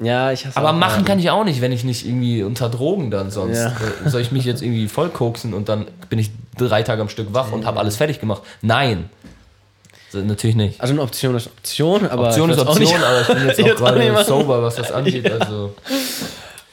[0.00, 1.04] Ja, ich hasse Aber auch machen Warten.
[1.04, 3.58] kann ich auch nicht, wenn ich nicht irgendwie unter Drogen dann sonst.
[3.58, 3.76] Ja.
[4.04, 7.32] Äh, Soll ich mich jetzt irgendwie vollkoksen und dann bin ich drei Tage am Stück
[7.32, 8.42] wach und habe alles fertig gemacht?
[8.60, 9.08] Nein.
[10.12, 10.80] Natürlich nicht.
[10.80, 12.28] Also eine Option ist Option, aber.
[12.28, 14.12] Option ich ist auch Option, nicht- aber ich bin jetzt Ich auch jetzt auch gerade
[14.12, 14.24] machen.
[14.26, 15.28] sober, was das angeht.
[15.30, 15.74] Also,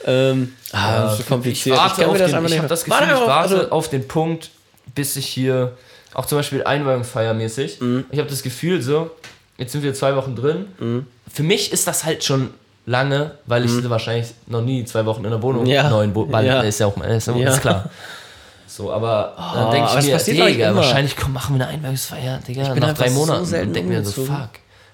[0.05, 1.78] Ähm, ah, das ist so ich kompliziert.
[1.78, 3.89] warte kann auf das den, ich habe das Gefühl, Warte ich auf, warte also- auf
[3.89, 4.49] den Punkt,
[4.95, 5.74] bis ich hier,
[6.13, 8.05] auch zum Beispiel Einweihungsfeiermäßig, Mhm.
[8.11, 9.11] ich habe das Gefühl so,
[9.57, 10.65] jetzt sind wir zwei Wochen drin.
[10.80, 11.05] Mhm.
[11.32, 12.49] Für mich ist das halt schon
[12.91, 15.89] lange, weil ich wahrscheinlich noch nie zwei Wochen in der Wohnung Ja.
[15.89, 16.61] neuen Wohnung, weil Ja.
[16.61, 17.33] ist ja auch ist, ja.
[17.49, 17.89] Ist klar.
[18.67, 20.75] So, aber dann Oh, denke aber ich mir, ich, Digga, immer.
[20.77, 23.41] wahrscheinlich komm, machen wir eine Einweihungsfeier, Digga, bin nach drei Monaten.
[23.43, 24.49] und denke mir so, fuck,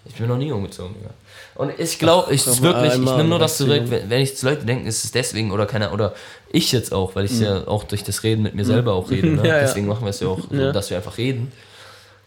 [0.06, 1.10] ich bin noch nie umgezogen, Digga.
[1.56, 4.46] Und ich glaube, ich Ach, wirklich, ich nehme nur das zurück, wenn wenn ich zu
[4.48, 6.14] Leute denke, ist es deswegen oder keiner, oder
[6.52, 9.28] ich jetzt auch, weil ich ja auch durch das Reden mit mir selber auch rede.
[9.30, 9.42] Ne?
[9.48, 9.60] Ja.
[9.62, 11.52] Deswegen machen wir es ja auch, so, dass wir einfach reden.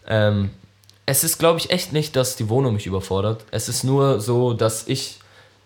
[0.07, 0.49] Ähm,
[1.05, 3.43] es ist, glaube ich, echt nicht, dass die Wohnung mich überfordert.
[3.51, 5.19] Es ist nur so, dass ich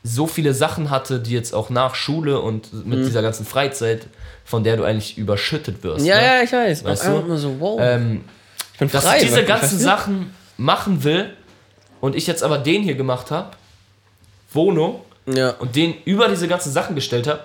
[0.08, 4.06] so viele Sachen hatte, die jetzt auch nach Schule und mit dieser ganzen Freizeit,
[4.46, 6.02] von der du eigentlich überschüttet wirst.
[6.02, 6.06] Mhm.
[6.06, 6.26] Ja, ne?
[6.26, 6.84] ja, ich weiß.
[6.84, 7.12] Weißt du?
[7.18, 7.80] immer so, wow.
[7.82, 8.24] Ähm,
[8.74, 9.18] ich bin dass frei.
[9.18, 9.84] ich diese ganzen du?
[9.84, 11.34] Sachen machen will
[12.02, 13.52] und ich jetzt aber den hier gemacht habe,
[14.54, 15.52] Wohnung, Ja.
[15.58, 17.42] und den über diese ganzen Sachen gestellt habe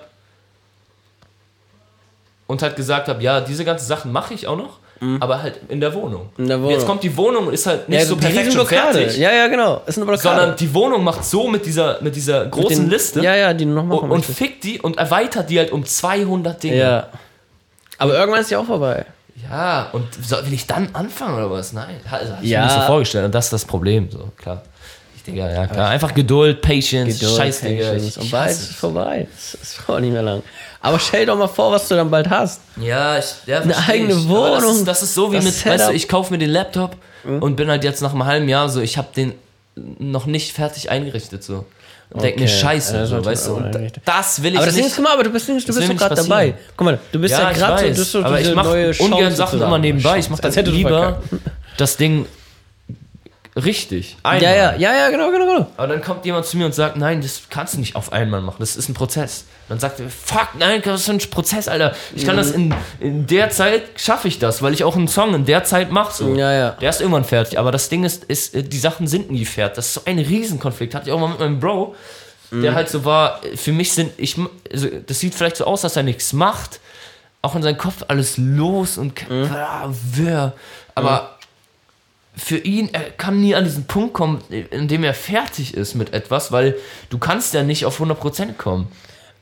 [2.45, 4.77] und halt gesagt habe, ja, diese ganzen Sachen mache ich auch noch,
[5.19, 6.29] aber halt in der Wohnung.
[6.37, 6.43] Mhm.
[6.43, 6.77] In der Und Wohnung.
[6.77, 9.47] Jetzt kommt die Wohnung und ist halt nicht ja, so perfekt schon fertig, Ja, ja,
[9.47, 9.81] genau.
[9.87, 10.35] Ist eine Blockade.
[10.37, 13.53] sondern die Wohnung macht so mit dieser, mit dieser Mit großen den- Liste Ja, ja,
[13.53, 14.37] die noch und, machen und möchtest.
[14.37, 16.77] fickt die und erweitert die halt um 200 Dinge.
[16.77, 17.07] Ja.
[17.97, 19.05] Aber irgendwann ist die auch vorbei.
[19.49, 21.73] Ja, und soll, will ich dann anfangen oder was?
[21.73, 22.59] Nein, also, hab ich Ja.
[22.59, 23.25] mir nicht so vorgestellt.
[23.25, 24.61] Und das ist das Problem, so, klar.
[25.15, 25.89] Ich denke, ja, klar.
[25.89, 27.83] Einfach Geduld, Patience, Geduld, Scheiß, Digga.
[27.91, 28.07] Patience.
[28.17, 28.75] Ich, Und bald ist es.
[28.75, 29.27] vorbei.
[29.35, 30.41] Es ist auch nicht mehr lang.
[30.81, 32.59] Aber stell doch mal vor, was du dann bald hast.
[32.77, 34.29] Ja, ich, ja Eine eigene ich.
[34.29, 35.89] Aber Das Wohnung, ist, das ist so wie das mit, weißt du, Setup.
[35.89, 35.95] Mhm.
[35.95, 38.97] ich kaufe mir den Laptop und bin halt jetzt nach einem halben Jahr so, ich
[38.97, 39.33] habe den
[39.75, 41.65] noch nicht fertig eingerichtet so.
[42.09, 42.51] Und denk mir, Okay.
[42.51, 44.95] scheiße, Ja, so, weißt du, und das will ich Aber das ist, nicht.
[44.95, 46.55] guck mal, aber du bist, du Das bist doch gerade dabei.
[46.75, 48.91] Guck mal, du bist ja, ja, gerade so, weiß, du bist so aber ich mache
[48.99, 50.19] ungern Sachen immer nebenbei.
[50.19, 51.21] Ich mache du lieber
[51.77, 52.25] das Ding
[53.55, 54.17] richtig.
[54.23, 54.43] Ja, Einmal.
[54.43, 55.67] ja, ja, ja, genau, genau, genau.
[55.77, 58.41] Aber dann kommt jemand zu mir und sagt, nein, das kannst du nicht auf einmal
[58.41, 59.45] machen, das ist ein Prozess.
[59.69, 61.93] Dann sagt er, fuck, nein, das ist ein Prozess, Alter.
[62.15, 65.33] Ich kann das in, in der Zeit, schaffe ich das, weil ich auch einen Song
[65.33, 66.13] in der Zeit mache.
[66.13, 66.35] So.
[66.35, 66.69] Ja, ja.
[66.71, 69.75] Der ist irgendwann fertig, aber das Ding ist, ist, äh, die Sachen sind nie fertig.
[69.75, 70.93] Das ist so ein Riesenkonflikt.
[70.93, 71.95] Hatte ich auch mal mit meinem Bro,
[72.53, 72.63] Mhm.
[72.63, 74.35] der halt so war, für mich sind, ich,
[74.69, 76.81] also das sieht vielleicht so aus, dass er nichts macht,
[77.41, 79.49] auch in seinem Kopf alles los und Mhm.
[80.95, 81.37] Aber
[82.35, 86.13] für ihn, er kann nie an diesen Punkt kommen, in dem er fertig ist mit
[86.13, 86.75] etwas, weil
[87.09, 88.87] du kannst ja nicht auf 100% kommen.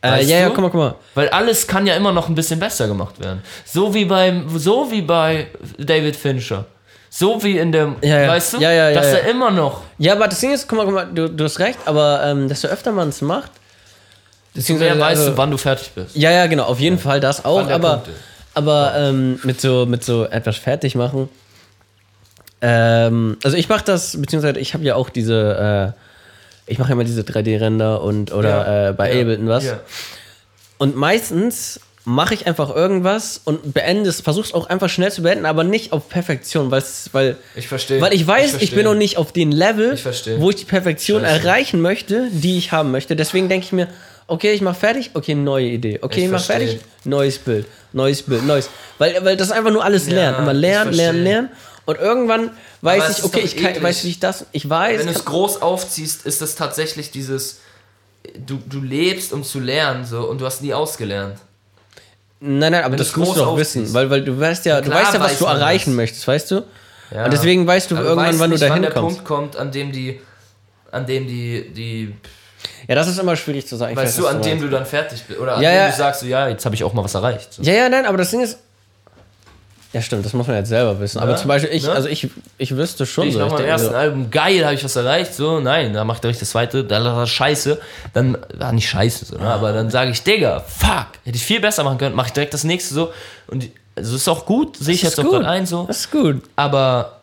[0.02, 0.54] Äh, ja, ja, du?
[0.56, 0.96] guck mal, guck mal.
[1.14, 3.44] Weil alles kann ja immer noch ein bisschen besser gemacht werden.
[3.66, 6.66] So wie beim, so wie bei David Fincher.
[7.12, 8.28] So wie in dem, Ja, ja.
[8.30, 9.18] weißt du, Ja, ja, ja, dass ja.
[9.20, 11.60] er immer noch Ja, aber das Ding ist, guck mal, guck mal, du, du hast
[11.60, 13.52] recht, aber ähm, desto öfter man es macht,
[14.56, 16.16] desto mehr beziehungsweise, weißt also- du, wann du fertig bist.
[16.16, 18.04] Ja, ja, genau, auf jeden Fall das auch, aber,
[18.54, 21.30] aber ähm, mit, so, mit so etwas fertig machen.
[22.62, 25.94] Ähm, also ich mache das, beziehungsweise ich habe ja auch diese,
[26.68, 29.22] äh, ich mache ja immer diese 3D-Render und oder äh, bei Ja.
[29.22, 29.66] Ableton was.
[29.66, 29.80] Ja.
[30.78, 35.22] Und meistens mache ich einfach irgendwas und beende es, versuche es auch einfach schnell zu
[35.22, 38.02] beenden, aber nicht auf Perfektion, weil Ich verstehe.
[38.02, 38.76] weil ich weiß, ich, verstehe.
[38.78, 40.06] bin noch nicht auf den Level, Ich
[40.40, 41.46] wo ich die Perfektion Scheiße.
[41.48, 43.16] erreichen möchte, die ich haben möchte.
[43.16, 43.88] Deswegen denke ich mir,
[44.28, 46.00] okay, ich mache fertig, okay, neue Idee.
[46.02, 48.70] Okay, Ich ich, mache fertig, neues Bild, neues Bild, neues.
[48.98, 50.38] Weil, weil das ist einfach nur alles Ja, lernen.
[50.40, 51.50] Immer ich lernen, lernen, lernen.
[51.90, 55.00] Und irgendwann weiß ich, okay, ich kann, weiß, wie ich das, ich weiß.
[55.00, 57.60] Wenn du es groß aufziehst, ist das tatsächlich dieses,
[58.46, 61.38] du, du lebst, um zu lernen, so, und du hast nie ausgelernt.
[62.40, 64.90] nein, nein, aber wenn das musst du doch wissen, weil, weil du weißt ja, du
[64.90, 65.96] klar weißt ja, was weiß du erreichen das.
[65.96, 66.64] möchtest, weißt du?
[67.12, 67.26] Ja.
[67.26, 69.16] Und deswegen weißt du Aber irgendwann, weißt wann du nicht, dahin wann der kommst.
[69.18, 70.22] Punkt kommt, an dem die,
[70.92, 72.16] an dem die, die
[72.88, 73.96] Ja, das ist immer schwierig zu sagen.
[73.96, 74.64] Weißt weiß, du, an dem meinst.
[74.66, 75.40] du dann fertig bist.
[75.40, 75.90] Oder an Ja, dem ja.
[75.90, 77.52] du sagst, so, ja, jetzt habe ich auch mal was erreicht.
[77.54, 77.64] So.
[77.64, 78.60] Ja, ja, nein, aber das Ding ist.
[79.92, 81.18] Ja, stimmt, das muss man jetzt selber wissen.
[81.20, 81.92] Aber Ja, zum Beispiel, ich, ne?
[81.92, 82.30] also ich,
[82.60, 83.42] ich wüsste schon ich so.
[83.42, 86.30] Ich denke ersten so, Album, geil, habe ich was erreicht, so, nein, da macht er
[86.30, 87.80] richtig das zweite, da war das scheiße,
[88.14, 91.60] dann, war nicht scheiße, so, ne, aber dann sage ich, Digga, fuck, hätte ich viel
[91.60, 93.12] besser machen können, mache ich direkt das nächste so
[93.48, 95.32] und, also ist auch gut, sehe ich jetzt auch gut.
[95.32, 96.44] gerade ein, so, Das ist gut.
[96.56, 97.19] aber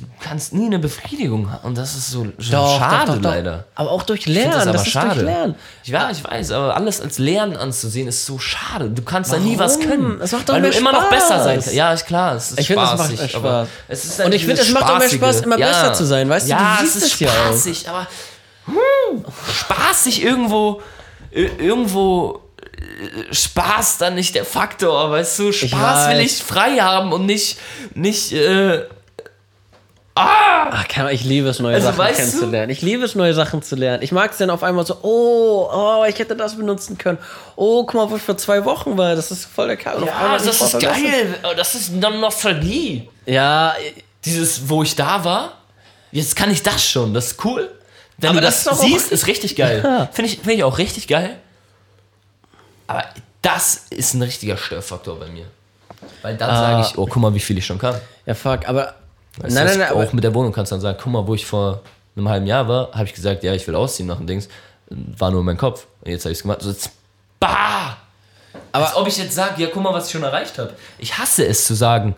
[0.00, 3.64] du kannst nie eine Befriedigung haben und das ist so Doch, schade doch, doch, leider.
[3.74, 4.52] Aber auch durch Ich find Lernen.
[4.54, 5.08] das aber ist schade.
[5.14, 5.54] durch Lernen.
[5.84, 8.90] Ja, ich weiß, aber alles als Lernen anzusehen ist so schade.
[8.90, 9.88] Du kannst da nie was Warum?
[9.90, 10.20] können.
[10.20, 11.10] Es macht doch weil du immer noch Spaß.
[11.28, 11.72] besser sein kannst.
[11.74, 12.36] Ja, ist klar.
[12.36, 13.68] Es ist Ich finde, es macht spaßig, aber Spaß.
[13.88, 15.08] Es ist dann Und ich finde, es macht auch mehr.
[15.08, 16.50] Spaß, immer besser zu sein, weißt du?
[16.50, 18.06] ja, Du es ist ja spaßig, aber
[18.66, 19.24] hm,
[19.60, 20.80] spaßig irgendwo,
[21.34, 22.40] ir- irgendwo
[23.30, 25.52] äh, Spaß dann nicht der Faktor, weißt du?
[25.52, 26.24] Spaß will weiß.
[26.38, 27.58] ich frei haben und nicht,
[27.94, 28.84] nicht, äh,
[30.14, 32.70] Ach, kann, ich liebe es, neue Also, Sachen weißt du- kennenzulernen.
[32.70, 34.02] Ich liebe es, neue Sachen zu lernen.
[34.02, 37.16] Ich mag es dann auf einmal so, oh, oh, ich hätte das benutzen können.
[37.56, 39.16] Oh, guck mal, wo ich vor zwei Wochen war.
[39.16, 41.02] Das ist voll der auf ja, bin das ist vergessen.
[41.04, 41.34] geil.
[41.44, 43.08] Oh, Das ist dann Nostalgie.
[43.24, 43.74] Ja,
[44.24, 45.54] dieses, wo ich da war,
[46.10, 47.70] jetzt kann ich das schon, das ist cool.
[48.18, 49.80] Wenn Aber du das das, siehst, ist richtig geil.
[49.82, 50.08] Ja.
[50.12, 51.36] Finde ich, find ich auch richtig geil.
[52.86, 53.04] Aber
[53.40, 55.46] das ist ein richtiger Störfaktor bei mir.
[56.20, 57.94] Weil dann sage ich, oh, guck mal, wie viel ich schon kann.
[58.26, 58.94] ja, fuck, aber.
[59.38, 61.34] Weißt nein, nein, nein, auch mit der Wohnung kannst du dann sagen, guck mal, wo
[61.34, 61.80] ich vor
[62.16, 64.48] einem halben Jahr war, habe ich gesagt, ja, ich will ausziehen nach dem Dings.
[64.90, 65.86] War nur mein Kopf.
[66.04, 66.60] Und jetzt habe ich es gemacht.
[66.60, 66.90] So, jetzt,
[67.40, 67.96] bah!
[68.72, 70.74] Aber- Als ob ich jetzt sage, ja, guck mal, was ich schon erreicht habe.
[70.98, 72.14] Ich hasse es zu sagen,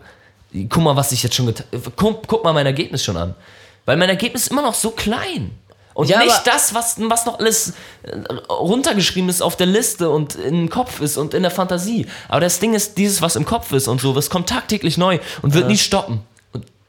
[0.69, 3.33] guck mal, was ich jetzt schon getan guck, guck mal mein Ergebnis schon an.
[3.85, 5.51] Weil mein Ergebnis ist immer noch so klein.
[5.93, 7.71] Und Ja, nicht das, was, was noch alles
[8.03, 8.17] äh,
[8.51, 12.05] runtergeschrieben ist auf der Liste und im Kopf ist und in der Fantasie.
[12.27, 15.19] Aber das Ding ist, dieses, was im Kopf ist und so, das kommt tagtäglich neu
[15.41, 16.19] und wird nie stoppen.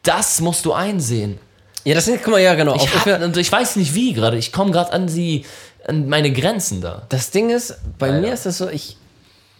[0.07, 1.39] Das musst du einsehen.
[1.85, 2.75] ja, das sind, guck mal, ja, genau.
[2.77, 4.37] Ich, Auf- hab, und ich weiß nicht wie gerade.
[4.39, 5.45] Ich komme gerade an die
[5.87, 7.03] an meine Grenzen da.
[7.11, 8.21] Das Ding ist, bei Leider.
[8.21, 8.97] mir ist das so, ich.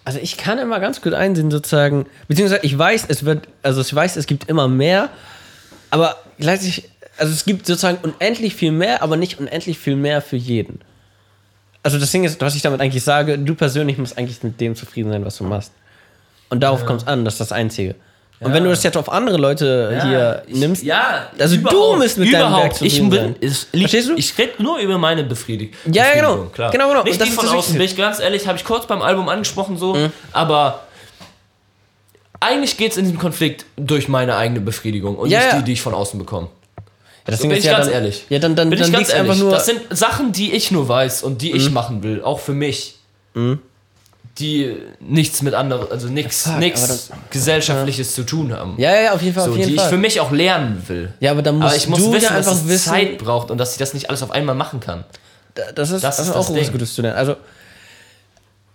[0.05, 2.07] Also ich kann immer ganz gut einsehen, sozusagen.
[2.29, 5.09] Beziehungsweise ich weiß, es wird, also ich weiß, es gibt immer mehr,
[5.91, 6.89] aber gleichzeitig,
[7.19, 10.81] also es gibt sozusagen unendlich viel mehr, aber nicht unendlich viel mehr für jeden.
[11.83, 14.77] Also das Ding ist, was ich damit eigentlich sage, du persönlich musst eigentlich mit dem
[14.77, 15.73] zufrieden sein, was du machst.
[16.51, 17.97] Und darauf kommt es an, das ist das Einzige.
[18.39, 22.19] Und wenn du das jetzt auf andere Leute hier ich, nimmst, Ja, also du musst
[22.19, 22.81] mit deinem überhaupt.
[22.81, 23.37] Werk ich bin, sein.
[23.41, 24.15] ich, Verstehst du?
[24.17, 25.75] ich rede nur über meine Befriedigung.
[25.91, 26.27] Ja, ja, genau.
[26.29, 26.71] Befriedigung, Klar.
[26.71, 27.03] Genau, genau.
[27.05, 29.29] Nicht das die ist von außen, bin ich ganz ehrlich, habe ich kurz beim Album
[29.31, 30.13] angesprochen so, Mhm.
[30.35, 30.81] aber
[32.41, 35.59] eigentlich geht es in diesem Konflikt durch meine eigene Befriedigung und Ja, nicht ja.
[35.59, 36.49] die, die ich von außen bekomme.
[36.77, 36.83] Ja,
[37.33, 38.25] das bin ist ich ja ganz dann, ehrlich.
[38.29, 39.39] Ja, dann, dann, Bin dann ich ganz ehrlich.
[39.39, 39.49] nur.
[39.49, 39.53] Mhm.
[39.55, 42.97] Das sind Sachen, die ich nur weiß und die ich machen will, auch für mich.
[44.39, 48.75] Die nichts mit anderen, also nichts fuck, nichts gesellschaftliches zu tun haben.
[48.77, 49.85] ja, ja, auf jeden Fall, so, auf jeden die Fall.
[49.87, 51.13] ich für mich auch lernen will.
[51.21, 53.19] Ja, aber dann musst Aber ich muss du wissen, ja einfach dass es wissen, Zeit
[53.19, 55.05] braucht und dass ich das nicht alles auf einmal machen kann.
[55.75, 56.73] das ist, Das das ist ist auch das was.
[56.73, 57.17] Gutes zu lernen.
[57.17, 57.37] Also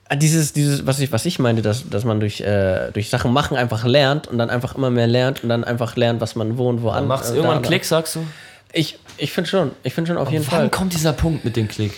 [0.10, 3.32] äh, dieses, dieses, was ich, was ich meinte, dass, dass man durch, äh, durch Sachen
[3.32, 6.58] machen einfach lernt und dann einfach immer mehr lernt und dann einfach lernt, was man
[6.58, 7.08] wo und wo an.
[7.08, 8.26] Macht es äh, irgendwann da- Klick, sagst du?
[8.74, 10.70] Ich, ich finde schon, ich finde schon auf jeden Wann Fall.
[10.70, 11.94] kommt dieser Punkt mit dem Klick?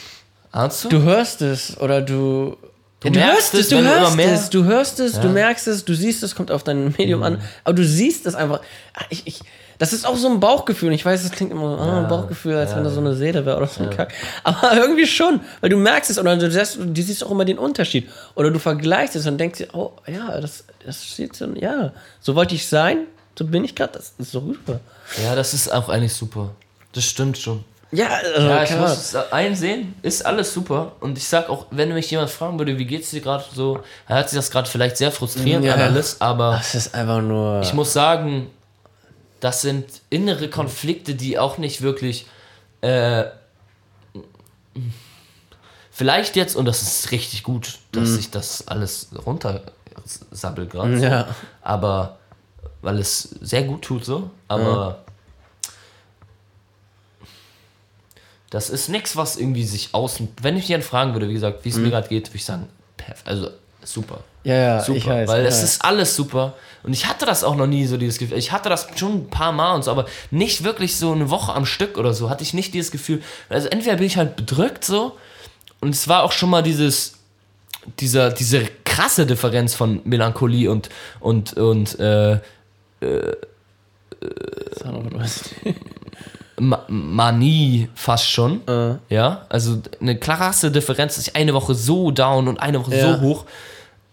[0.51, 0.89] Ahnst du?
[0.89, 2.57] Du hörst es oder du.
[3.03, 5.33] Du Ja, merkst es, du du hörst es, du hörst es, du Ja.
[5.33, 8.61] merkst es, du siehst es, kommt auf dein Medium an, aber du siehst es einfach.
[8.93, 9.39] Ah, Ich, ich,
[9.79, 10.93] das ist auch so ein Bauchgefühl.
[10.93, 13.45] Ich weiß, das klingt immer so, ah, ein Bauchgefühl, als wenn da so eine Seele
[13.45, 14.13] wäre oder so ein Kack.
[14.43, 17.57] Aber irgendwie schon, weil du merkst es oder du siehst, du siehst auch immer den
[17.57, 18.07] Unterschied.
[18.35, 21.91] Oder du vergleichst es und denkst dir, oh ja, das, das sieht so, ja,
[22.21, 24.79] so wollte ich sein, so bin ich gerade, das ist so rüber.
[25.21, 26.51] Ja, das ist auch eigentlich super.
[26.93, 27.65] Das stimmt schon.
[27.93, 30.93] Ja, also, Ja, ich muss es einsehen, ist alles super.
[30.99, 34.15] Und ich sag auch, wenn mich jemand fragen würde, wie geht's dir gerade so, er
[34.17, 35.75] hat sich das gerade vielleicht sehr frustrierend Ja.
[35.75, 37.61] an alles, aber das ist einfach nur.
[37.61, 38.49] ich muss sagen,
[39.39, 42.25] das sind innere Konflikte, die auch nicht wirklich.
[42.81, 43.25] Äh,
[45.91, 50.89] vielleicht jetzt, und das ist richtig gut, dass sich das alles runtersabbelt gerade.
[50.89, 51.03] Mhm.
[51.03, 51.27] Ja.
[51.61, 52.17] Aber
[52.81, 55.03] weil es sehr gut tut so, aber
[58.53, 60.27] das ist nichts, was irgendwie sich außen.
[60.41, 62.67] Wenn ich jemanden fragen würde, wie gesagt, wie es mir gerade geht, würde ich sagen,
[62.97, 63.49] perf also
[63.83, 64.19] super.
[64.43, 65.27] ja, ja, Super, ich weiß.
[65.29, 66.53] weil es ist alles super.
[66.83, 68.37] Und ich hatte das auch noch nie so dieses Gefühl.
[68.37, 71.53] Ich hatte das schon ein paar Mal und so, aber nicht wirklich so eine Woche
[71.53, 72.29] am Stück oder so.
[72.29, 73.21] Hatte ich nicht dieses Gefühl.
[73.49, 75.17] Also entweder bin ich halt bedrückt so
[75.81, 77.13] und es war auch schon mal dieses,
[77.99, 80.89] dieser, diese krasse Differenz von Melancholie und,
[81.19, 82.39] und, und äh,
[84.77, 85.49] Sag noch, du hast-
[86.69, 88.61] Ma Manie fast schon.
[88.67, 88.95] Äh.
[89.09, 93.15] Ja, also eine krasse Differenz, dass ich eine Woche so down und eine Woche Ja.
[93.15, 93.45] so hoch.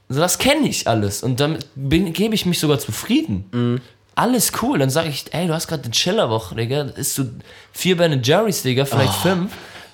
[0.08, 3.44] Also das kenne ich alles und damit bin- gebe ich mich sogar zufrieden.
[3.52, 3.80] Mhm.
[4.16, 6.82] Alles cool, dann sage ich, ey, du hast gerade eine Chillerwoche, Digga.
[6.96, 7.30] Isst du
[7.72, 9.52] vier Ben Jerry's, Digga, vielleicht fünf.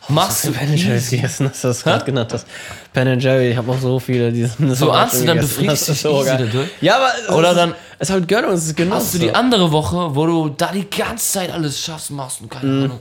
[0.09, 2.47] Machst du Ben Jerry's gegessen, dass du das gerade genannt hast.
[2.93, 6.03] Ben Jerry, ich habe auch so viele, die sind So ahnst du, dann ist dich
[6.03, 6.25] geil.
[6.39, 6.69] dadurch.
[6.81, 8.95] Ja, aber es Oder ist, dann- es ist halt Gönnung, es ist Genuss.
[8.97, 12.51] Hast du die andere Woche, wo du da die ganze Zeit alles schaffst, machst und
[12.51, 12.85] keine Mhm.
[12.85, 13.01] Ahnung.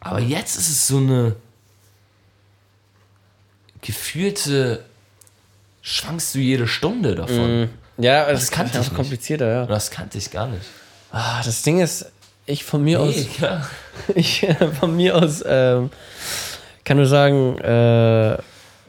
[0.00, 1.36] Aber jetzt ist es so eine
[3.82, 4.84] gefühlte,
[5.82, 7.68] schwankst du jede Stunde davon.
[7.98, 8.96] Ja, das, Das kannte ist ich nicht.
[8.96, 9.66] komplizierter, ja.
[9.66, 10.64] Das kannte ich gar nicht.
[11.12, 12.06] Ah, das Ding ist,
[12.46, 13.66] ich von mir aus, Ja.
[14.14, 15.90] ich äh, von mir aus ähm,
[16.84, 18.36] kann nur sagen, äh,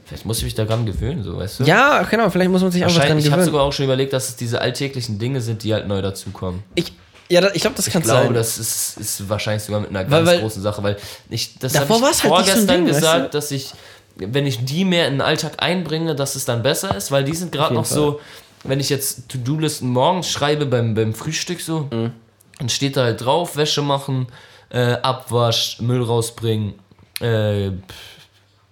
[0.08, 1.64] Vielleicht muss ich mich daran gewöhnen, so weißt du?
[1.64, 3.54] ja, genau, vielleicht muss man sich einfach dran Wahrscheinlich, ich habe gewöhnen.
[3.54, 6.62] sogar auch schon überlegt, dass es diese alltäglichen Dinge sind, die halt neu dazukommen.
[6.76, 6.94] Ich,
[7.28, 8.34] ja, da, ich glaube, das kann Ich glaube, sein.
[8.36, 10.98] das ist, ist wahrscheinlich sogar mit einer ganz weil- großen Sache, weil
[11.30, 13.38] ich das Davor habe ich halt nicht so vorgestern Ding, weißt gesagt, du?
[13.38, 13.72] dass ich,
[14.18, 17.34] wenn ich die mehr in den Alltag einbringe, dass es dann besser ist, weil die
[17.36, 18.20] sind gerade noch so,
[18.64, 22.12] wenn ich jetzt To-Do-Listen morgens schreibe beim, beim Frühstück so, Mhm.
[22.60, 24.28] Dann steht da halt drauf, Wäsche machen,
[24.70, 26.74] äh, Abwasch, Müll rausbringen,
[27.22, 27.72] äh,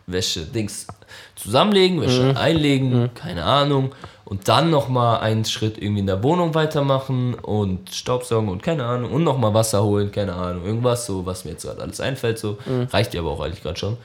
[0.06, 0.88] Wäsche, Dings
[1.36, 2.38] zusammenlegen, Wäsche Mhm.
[2.38, 3.94] einlegen, keine Ahnung.
[4.26, 9.12] Und dann nochmal einen Schritt irgendwie in der Wohnung weitermachen und Staubsaugen und keine Ahnung.
[9.12, 10.66] Und nochmal Wasser holen, keine Ahnung.
[10.66, 12.40] Irgendwas so, was mir jetzt gerade alles einfällt.
[12.40, 12.58] So.
[12.66, 12.88] Mhm.
[12.92, 13.98] Reicht ja aber auch eigentlich gerade schon.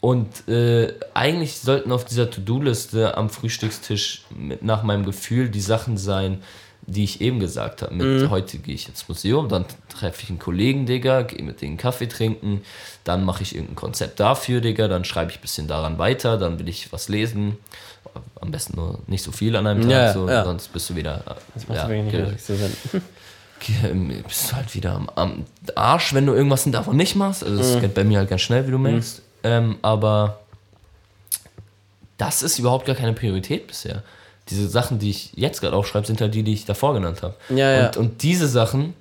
[0.00, 5.96] Und äh, eigentlich sollten auf dieser To-Do-Liste am Frühstückstisch mit, nach meinem Gefühl die Sachen
[5.96, 6.42] sein,
[6.86, 7.94] die ich eben gesagt habe.
[7.94, 8.30] Mit Mhm.
[8.30, 12.06] heute gehe ich ins Museum, dann treffe ich einen Kollegen, Digga, gehe mit denen Kaffee
[12.08, 12.62] trinken,
[13.04, 16.58] dann mache ich irgendein Konzept dafür, Digga, dann schreibe ich ein bisschen daran weiter, dann
[16.58, 17.56] will ich was lesen.
[18.40, 20.44] Am besten nur nicht so viel an einem Tag, Ja, so, ja.
[20.44, 21.22] sonst bist du wieder.
[21.54, 22.10] das macht ja, Sinn.
[23.60, 25.44] ge- bist du halt wieder am, am
[25.76, 27.44] Arsch, wenn du irgendwas davon nicht machst.
[27.44, 29.22] Also das geht bei mir halt ganz schnell, wie du merkst.
[29.44, 30.40] Ähm, aber
[32.18, 34.02] das ist überhaupt gar keine Priorität bisher.
[34.52, 37.34] Diese Sachen, die ich jetzt gerade aufschreibe, sind halt die, die ich davor genannt habe.
[37.48, 37.86] Ja, ja.
[37.86, 38.92] Und, und diese Sachen,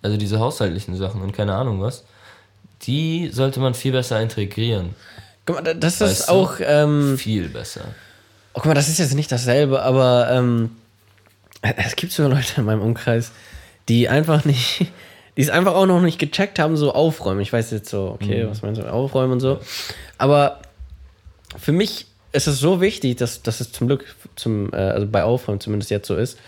[0.00, 2.04] also diese haushaltlichen Sachen und keine Ahnung was,
[2.82, 4.94] die sollte man viel besser integrieren.
[5.44, 7.82] Guck mal, das Weißt ist auch, ähm, Viel besser.
[8.54, 10.70] oh, guck mal, das ist jetzt nicht dasselbe, aber ähm,
[11.60, 13.30] es gibt so Leute in meinem Umkreis,
[13.88, 14.86] die einfach nicht,
[15.36, 17.40] die es einfach auch noch nicht gecheckt haben, so aufräumen.
[17.40, 19.60] Ich weiß jetzt so, okay, was meinst du, aufräumen und so.
[20.16, 20.60] Aber
[21.58, 25.24] für mich ist es so wichtig, dass, dass es zum Glück zum, äh, also bei
[25.24, 26.38] Aufräumen zumindest jetzt so ist,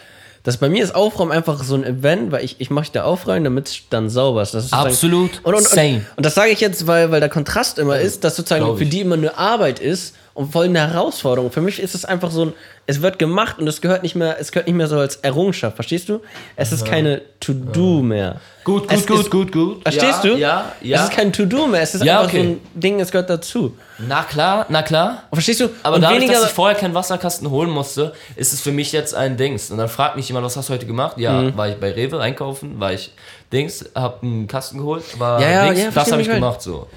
[0.46, 3.66] dass bei mir ist Aufräumen einfach so ein Event, weil ich, ich möchte aufräumen, damit
[3.66, 4.54] es dann sauber ist.
[4.54, 6.06] Das ist Absolut Und, und, und, same.
[6.14, 9.00] und das sage ich jetzt, weil, weil der Kontrast immer ist, dass sozusagen für die
[9.00, 11.50] immer eine Arbeit ist und voll eine Herausforderung.
[11.50, 12.52] Für mich ist es einfach so ein,
[12.88, 15.74] es wird gemacht und es gehört nicht mehr, es gehört nicht mehr so als Errungenschaft,
[15.76, 16.20] verstehst du?
[16.54, 18.40] Es ist keine To-Do mehr.
[18.64, 19.82] Gut, gut, gut, gut, gut.
[19.82, 20.36] Verstehst du?
[20.36, 20.96] Ja, ja.
[20.98, 23.76] Es ist kein To-Do mehr, es ist einfach so ein Ding, es gehört dazu.
[23.98, 25.24] na klar, na klar.
[25.32, 25.68] Verstehst du?
[25.82, 29.36] Aber dadurch, dass ich vorher keinen Wasserkasten holen musste, ist es für mich jetzt ein
[29.36, 29.70] Dings.
[29.70, 31.18] Und dann fragt mich jemand, was hast du heute gemacht?
[31.18, 31.56] Ja, Mhm.
[31.56, 33.12] war ich bei Rewe einkaufen, war ich
[33.52, 36.88] Dings, hab einen Kasten geholt, war Ja, ja, Dings, ja, das habe ich gemacht so.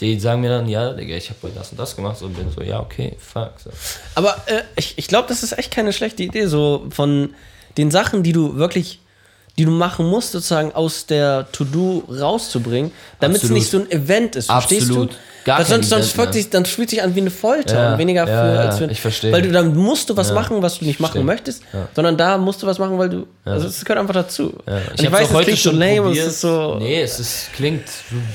[0.00, 2.34] Die sagen mir dann, ja, Digga, ich habe heute das und das gemacht so, und
[2.34, 3.52] bin so, ja, okay, fuck.
[3.62, 3.70] So.
[4.14, 7.34] Aber äh, ich, ich glaube, das ist echt keine schlechte Idee, so von
[7.76, 9.00] den Sachen, die du wirklich,
[9.56, 12.90] die du machen musst, sozusagen aus der To-Do rauszubringen,
[13.20, 14.46] damit es nicht so ein Event ist.
[14.46, 15.12] Verstehst Absolut.
[15.12, 15.16] du?
[15.44, 16.32] Gar kein sonst, sonst mehr.
[16.32, 18.84] sich, dann fühlt sich an wie eine Folter Ja, und weniger für, ja, als für
[18.86, 19.32] ich verstehe.
[19.32, 21.24] Weil du dann musst du was machen, was du nicht machen Verstehe.
[21.24, 21.62] möchtest,
[21.94, 23.26] sondern da musst du was machen, weil du.
[23.44, 24.54] Also es gehört einfach dazu.
[24.96, 26.76] Ich, hab's weiß, es klingt so lame, es ist so.
[26.78, 27.82] Nee, es ist, klingt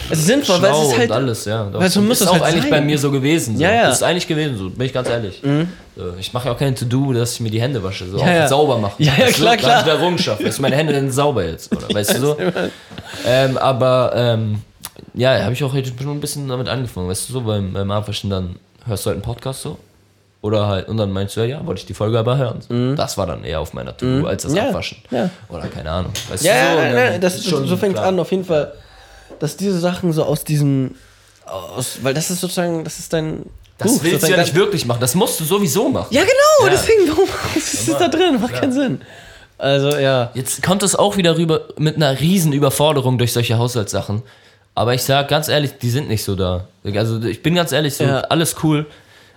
[0.09, 1.63] Es ist sinnvoll, weil es ist halt- alles, ja.
[1.65, 1.79] Doch.
[1.79, 2.71] weil so Und muss ist auch halt eigentlich sein.
[2.71, 3.57] bei mir so gewesen.
[3.57, 3.63] So.
[3.63, 3.89] Ja, ja.
[3.89, 5.41] Ist eigentlich gewesen, so, bin ich ganz ehrlich.
[5.95, 8.07] So, ich mache ja auch kein To-Do, dass ich mir die Hände wasche.
[8.07, 8.47] So, Ja, auch ja.
[8.47, 8.93] sauber machen.
[8.99, 9.33] Ja, ja, du?
[9.33, 9.71] klar, Da klar.
[9.73, 10.41] hab ich wieder Errungenschaft.
[10.41, 11.75] Ist meine Hände denn sauber jetzt?
[11.75, 12.37] Oder weißt du so?
[13.25, 14.61] Ähm, aber ähm,
[15.13, 17.89] ja, habe ich auch jetzt schon ein bisschen damit angefangen, weißt du so, beim, beim
[17.91, 18.55] Abwaschen dann
[18.85, 19.77] hörst du halt einen Podcast so.
[20.41, 22.61] Oder halt, und dann meinst du, ja, ja, wollte ich die Folge aber hören.
[22.61, 22.95] So.
[22.95, 24.57] Das war dann eher auf meiner To-Do als das Mhm.
[24.57, 24.97] Ja, Abwaschen.
[25.11, 25.29] ja.
[25.49, 26.13] Oder keine Ahnung.
[26.29, 28.07] Weißt Ja, du, so, nein, nein, das, ist so, so fängt es klar.
[28.07, 28.71] an, auf jeden Fall,
[29.39, 30.95] dass diese Sachen so aus diesem.
[31.45, 33.43] Aus, weil das ist sozusagen, das ist dein.
[33.77, 34.99] Das Buch, willst du ja nicht wirklich machen.
[35.01, 36.07] Das musst du sowieso machen.
[36.11, 36.69] Ja, genau, Ja.
[36.71, 38.39] deswegen, warum ist das da drin?
[38.39, 39.01] Macht keinen Sinn.
[39.57, 40.31] Also, ja.
[40.35, 44.21] Jetzt kommt es auch wieder rüber mit einer riesen Überforderung durch solche Haushaltssachen.
[44.79, 46.65] Aber ich sag ganz ehrlich, die sind nicht so da.
[46.95, 48.19] Also ich bin ganz ehrlich, so Ja.
[48.29, 48.85] alles cool.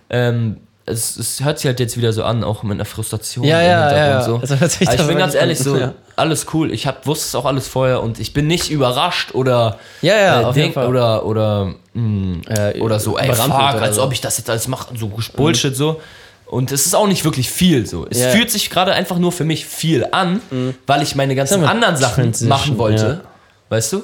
[0.08, 3.60] Ähm, es, es hört sich halt jetzt wieder so an, auch mit einer Frustration Ja,
[3.60, 4.22] im ja, Hintergrund ja, ja.
[4.22, 4.54] So.
[4.56, 5.94] Also ich bin ganz ehrlich so, Ja.
[6.14, 6.72] alles cool.
[6.72, 10.50] Ich hab, wusste es auch alles vorher und ich bin nicht überrascht oder Ja, ja,
[10.50, 14.04] äh, denk, oder oder mh, Äh, oder so, ey, fuck, als so.
[14.04, 16.00] ob ich das jetzt alles mache, so Bullshit so.
[16.46, 18.06] Und es ist auch nicht wirklich viel so.
[18.08, 18.28] Es Ja.
[18.28, 20.40] fühlt sich gerade einfach nur für mich viel an,
[20.86, 23.22] weil ich meine ganzen anderen Sachen machen wollte.
[23.72, 23.76] Ja.
[23.76, 24.02] Weißt du?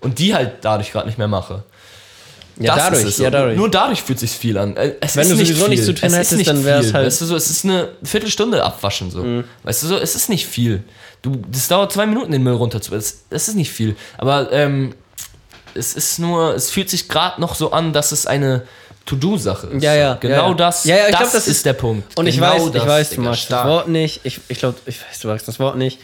[0.00, 1.62] Und die halt dadurch gerade nicht mehr mache.
[2.58, 3.56] Ja, Das dadurch, es ja, dadurch.
[3.56, 4.76] Nur dadurch fühlt sich viel an.
[4.76, 6.92] Äh, Es Wenn du nicht sowieso nichts zu tun es hättest, nicht dann wär's viel.
[6.94, 7.06] halt- Mhm.
[7.06, 9.24] Weißt du so, es ist eine Viertelstunde abwaschen so.
[9.62, 10.82] Weißt du so, es ist nicht viel.
[11.22, 12.94] Du, das dauert zwei Minuten, den Müll runter zu.
[12.94, 13.96] Es, es ist nicht viel.
[14.18, 14.94] Aber ähm,
[15.74, 18.62] es ist nur, es fühlt sich gerade noch so an, dass es eine
[19.06, 19.82] To-Do-Sache ist.
[19.82, 20.54] Ja, ja, Genau ja, ja.
[20.54, 20.84] das.
[20.84, 22.18] Ja, ja, ich das glaub, das ist ist- der Punkt.
[22.18, 23.66] Und ich genau weiß, ich das, weiß, du magst das.
[23.66, 24.20] Wort nicht.
[24.24, 25.98] Ich, ich glaube, ich weiß, du magst das Wort nicht.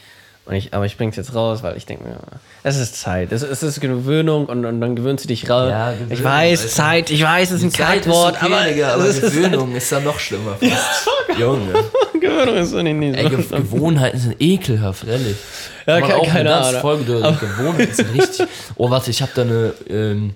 [0.46, 2.18] Und ich, aber ich bring's jetzt raus, weil ich denke mir,
[2.62, 3.32] es ist Zeit.
[3.32, 5.68] Es, es ist Gewöhnung und, und dann gewöhnst du dich raus.
[5.68, 6.72] Ja, ich weiß, Alter.
[6.72, 9.98] Zeit, ich weiß, es ist ein Kackwort, okay, aber, Digga, aber ist Gewöhnung ist ja
[9.98, 10.54] noch schlimmer.
[10.60, 11.08] fast.
[11.36, 11.72] Junge.
[12.20, 13.28] Gewöhnung ist so nicht, Ey, so.
[13.36, 15.36] Ge Gewohnheiten sind ekelhaft, ehrlich.
[15.84, 16.80] Ja, Kann auch keine Ahnung.
[16.80, 17.04] Folge.
[17.04, 18.46] Gewohnheiten sind richtig.
[18.76, 20.34] Oh, warte, ich habe da eine, ähm,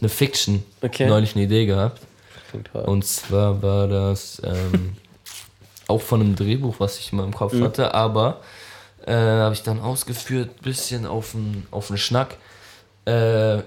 [0.00, 1.06] eine Fiction Okay.
[1.06, 2.00] neulich eine Idee gehabt.
[2.72, 4.96] Und zwar war das ähm,
[5.86, 7.62] auch von einem Drehbuch, was ich immer im Kopf Mhm.
[7.64, 8.40] hatte, aber
[9.08, 12.36] äh, habe ich dann ausgeführt, bisschen auf den auf Schnack.
[13.04, 13.58] Äh,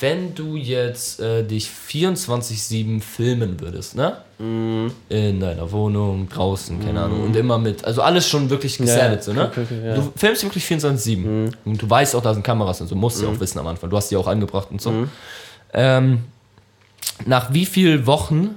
[0.00, 4.18] wenn du jetzt äh, dich 24-7 filmen würdest, ne?
[4.38, 4.92] Mhm.
[5.08, 9.24] In deiner Wohnung, draußen, keine Ahnung, und immer mit, also alles schon wirklich Ja, gesettet,
[9.24, 9.46] so, ne?
[9.46, 9.94] okay, okay, ja.
[9.94, 13.22] Du filmst wirklich 24-7 und du weißt auch, da sind Kameras und so, musst du
[13.22, 13.30] Mhm.
[13.30, 15.06] ja auch wissen am Anfang, du hast die auch angebracht und so.
[15.72, 16.24] Ähm,
[17.24, 18.56] nach wie vielen Wochen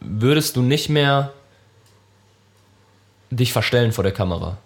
[0.00, 1.32] würdest du nicht mehr
[3.30, 4.58] dich verstellen vor der Kamera?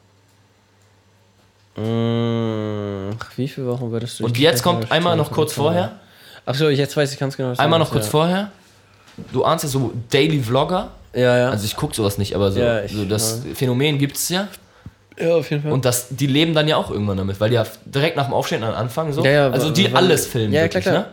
[1.79, 5.93] Mm, wie viele Wochen würdest du Und jetzt kommt einmal noch kurz vorher,
[6.47, 7.51] Achso, jetzt weiß ich ganz genau.
[7.51, 8.51] was einmal noch kurz vorher.
[9.33, 10.89] Du ahnst ja so Daily Vlogger.
[11.15, 11.51] Ja, ja.
[11.51, 14.49] Also ich gucke sowas nicht, aber so, Ja, ich- so das Phänomen gibt es ja.
[15.19, 15.73] ja, auf jeden Fall.
[15.73, 18.35] Und das, die leben dann ja auch irgendwann damit, weil die ja direkt nach dem
[18.35, 19.25] Aufstehen an anfangen so.
[19.25, 20.53] Ja, ja, also die alles filmen.
[20.53, 21.05] Ja, wirklich, klar, klar.
[21.07, 21.13] Ne?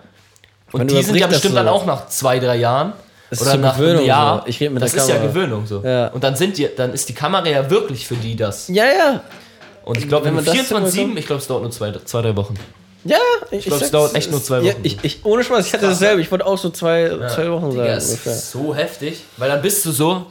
[0.72, 1.58] Und Man die sind ja bestimmt so.
[1.60, 2.94] dann auch nach zwei, drei Jahren.
[3.30, 4.42] Das ist oder so nach Gewöhnung einem Jahr.
[4.42, 4.48] so.
[4.48, 5.18] Ich rede mit das der ist ja.
[5.18, 5.82] Gewöhnung so.
[5.84, 6.08] Ja.
[6.10, 8.68] Und dann sind die, dann ist die Kamera ja wirklich für die das.
[8.68, 9.22] ja, ja.
[9.86, 11.72] Und ich glaube, Wenn wenn man du das 24-7, hinbekommt- ich glaube, es dauert nur
[11.72, 12.56] zwei, zwei drei Wochen.
[13.04, 13.18] Ja,
[13.52, 14.80] ich, glaub, es sag's, dauert echt nur zwei Ja, Wochen.
[14.84, 16.22] ich, ich, ohne Spaß, ich hatte dasselbe.
[16.22, 17.98] Ich wollte auch so zwei, zwei Wochen Digga, sagen.
[17.98, 18.34] es ungefähr.
[18.34, 20.26] ist so heftig, weil dann bist du so,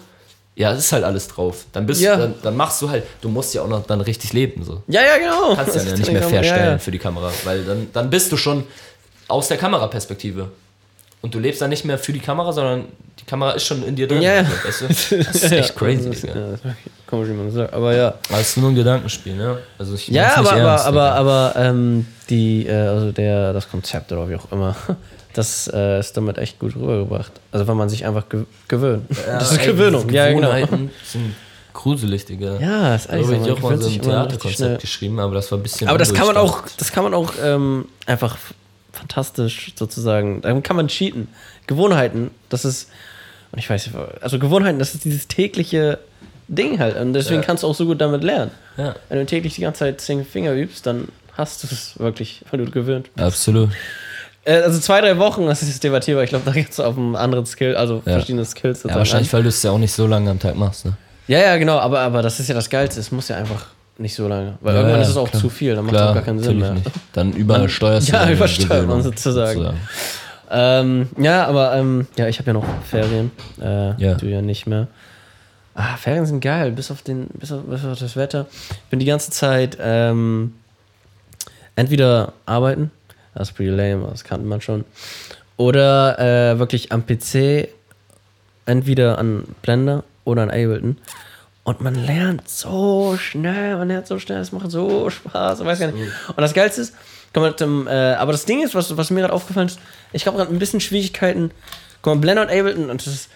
[0.57, 1.67] ja, es ist halt alles drauf.
[1.73, 2.17] Dann bist Ja.
[2.17, 4.83] dann, dann machst du halt, du musst ja auch noch dann richtig leben so.
[4.89, 5.55] Ja, ja, genau.
[5.55, 6.79] kannst ja, Das ist nicht mehr verstellen Ja, ja.
[6.79, 8.65] für die Kamera, weil dann, dann bist du schon
[9.29, 10.49] aus der Kameraperspektive.
[11.25, 12.85] Und du lebst dann nicht mehr für die Kamera, sondern
[13.19, 14.21] die Kamera ist schon in dir drin.
[14.21, 14.47] Ja, ja.
[14.63, 14.89] Weißt du?
[14.89, 16.35] Das ist echt crazy, Das ist, Digga.
[16.35, 16.77] ja, wirklich
[17.07, 17.73] komisch, wie man das sagt.
[17.73, 18.09] Aber ja.
[18.29, 19.57] Aber es ist nur ein Gedankenspiel, ne?
[19.79, 21.15] Also ich Ja, aber, aber, ernst, aber, Digga.
[21.15, 24.77] aber ähm, die, äh, also der, das Konzept oder wie auch immer,
[25.33, 27.33] das äh, ist damit echt gut rübergebracht.
[27.53, 29.07] Also wenn man sich einfach ge gewöhnt.
[29.27, 30.53] das ist ey, Gewöhnung, ja, genau.
[31.05, 31.35] Sind
[31.73, 32.59] gruselig, Digga.
[32.61, 33.33] Ja, ist eigentlich so.
[33.33, 36.13] ich Man auch mal so ein Theaterkonzept geschrieben, aber das war ein bisschen Aber das
[36.13, 38.37] kann man auch, das kann man auch ähm, einfach
[38.95, 41.29] fantastisch sozusagen, damit kann man cheaten.
[41.67, 42.89] Gewohnheiten, das ist,
[43.53, 45.99] und ich weiß nicht, also Gewohnheiten, das ist dieses tägliche
[46.49, 46.97] Ding halt.
[46.97, 47.47] Und deswegen Ja.
[47.47, 48.51] kannst du auch so gut damit lernen.
[48.77, 52.43] Ja, Wenn du täglich die ganze Zeit zehn Finger übst, dann hast du es wirklich,
[52.51, 53.11] weil du gewöhnt.
[53.17, 53.71] absolut.
[54.47, 56.23] Äh, also zwei, drei Wochen, das ist debattierbar.
[56.25, 58.13] Ich glaube, da geht es auf einen anderen Skill, also Ja.
[58.15, 58.83] verschiedene Skills.
[58.83, 59.39] Ja, wahrscheinlich, an.
[59.39, 60.97] weil du es ja auch nicht so lange am Tag machst, ne?
[61.29, 63.01] Ja, ja, genau, aber, aber das ist ja das Geilste.
[63.01, 63.69] Es muss ja einfach
[63.99, 64.55] nicht so lange.
[64.61, 65.41] Weil Ja, irgendwann ja, ist es auch klar.
[65.41, 66.75] zu viel, dann macht es auch gar keinen Sinn mehr.
[66.75, 66.91] nicht.
[67.13, 69.75] Dann übersteuerst Ja, deine übersteuert man Gewöhnung, sozusagen.
[70.51, 73.31] Ähm, ja, aber ähm, ja, ich habe ja noch Ferien.
[73.61, 74.15] Äh, Ja.
[74.15, 74.89] Du ja nicht mehr.
[75.75, 78.47] Ah, Ferien sind geil, bis auf, den, bis, auf, bis auf das Wetter.
[78.71, 80.53] Ich bin die ganze Zeit ähm,
[81.75, 82.91] entweder arbeiten,
[83.35, 84.85] das ist pretty lame, das kannte man schon.
[85.57, 86.19] Oder
[86.53, 87.69] äh, wirklich am PC,
[88.67, 90.99] entweder an Blender oder an Ableton.
[91.65, 95.79] Und man lernt so schnell, man lernt so schnell, es macht so Spaß, ich weiß
[95.79, 96.13] gar nicht.
[96.29, 96.95] Und das Geilste ist,
[97.35, 99.79] mal, ähm, äh, aber das Ding ist, was, was mir gerade aufgefallen ist,
[100.13, 101.51] ich habe gerade ein bisschen Schwierigkeiten,
[102.03, 103.31] guck mal, Blender und Ableton, und das ist,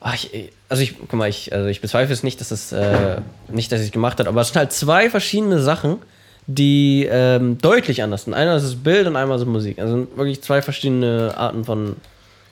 [0.00, 3.20] ach, ich, also ich, guck mal, ich, also ich bezweifle es nicht, dass es, äh,
[3.48, 5.98] nicht, dass ich es gemacht habe, aber es sind halt zwei verschiedene Sachen,
[6.46, 8.34] die ähm, deutlich anders sind.
[8.34, 9.78] Einer ist das Bild und einmal ist Musik.
[9.78, 11.96] Also wirklich zwei verschiedene Arten von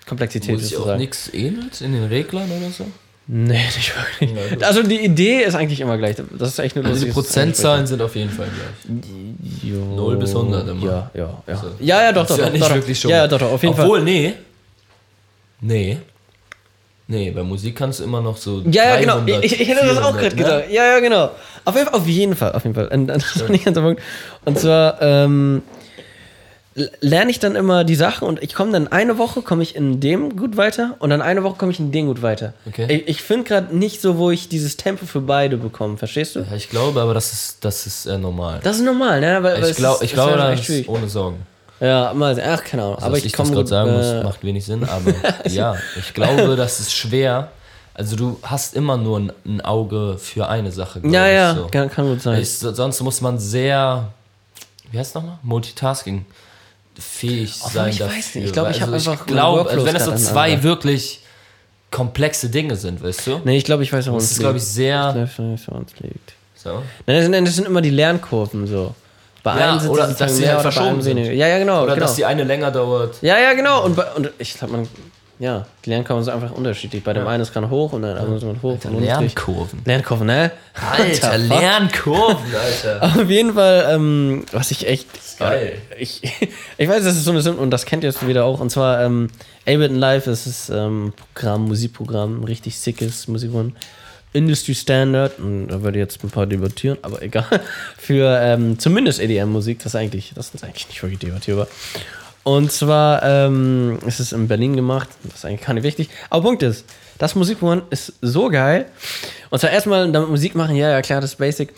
[0.06, 2.86] Komplexität Wo sich auch nichts ähnelt in den Reglern oder so?
[3.32, 4.66] Nee, nicht wirklich.
[4.66, 6.16] Also die Idee ist eigentlich immer gleich.
[6.36, 7.12] Das ist echt nur Also die.
[7.12, 9.04] Prozentzahlen sind auf jeden Fall gleich.
[9.62, 9.84] Jo.
[9.94, 10.84] 0 bis 100 immer.
[10.84, 11.56] Ja, ja, ja.
[11.56, 11.66] So.
[11.78, 12.34] Ja, ja, doch, Das doch.
[12.38, 13.10] ist ja doch, nicht doch, wirklich schon.
[13.12, 14.04] Ja, ja, doch, doch, auf jeden Obwohl, Fall.
[14.04, 14.34] nee.
[15.60, 15.98] Nee.
[17.06, 18.62] Nee, bei Musik kannst du immer noch so.
[18.68, 19.18] Ja, ja, genau.
[19.20, 20.42] 300, Ich, ich hätte das auch 400, gerade ne?
[20.42, 20.72] gesagt.
[20.72, 21.30] Ja, ja, genau.
[21.64, 22.88] Auf jeden Fall, auf jeden Fall, auf jeden Fall.
[22.88, 24.02] Und, das ist nicht ganz der Punkt.
[24.44, 25.62] Und zwar ähm,
[27.00, 29.98] lerne ich dann immer die Sachen und ich komme dann eine Woche komme ich in
[30.00, 32.54] dem gut weiter und dann eine Woche komme ich in dem gut weiter.
[32.66, 32.86] Okay.
[32.92, 35.98] Ich, ich finde gerade nicht so, wo ich dieses Tempo für beide bekomme.
[35.98, 36.40] Verstehst du?
[36.40, 38.60] Ja, ich glaube, aber das ist, das ist äh, normal.
[38.62, 39.42] Das ist normal, ne?
[39.42, 41.38] Weil, ich ist- ich glaube, das ist ohne Sorgen.
[41.80, 42.40] Ja, mal.
[42.40, 42.94] Ach, keine Ahnung.
[42.96, 45.12] Also, aber ich ich das komme gerade sagen äh, muss, macht wenig Sinn, aber
[45.48, 47.50] ja, ich glaube, das ist schwer.
[47.94, 51.00] Also du hast immer nur ein, ein Auge für eine Sache.
[51.00, 51.66] glaub Ja, ja, so.
[51.66, 52.40] kann, kann gut sein.
[52.40, 54.08] Ich, sonst muss man sehr,
[54.92, 55.38] wie heißt es nochmal?
[55.42, 56.24] Multitasking
[56.98, 58.16] fähig Obwohl, sein ich dafür.
[58.16, 58.46] weiß nicht.
[58.46, 60.62] Ich glaube, ich habe einfach glaube, also wenn das so zwei aneinander.
[60.64, 61.20] wirklich
[61.90, 63.40] komplexe Dinge sind, weißt du?
[63.44, 65.28] Nee, ich glaube, ich weiß, woran das es ist, glaube ich, sehr.
[65.36, 65.54] Woran
[65.86, 66.34] es liegt.
[66.54, 66.82] So.
[67.06, 68.94] Nein, das sind, das sind immer die Lernkurven so.
[69.42, 71.16] Bei Ja, einem sind oder dass sie halt verschoben sind.
[71.18, 71.84] Ja, ja, genau.
[71.84, 72.06] Oder genau.
[72.06, 73.16] dass die eine länger dauert.
[73.22, 73.84] ja, ja, genau.
[73.84, 74.88] Und, bei, und ich glaube, man,
[75.40, 77.02] ja, die Lernkurven sind einfach unterschiedlich.
[77.02, 78.76] Bei dem einen ist gerade hoch und dann anderen ist man hoch.
[78.76, 79.00] ist nicht.
[79.00, 79.80] Lernkurven.
[79.86, 80.50] Lernkurven, ne?
[80.74, 81.38] Alter.
[81.38, 83.02] Lernkurven, Alter.
[83.22, 85.06] Auf jeden Fall, ähm, was ich echt.
[85.38, 85.78] geil.
[85.98, 86.20] Ich,
[86.76, 88.60] ich weiß, das ist so eine Sim und das kennt ihr jetzt wieder auch.
[88.60, 89.28] Und zwar ähm,
[89.62, 93.72] Ableton Live ist es ähm, Programm, Musikprogramm, richtig sickes Musikprogramm.
[94.34, 97.46] Industry Standard, und da würde ich jetzt ein paar debattieren, aber egal.
[97.96, 101.66] Für ähm, zumindest EDM-Musik, das ist eigentlich, das ist eigentlich nicht wirklich debattierbar.
[102.42, 106.08] Und zwar ähm, ist es in Berlin gemacht, das ist eigentlich gar nicht wichtig.
[106.30, 106.84] Aber Punkt ist,
[107.18, 108.86] das Musikprogramm ist so geil.
[109.50, 111.74] Und zwar erstmal damit Musik machen, ja, ja, klar, das ist basic.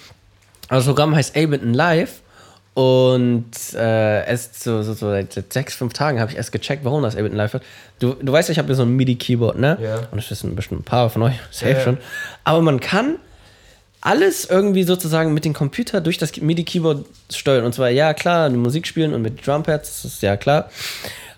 [0.69, 2.21] Aber das Programm heißt Ableton Live
[2.75, 7.03] und äh, erst so, so, so seit sechs, fünf Tagen habe ich erst gecheckt, warum
[7.03, 7.65] das Ableton Live wird.
[7.99, 9.79] Du, du weißt, ich habe hier so ein MIDI-Keyboard, ne?
[9.83, 9.97] Ja.
[10.11, 11.81] Und das wissen bestimmt ein paar von euch, safe Ja.
[11.81, 11.99] schon.
[12.45, 13.17] Aber man kann
[14.03, 17.65] alles irgendwie sozusagen mit dem Computer durch das MIDI-Keyboard steuern.
[17.65, 20.71] Und zwar, ja, klar, Musik spielen und mit Drumpads, das ist ja klar.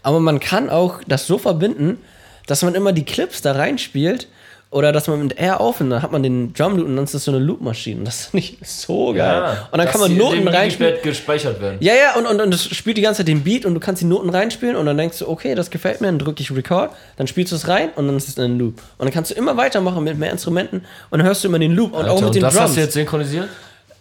[0.03, 1.99] Aber man kann auch das so verbinden,
[2.47, 4.29] dass man immer die Clips da reinspielt
[4.75, 7.15] oder dass man mit R aufnimmt, dann hat man den Drum Loop und dann ist
[7.15, 8.01] das so eine Loop-Maschine.
[8.01, 9.57] Und das ist nicht so geil.
[9.71, 10.97] und dann kann man Noten reinspielen.
[11.01, 11.77] gespeichert werden.
[11.79, 14.03] Ja, ja, und, und, und das spielt die ganze Zeit den Beat und du kannst
[14.03, 16.91] die Noten reinspielen und dann denkst du, okay, das gefällt mir, dann drücke ich Record,
[17.17, 18.81] dann spielst du es rein und dann ist es ein Loop.
[18.99, 20.79] Und dann kannst du immer weitermachen mit mehr Instrumenten
[21.11, 22.71] und dann hörst du immer den Loop und auch mit und den das Drums.
[22.71, 23.49] hast du jetzt synchronisiert?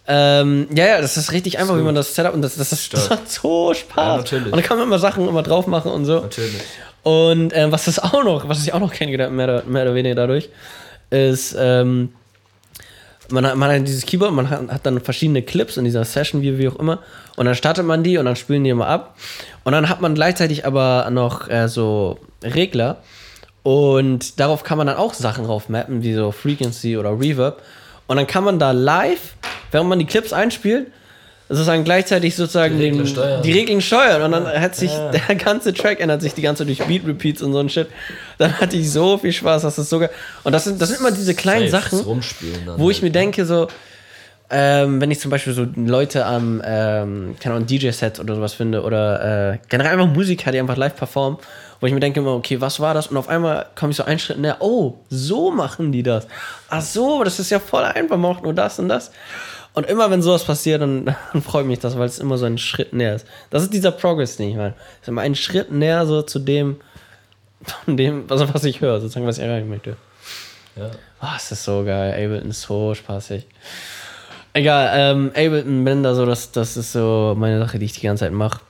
[0.06, 2.92] Ähm, ja, ja, das ist richtig einfach, wie man das Setup und das, das, ist,
[2.92, 3.96] das macht so Spaß.
[3.96, 4.46] Ja, natürlich.
[4.46, 6.20] Und dann kann man immer Sachen immer drauf machen und so.
[6.20, 6.60] Natürlich.
[7.02, 9.82] Und ähm, was das auch noch, was ich auch noch kennengelernt habe, mehr, oder- mehr
[9.82, 10.50] oder weniger dadurch,
[11.10, 12.12] ist, ähm,
[13.30, 16.42] man, hat, man hat dieses Keyboard, man hat, hat dann verschiedene Clips in dieser Session,
[16.42, 16.98] wie, wie auch immer.
[17.36, 19.16] Und dann startet man die und dann spielen die immer ab.
[19.64, 22.98] Und dann hat man gleichzeitig aber noch äh, so Regler.
[23.62, 27.62] Und darauf kann man dann auch Sachen drauf mappen, wie so Frequency oder Reverb.
[28.06, 29.34] Und dann kann man da live,
[29.70, 30.88] während man die Clips einspielt,
[31.48, 33.42] sozusagen gleichzeitig sozusagen Die Regler den, steuern.
[33.42, 34.22] die Regeln steuern.
[34.22, 35.10] Und dann hat sich Ja.
[35.10, 37.88] der ganze Track ändert sich die ganze Zeit durch Beat Repeats und so ein Shit.
[38.38, 40.08] Dann hatte ich so viel Spaß, das ist sogar.
[40.42, 43.08] Und das sind, das sind immer diese kleinen Safe, Sachen, das wo ich halt, mir
[43.08, 43.12] ne?
[43.12, 43.68] denke, so,
[44.50, 48.82] ähm, wenn ich zum Beispiel so Leute am, ähm, keine Ahnung, DJ-Set oder sowas finde
[48.82, 51.38] oder äh, generell einfach Musiker, die einfach live performen,
[51.84, 53.08] wo ich mir denke immer, okay, was war das?
[53.08, 56.26] Und auf einmal komme ich so einen Schritt näher, oh, so machen die das.
[56.70, 59.10] Ach so, das ist ja voll einfach, man macht nur das und das.
[59.74, 61.04] Und immer wenn sowas passiert, dann,
[61.34, 63.26] dann freut mich das, weil es immer so ein Schritt näher ist.
[63.50, 64.72] Das ist dieser Progress, den ich meine.
[64.94, 66.76] Es ist immer ein Schritt näher so zu dem,
[67.84, 69.98] von dem, also was ich höre, sozusagen, was ich erreichen möchte.
[70.76, 70.90] Ja.
[71.20, 72.12] Oh, es ist so geil.
[72.12, 73.46] Ableton ist so spaßig.
[74.54, 78.24] Egal, ähm, Ableton, Blender, so, das, das ist so meine Sache, die ich die ganze
[78.24, 78.60] Zeit mache.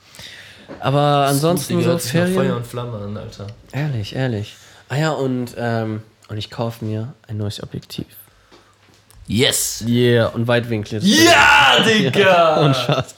[0.81, 2.53] Aber ansonsten Digga, so nach Feuer Ferien.
[2.57, 3.47] und Flamme an, Alter.
[3.73, 4.57] Ehrlich, ehrlich.
[4.89, 8.07] Ah ja, und, ähm, und ich kaufe mir ein neues Objektiv.
[9.27, 9.83] Yes!
[9.89, 11.01] Yeah, und Weitwinkel.
[11.03, 12.61] Ja, Digga!
[12.61, 13.15] Und Spaß.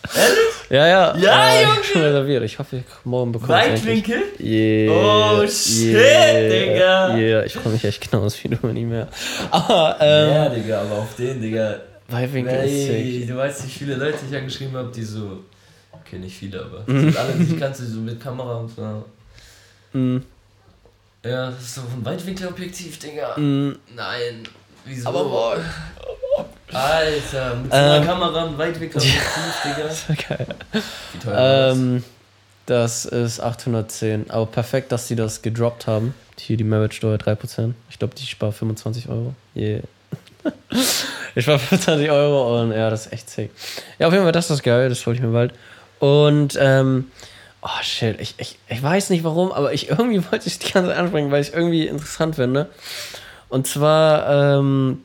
[0.71, 1.17] Ja, ja.
[1.17, 1.85] Ja, äh, Junge!
[1.85, 2.43] Schon reserviert.
[2.45, 4.23] Ich hoffe, ich morgen bekomme Weitwinkel?
[4.39, 4.93] Yeah.
[4.93, 7.17] Oh, shit, Digga.
[7.17, 9.09] Yeah, ich freue mich echt genauso wie du nicht mehr.
[9.51, 11.81] Aber, ähm, Ja, Digga, aber auf den, Digga.
[12.09, 13.27] Weitwinkel ist sick.
[13.29, 15.41] Du weißt, wie viele Leute ich angeschrieben habe, die so.
[16.07, 16.85] Okay, nicht viele, aber.
[16.87, 17.15] Mhm.
[17.19, 19.05] alle, die ich kannte, so mit Kamera und so.
[19.93, 20.19] Mm,
[21.25, 23.37] Ja, das ist so ein Weitwinkelobjektiv, Digga.
[23.39, 23.77] mm.
[23.95, 24.43] Nein.
[24.85, 25.09] Wieso?
[25.09, 25.59] Aber boah.
[26.73, 28.05] Alter, mit so einer Ähm.
[28.07, 29.23] Kamera ein Weitwinkelobjektiv,
[29.65, 30.25] Digga.
[30.29, 30.47] Geil.
[31.13, 31.77] Wie teuer war das?
[31.79, 32.05] Ähm,
[32.67, 34.31] das ist 810.
[34.31, 36.15] Aber perfekt, dass sie das gedroppt haben.
[36.39, 37.73] Hier die Mehrwertsteuer 3%.
[37.91, 39.35] Ich glaube, die spart 25 Euro.
[39.57, 39.81] Yeah.
[41.35, 43.51] ich spare 25 Euro und ja, das ist echt sick.
[43.99, 44.89] Ja, auf jeden Fall, das ist geil.
[44.89, 45.53] Das wollte ich mir bald.
[45.99, 47.11] Und, ähm,
[47.63, 50.91] oh shit, ich, ich, ich weiß nicht warum, aber ich irgendwie wollte ich die ganze
[50.91, 52.71] Zeit ansprechen, weil ich irgendwie interessant finde.
[53.49, 55.03] Und zwar, ähm,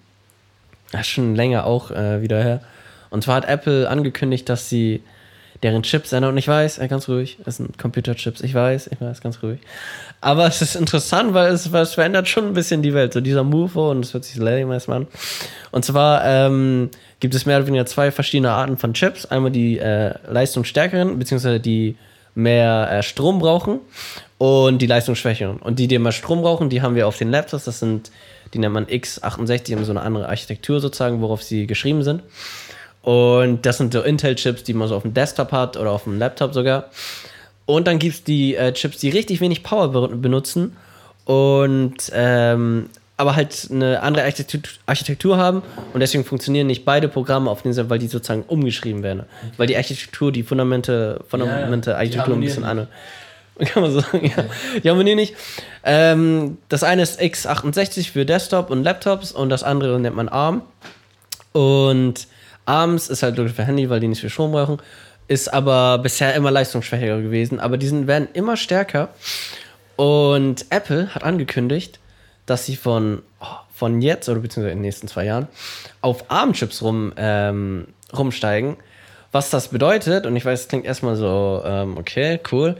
[0.91, 2.61] ja, schon länger auch äh, wieder her.
[3.09, 5.03] Und zwar hat Apple angekündigt, dass sie
[5.63, 6.31] deren Chips ändern.
[6.31, 8.41] Und ich weiß, äh, ganz ruhig, es sind Computerchips.
[8.41, 9.59] Ich weiß, ich weiß, ganz ruhig.
[10.19, 13.13] Aber es ist interessant, weil es, weil es verändert schon ein bisschen die Welt.
[13.13, 15.07] So dieser Move und es wird sich lame erstmal an.
[15.71, 16.89] Und zwar ähm,
[17.19, 19.25] gibt es mehr oder weniger zwei verschiedene Arten von Chips.
[19.25, 21.95] Einmal die äh, leistungsstärkeren, beziehungsweise die
[22.33, 23.79] mehr äh, Strom brauchen
[24.37, 25.57] und die leistungsschwächeren.
[25.57, 27.65] Und die, die mehr Strom brauchen, die haben wir auf den Laptops.
[27.65, 28.11] Das sind,
[28.53, 32.23] die nennt man x68, die haben so eine andere Architektur sozusagen, worauf sie geschrieben sind.
[33.01, 36.19] Und das sind so Intel-Chips, die man so auf dem Desktop hat oder auf dem
[36.19, 36.89] Laptop sogar.
[37.65, 40.75] Und dann gibt es die äh, Chips, die richtig wenig Power be benutzen
[41.25, 45.61] und ähm, aber halt eine andere Architektur, Architektur haben
[45.93, 49.23] und deswegen funktionieren nicht beide Programme auf den weil die sozusagen umgeschrieben werden.
[49.57, 52.87] Weil die Architektur, die Fundamente, Fundamente Ja, Architektur ein bisschen andere.
[53.59, 54.45] Kann man sagen, ja.
[54.83, 55.35] Die harmonieren nicht.
[55.83, 60.63] Ähm, das eine ist x68 für Desktop und Laptops und das andere nennt man ARM.
[61.53, 62.27] Und
[62.65, 64.77] ARMS ist halt für Handy, weil die nicht viel Strom brauchen.
[65.27, 67.59] Ist aber bisher immer leistungsschwächer gewesen.
[67.59, 69.09] Aber die sind, werden immer stärker.
[69.95, 71.99] Und Apple hat angekündigt,
[72.45, 75.47] dass sie von, oh, von jetzt oder beziehungsweise in den nächsten zwei Jahren
[76.01, 78.77] auf ARM-Chips rum, ähm, rumsteigen.
[79.31, 82.75] Was das bedeutet, und ich weiß, es klingt erstmal so, ähm, okay, cool.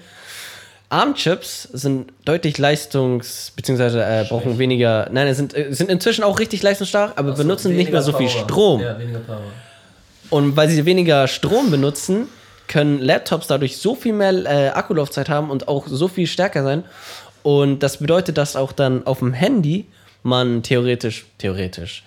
[0.90, 6.62] ARM-Chips sind deutlich leistungs- beziehungsweise äh, brauchen weniger, nein, sind, äh, sind inzwischen auch richtig
[6.64, 8.44] leistungsstark, aber Achso, benutzen nicht mehr so viel Power.
[8.44, 8.82] Strom.
[8.82, 9.40] Ja, weniger Power.
[10.32, 12.28] Und weil sie weniger Strom benutzen,
[12.68, 16.84] können Laptops dadurch so viel mehr äh, Akkulaufzeit haben und auch so viel stärker sein.
[17.44, 19.86] Und das bedeutet, dass auch dann auf dem Handy
[20.24, 22.04] man theoretisch, theoretisch,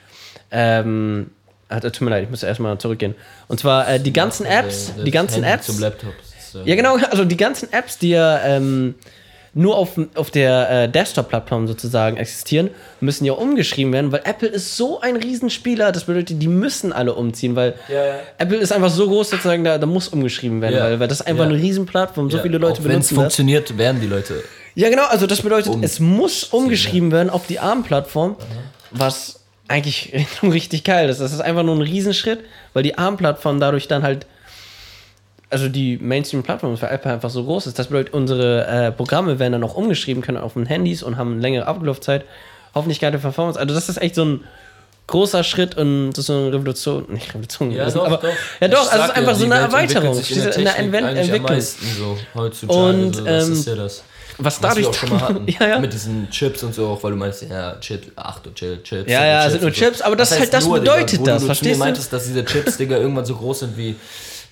[0.50, 1.30] ähm,
[1.68, 3.14] ah, tut mir leid, ich muss erstmal zurückgehen.
[3.48, 5.66] Und zwar äh, die ganzen Apps, die ganzen Handy Apps.
[5.66, 6.12] Zum Laptop.
[6.54, 8.94] Äh, Ja, genau, also die ganzen Apps, die ja ähm,
[9.56, 12.70] nur auf, auf der äh, Desktop-Plattform sozusagen existieren,
[13.00, 17.14] müssen ja umgeschrieben werden, weil Apple ist so ein Riesenspieler, das bedeutet, die müssen alle
[17.14, 18.16] umziehen, weil ja.
[18.38, 20.84] Apple ist einfach so groß sozusagen, da, da muss umgeschrieben werden, Ja.
[20.84, 21.50] weil, weil das ist einfach Ja.
[21.50, 24.42] eine Riesenplattform, so viele Leute auch Wenn es benutzen funktioniert, werden die Leute.
[24.74, 28.36] Ja, genau, also das bedeutet, Um- es muss umgeschrieben werden auf die ARM-Plattform,
[28.90, 30.12] was eigentlich
[30.42, 31.20] richtig geil ist.
[31.20, 32.40] Das ist einfach nur ein Riesenschritt,
[32.72, 34.26] weil die ARM-Plattform dadurch dann halt,
[35.54, 37.78] also die Mainstream-Plattform für Apple einfach so groß ist.
[37.78, 41.32] Das bedeutet, unsere äh, Programme werden dann auch umgeschrieben können auf den Handys und haben
[41.32, 42.24] eine längere Ablaufzeit,
[42.74, 43.58] hoffentlich geile Performance.
[43.58, 44.40] Also das ist echt so ein
[45.06, 48.28] großer Schritt und das ist so eine Revolution, nicht Revolution, Ja, das- doch, aber, doch.
[48.60, 50.78] ja doch, Ich also es ist einfach ja, so eine Welt Erweiterung, sich in der
[50.78, 51.42] Entwicklung.
[51.42, 52.78] meisten so heutzutage.
[52.80, 54.02] Und, so, das ähm, ist ja das.
[54.36, 55.46] Was Was dadurch wir auch schon mal hatten.
[55.46, 55.78] ja, ja.
[55.78, 59.08] Mit diesen Chips und so, auch weil du meinst, ja, Chips, ach du Chill, Chips.
[59.08, 59.76] Ja, ja, Chips sind nur so.
[59.78, 61.68] Chips, aber das Was halt- heißt das nur, bedeutet Digga, wo das, du, du verstehst
[61.70, 61.78] mir du?
[61.84, 63.94] meintest, dass diese Chips, Digga, irgendwann so groß sind wie,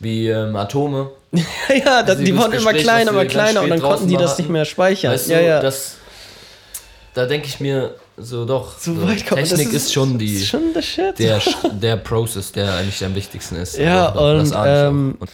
[0.02, 1.10] wie ähm, Atome.
[1.84, 4.64] ja, das, die wurden immer kleiner, immer kleiner und dann konnten die das nicht mehr
[4.66, 5.12] speichern.
[5.12, 5.60] Weißt ja, du, ja.
[5.60, 5.96] das,
[7.14, 9.06] da denke ich mir so, doch, so so.
[9.06, 13.14] Technik Das ist, schon die, ist schon der der, Sch- der Process, der eigentlich am
[13.14, 13.78] wichtigsten ist.
[13.78, 15.30] Ja, das und, ähm, Und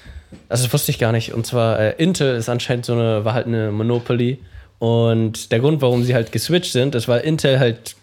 [0.49, 1.33] Also das wusste ich gar nicht.
[1.35, 4.39] Und zwar äh, Intel ist anscheinend so eine, war halt eine Monopoly.
[4.79, 7.97] Und der Grund, warum sie halt geswitcht sind, ist, weil Intel halt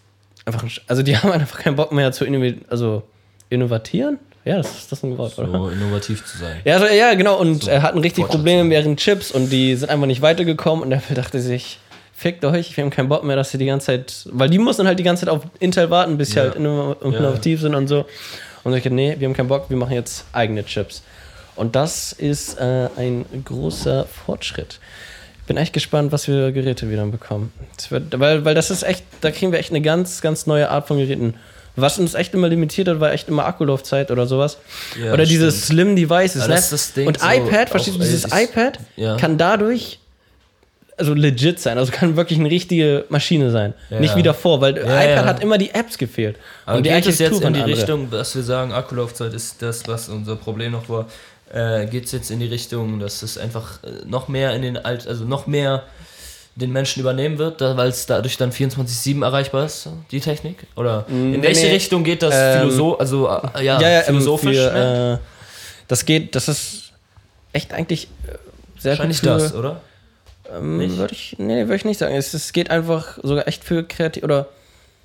[0.44, 3.02] einfach, also die haben einfach keinen Bock mehr zu innovieren, also
[3.48, 4.18] innovatieren?
[4.46, 5.50] Ja, das ist das ein Wort, oder?
[5.50, 6.60] so innovativ zu sein.
[6.64, 7.36] Ja, so, ja, genau.
[7.38, 10.84] Und So, er hatten richtig Probleme mit ihren Chips und die sind einfach nicht weitergekommen.
[10.84, 11.78] Und Apple dachte sich,
[12.14, 14.86] fickt euch, wir haben keinen Bock mehr, dass sie die ganze Zeit, weil die mussten
[14.86, 16.42] halt die ganze Zeit auf Intel warten, bis sie Ja.
[16.44, 18.06] halt inno- innovativ sind und so.
[18.64, 21.02] Und ich dachte, nee, wir haben keinen Bock, wir machen jetzt eigene Chips.
[21.56, 24.78] Und das ist äh, ein großer Fortschritt.
[25.40, 27.52] Ich bin echt gespannt, was wir Geräte wieder bekommen.
[27.76, 30.70] Das wird, weil, weil das ist echt, da kriegen wir echt eine ganz, ganz neue
[30.70, 31.34] Art von Geräten.
[31.76, 34.58] Was uns echt immer limitiert hat, war echt immer Akkulaufzeit oder sowas.
[34.98, 35.64] Ja, oder diese stimmt.
[35.64, 36.42] Slim Devices.
[36.42, 36.54] Ja, ne?
[36.54, 39.16] das ist das Ding, Und so iPad, verstehst du, dieses das- iPad ja.
[39.16, 39.98] kann dadurch
[40.98, 43.74] also legit sein, also kann wirklich eine richtige Maschine sein.
[43.90, 46.36] Nicht wie davor, weil iPad hat immer die Apps gefehlt.
[46.64, 47.76] Aber die geht es jetzt in die andere.
[47.76, 51.06] Richtung, dass wir sagen, Akkulaufzeit ist das, was unser Problem noch war,
[51.52, 54.76] äh, geht es jetzt in die Richtung, dass es einfach äh, noch mehr in den
[54.78, 55.82] Alt, also noch mehr
[56.56, 60.66] den Menschen übernehmen wird, weil es dadurch dann 24-7 erreichbar ist, die Technik?
[60.74, 61.72] Oder in Nee, welche nee.
[61.72, 64.56] Richtung geht das Ähm, philosoph also äh, ja, ja, ja, ähm, philosophisch?
[64.56, 65.20] für, ne?
[65.22, 65.26] äh,
[65.88, 66.92] das geht, das ist
[67.52, 68.32] echt eigentlich äh,
[68.78, 69.80] sehr Wahrscheinlich für, das, oder?
[70.62, 70.96] Nicht?
[70.96, 72.14] Würde ich, nee, würde ich nicht sagen.
[72.14, 74.46] Es, es geht einfach sogar echt für kreativ oder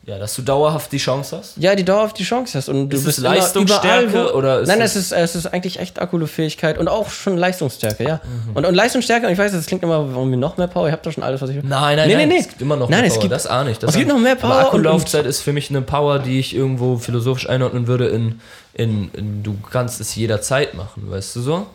[0.03, 1.57] Ja, dass du dauerhaft die Chance hast.
[1.57, 4.60] ja, die dauerhaft die Chance hast und du Ist es bist immer Leistungsstärke überall, oder
[4.61, 8.15] ist Nein, es- ist es ist eigentlich echt Akkufähigkeit und auch schon Leistungsstärke, ja.
[8.23, 8.56] Mhm.
[8.56, 10.88] Und, und Leistungsstärke, und ich weiß, das klingt immer irgendwie noch mehr Power.
[10.88, 11.64] Ich habe doch schon alles, was ich will.
[11.68, 12.30] Nein, nein, Nee, nein.
[12.30, 12.38] nee.
[12.40, 13.22] Es gibt immer noch Nein, mehr es Power.
[13.22, 13.78] gibt- das ahne ich.
[13.78, 14.36] Das es gibt noch mehr.
[14.36, 18.41] Power Aber Akkulaufzeit ist für mich eine Power, die ich irgendwo philosophisch einordnen würde in,
[18.73, 21.68] in, in du kannst es jederzeit machen, weißt du so?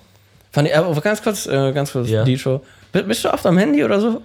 [0.50, 2.24] Fand ich, aber ganz kurz, äh, ganz kurz, Ja.
[2.24, 2.60] die Show.
[2.90, 4.20] B- Bist du oft am Handy oder so?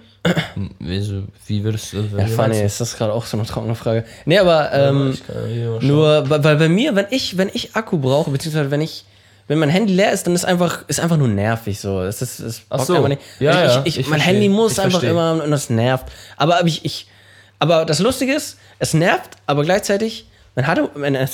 [0.78, 4.04] Wie, wie würdest du Ja, funny, ist das gerade auch so eine trockene Frage.
[4.24, 5.86] Nee, aber ähm, schauen.
[5.86, 9.04] nur, weil, bei mir, wenn ich, wenn ich Akku brauche, beziehungsweise wenn ich,
[9.48, 12.00] wenn mein Handy leer ist, dann ist einfach, ist einfach nur nervig so.
[12.02, 12.94] Es ist, es Ach bockt so.
[12.94, 13.22] einfach nicht.
[13.40, 14.34] Ja, ich, ja, ich, ich mein versteh.
[14.34, 15.10] Handy muss Ich einfach versteh.
[15.10, 16.06] immer und das nervt.
[16.36, 17.08] Aber, aber ich, ich,
[17.58, 21.28] aber das Lustige ist, es nervt, aber gleichzeitig, mein, Hard- mein, mein,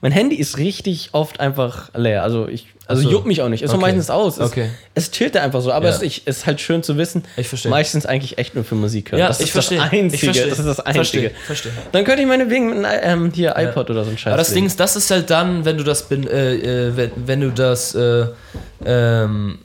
[0.00, 2.22] mein Handy ist richtig oft einfach leer.
[2.24, 3.10] Also ich, also so.
[3.10, 3.62] juckt mich auch nicht.
[3.62, 3.80] Ist Okay.
[3.80, 4.38] meistens aus.
[4.38, 4.70] Es, Okay.
[4.94, 5.70] es chillt einfach so.
[5.72, 5.94] Aber Ja.
[5.94, 7.22] es ich, ist halt schön zu wissen.
[7.36, 7.68] Ich versteh.
[7.68, 9.20] Meistens eigentlich echt nur für Musik hören.
[9.20, 9.70] Ja, das ich ist das.
[9.78, 10.26] Einzige.
[10.48, 11.30] Das ist das Einzige.
[11.30, 11.68] Versteh, versteh.
[11.92, 14.32] Dann könnte ich meinetwegen mit einem, ähm, hier iPod oder so ein Scheiß.
[14.32, 14.52] Aber das.
[14.52, 16.54] Ding ist, das ist halt dann, wenn du das bin, äh,
[16.88, 18.26] äh, wenn, wenn du das äh,
[18.84, 19.58] ähm,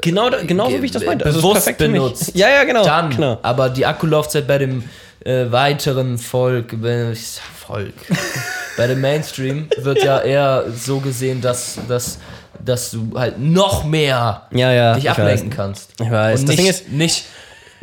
[0.00, 1.24] Genau, genau so wie ich das meinte.
[1.24, 2.30] Also es ist bewusst benutzt.
[2.34, 2.84] Ja, ja, genau.
[2.84, 3.38] Dann, genau.
[3.42, 4.84] aber die Akkulaufzeit bei dem
[5.24, 7.94] äh, weiteren Volk, wenn ich sag Volk,
[8.76, 12.18] bei dem Mainstream wird ja eher so gesehen, dass, dass,
[12.64, 14.94] dass du halt noch mehr Ja, ja.
[14.94, 15.56] dich ich ablenken weiß.
[15.56, 15.90] kannst.
[16.00, 16.40] Ich weiß.
[16.40, 17.24] Und Das nicht, Ding ist, nicht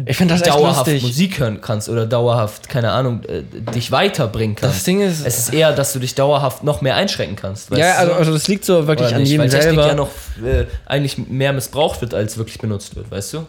[0.06, 0.88] ich finde das dauerhaft.
[1.02, 3.42] Musik hören kannst oder dauerhaft, keine Ahnung, äh,
[3.74, 4.76] dich weiterbringen kannst.
[4.78, 7.72] Das Ding ist- es ist eher, dass du dich dauerhaft noch mehr einschränken kannst.
[7.76, 8.18] Ja, also, so?
[8.20, 9.88] also das liegt so wirklich an nicht, jedem weil Technik selber.
[9.88, 10.10] ja noch
[10.46, 13.46] äh, eigentlich mehr missbraucht wird, als wirklich benutzt wird, weißt du?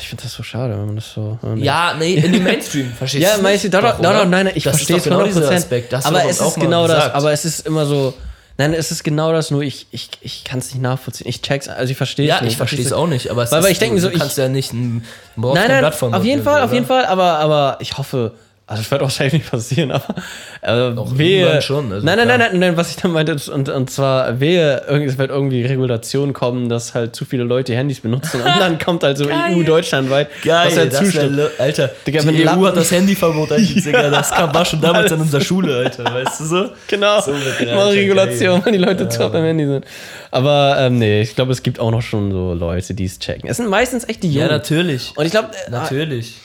[0.00, 1.38] ich finde das so schade, wenn man das so.
[1.42, 1.64] äh, nee.
[1.64, 3.42] Ja, nee, in dem Mainstream, verstehst Ja, du?
[3.42, 5.26] meinst du, da, da, da, nein, nein, ich das verstehe es genau 100%.
[5.26, 5.92] dieser Aspekt.
[5.92, 7.14] Das aber es ist genau das, gesagt.
[7.16, 8.14] aber es ist immer so.
[8.62, 11.26] Nein, es ist genau das, nur ich, ich, ich kann es nicht nachvollziehen.
[11.28, 12.50] Ich check's, also ich verstehe Ja, es nicht.
[12.52, 14.14] ich verstehe es auch nicht, aber es Weil- ist, weil ich denke du, so, du
[14.14, 15.04] ich- kannst ja nicht ein,
[15.36, 16.74] Nein, nein, Blatt von auf jeden Fall, auf oder?
[16.74, 18.32] jeden Fall, aber, aber ich hoffe,
[18.72, 20.14] also es wird auch safe nicht passieren, aber
[20.62, 21.60] äh, Doch, wehe.
[21.62, 24.82] schon, also nein, nein, nein, nein, nein, was ich dann meinte, und, und zwar wehe,
[24.88, 28.78] irgendwie, es wird irgendwie Regulation kommen, dass halt zu viele Leute Handys benutzen und dann
[28.84, 29.26] kommt halt so.
[29.28, 31.40] EU deutschlandweit, Geil, was ja das wär, zustimmt.
[31.58, 34.80] Alter, Digga, wenn die EU Lampen- hat das Handyverbot eigentlich, Digga, das kam, war schon
[34.80, 36.70] damals in unserer Schule, Alter, weißt du so?
[36.88, 38.62] Genau, So mal Regulation, geil.
[38.64, 39.84] weil die Leute zu oft am Handy sind.
[40.30, 43.48] Aber ähm, nee, ich glaube, es gibt auch noch schon so Leute, die es checken.
[43.50, 44.50] Es sind meistens echt die Ja, Jungen.
[44.52, 45.12] natürlich.
[45.16, 46.36] und ich glaube, äh, Natürlich.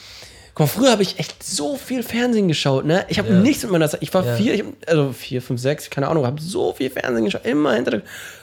[0.58, 3.04] Guck mal, früher habe ich echt so viel Fernsehen geschaut, ne?
[3.08, 3.34] Ich habe Ja.
[3.38, 4.02] nichts mit meiner Zeit.
[4.02, 4.34] Ich war Ja.
[4.34, 7.74] vier, ich, hab- also vier, fünf, sechs, keine Ahnung, habe so viel Fernsehen geschaut, immer
[7.74, 8.02] hinter der.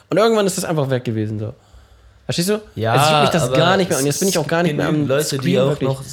[0.09, 1.53] Und irgendwann ist das einfach weg gewesen, so.
[2.23, 2.61] Verstehst du?
[2.75, 3.97] Ja, Jetzt juckt mich das aber gar nicht mehr.
[3.99, 5.89] Und es jetzt bin ich auch gar nicht mehr am Leute, die Screen, auch wirklich.
[5.89, 6.03] noch,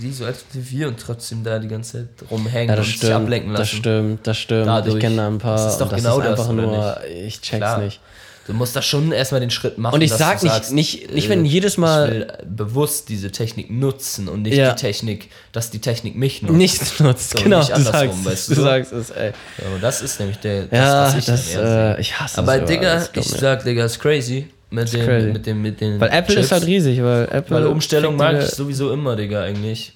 [0.00, 2.96] die so wie wir und trotzdem da die ganze Zeit rumhängen Ja, das und sich
[2.98, 3.12] stimmt.
[3.14, 3.60] ablenken lassen.
[3.62, 4.66] Das stimmt, das stimmt.
[4.68, 4.94] Dadurch.
[4.94, 5.56] Ich kenne da ein paar.
[5.56, 7.78] Das ist doch und genau ist das, einfach oder nur, ich check's Klar.
[7.80, 8.00] nicht.
[8.48, 9.94] Du musst da schon erstmal den Schritt machen.
[9.94, 12.26] Und ich sag nicht- sagst, nicht- nicht, wenn jedes Mal- Ich will
[12.56, 14.70] bewusst diese Technik nutzen und nicht Ja.
[14.72, 16.54] die Technik, dass die Technik mich nutzt.
[16.54, 17.58] Nichts nutzt, So, genau.
[17.58, 19.26] nicht Du sagst, weißt du du sagst es, ey.
[19.58, 22.38] Ja, das ist nämlich der, das, Ja, was ich das, dann eher äh, ich hasse
[22.38, 22.68] Aber das.
[22.70, 24.48] Digga, ich sag, Digga, ist crazy.
[24.70, 26.46] Mit dem, mit dem, mit den Weil Apple Chips.
[26.46, 27.56] ist halt riesig, weil Apple.
[27.56, 29.92] Weil Umstellung mag ich sowieso immer, Digga, eigentlich.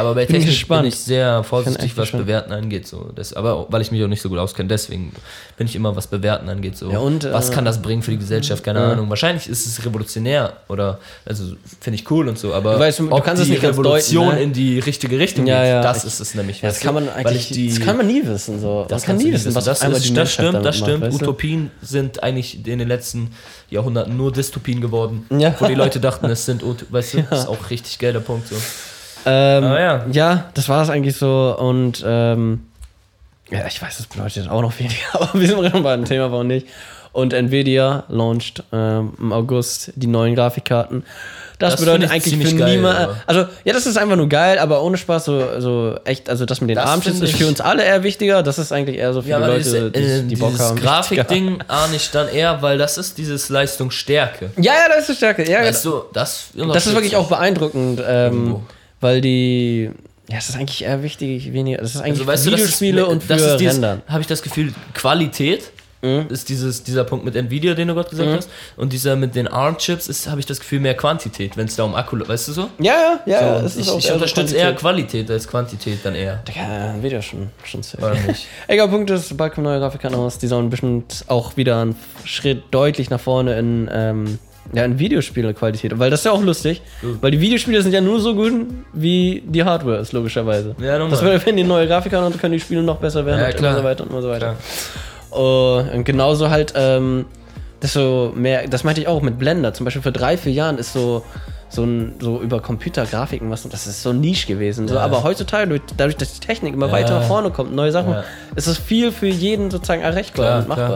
[0.00, 0.82] Aber bei Bin Technik gespannt.
[0.82, 2.24] bin ich sehr vorsichtig, echt was gespannt.
[2.26, 2.86] Bewerten angeht.
[2.88, 3.10] So.
[3.14, 5.12] Das, aber weil ich mich auch nicht so gut auskenne, deswegen
[5.56, 6.76] bin ich immer, was Bewerten angeht.
[6.76, 6.90] So.
[6.90, 8.64] Ja, und, was äh, kann das bringen für die Gesellschaft?
[8.64, 8.92] Keine ja.
[8.92, 9.08] Ahnung.
[9.10, 11.44] Wahrscheinlich ist es revolutionär oder also
[11.80, 14.38] finde ich cool und so, aber Du weißt, du ob kannst es nicht Revolution deuten,
[14.38, 14.42] ne?
[14.44, 16.60] in die richtige Richtung Ja, geht, ja, das ich- ist es nämlich.
[16.60, 17.00] Das kann du?
[17.00, 17.50] man eigentlich.
[17.50, 18.60] ich die, das kann man nie wissen.
[18.60, 18.86] So.
[18.88, 21.00] das man kann du nie wissen, was das ist, das stimmt, das stimmt.
[21.00, 21.24] Macht, weißt du?
[21.24, 23.30] Utopien sind eigentlich in den letzten
[23.70, 27.70] Jahrhunderten nur Dystopien geworden, wo die Leute dachten, es sind, weißt du, das ist auch
[27.70, 28.56] richtig geiler Punkt so.
[29.26, 30.04] Ähm, Aber ja.
[30.12, 31.56] ja, das war es eigentlich so.
[31.58, 32.66] Und ähm,
[33.50, 36.30] ja, ich weiß, das bedeutet auch noch weniger, aber wir sind schon bei einem Thema,
[36.30, 36.66] warum nicht.
[37.12, 41.04] Und Nvidia launcht ähm, im August die neuen Grafikkarten.
[41.58, 43.16] Das, Das bedeutet eigentlich für niemanden.
[43.26, 46.60] Also, ja, das ist einfach nur geil, aber ohne Spaß, so, so echt, also das
[46.62, 48.42] mit den Das find ist für uns alle eher wichtiger.
[48.42, 50.76] Das ist eigentlich eher so für Ja, die Leute, die, äh, die Bock dieses haben.
[50.80, 54.52] Grafikding ahne ich dann eher, weil das ist dieses Leistungsstärke.
[54.56, 55.50] Ja, ja, das ist Stärke.
[55.50, 58.62] Ja, Weißt du, das, Das ist wirklich auch beeindruckend, ähm, Irgendwo.
[59.00, 59.90] Weil die.
[60.28, 61.78] Ja, es ist eigentlich eher wichtig, weniger.
[61.78, 63.74] Das ist eigentlich Also weißt für du, das Videospiele ist, und für das ist dieses,
[63.74, 64.02] Rendern.
[64.06, 65.72] habe ich das Gefühl, Qualität
[66.02, 66.26] Mhm.
[66.30, 68.50] ist dieses, dieser Punkt mit Nvidia, den du gerade gesagt hast.
[68.76, 71.84] Und dieser mit den ARM-Chips ist, habe ich das Gefühl, mehr Quantität, wenn es da
[71.84, 72.70] um Akku, weißt du so?
[72.78, 73.68] Ja, ja, ja.
[73.68, 75.30] so ja ich ich unterstütze eher Qualität.
[75.30, 76.36] Als Quantität dann eher.
[76.48, 78.16] Digga, Video schon, schon safe.
[78.66, 80.38] Egal, Punkt ist, bald kommen neue Grafikkarten raus.
[80.38, 84.38] Die sollen bestimmt auch wieder einen Schritt deutlich nach vorne in, ähm,
[84.72, 85.98] ja, in Videospiele-Qualität.
[85.98, 86.82] Weil das ist ja auch lustig,
[87.20, 88.52] weil die Videospiele sind ja nur so gut,
[88.92, 90.74] wie die Hardware ist, logischerweise.
[90.80, 93.46] Ja, nun das wenn die neue Grafikkarten und können die Spiele noch besser werden Ja,
[93.46, 93.72] und klar.
[93.72, 94.56] immer so weiter und immer so weiter.
[95.30, 97.26] Oh, und genauso halt, ähm,
[97.82, 99.72] desto mehr, das meinte ich auch mit Blender.
[99.74, 101.24] Zum Beispiel vor drei, vier Jahren ist so,
[101.72, 104.88] so, ein, so über Computergrafiken was und das ist so niche gewesen.
[104.88, 105.02] So, Ja.
[105.02, 106.92] aber heutzutage, durch- dadurch, dass die Technik immer Ja.
[106.92, 108.24] weiter nach vorne kommt, neue Sachen, Ja.
[108.56, 110.86] ist es viel für jeden sozusagen erreichbar Klar, und machbar.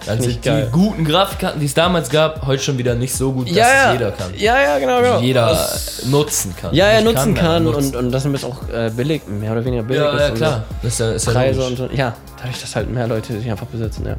[0.00, 0.16] klar.
[0.16, 0.68] Ich sind die geil.
[0.72, 4.10] guten Grafikkarten, die es damals gab, heute schon wieder nicht so gut, dass es jeder
[4.12, 4.32] kann.
[4.38, 5.12] Ja, ja, genau, genau.
[5.12, 6.74] Also jeder Das- nutzen kann.
[6.74, 7.96] ja, ja, Nicht nutzen kann, aber und, nutzen.
[7.96, 10.20] und das ist auch äh, billig, mehr oder weniger billig ja, ist.
[10.28, 10.64] ja, klar.
[10.82, 11.88] Das ist ja, ist Preise und so.
[11.92, 14.16] Ja, dadurch, dass halt mehr Leute sich einfach besitzen, ja.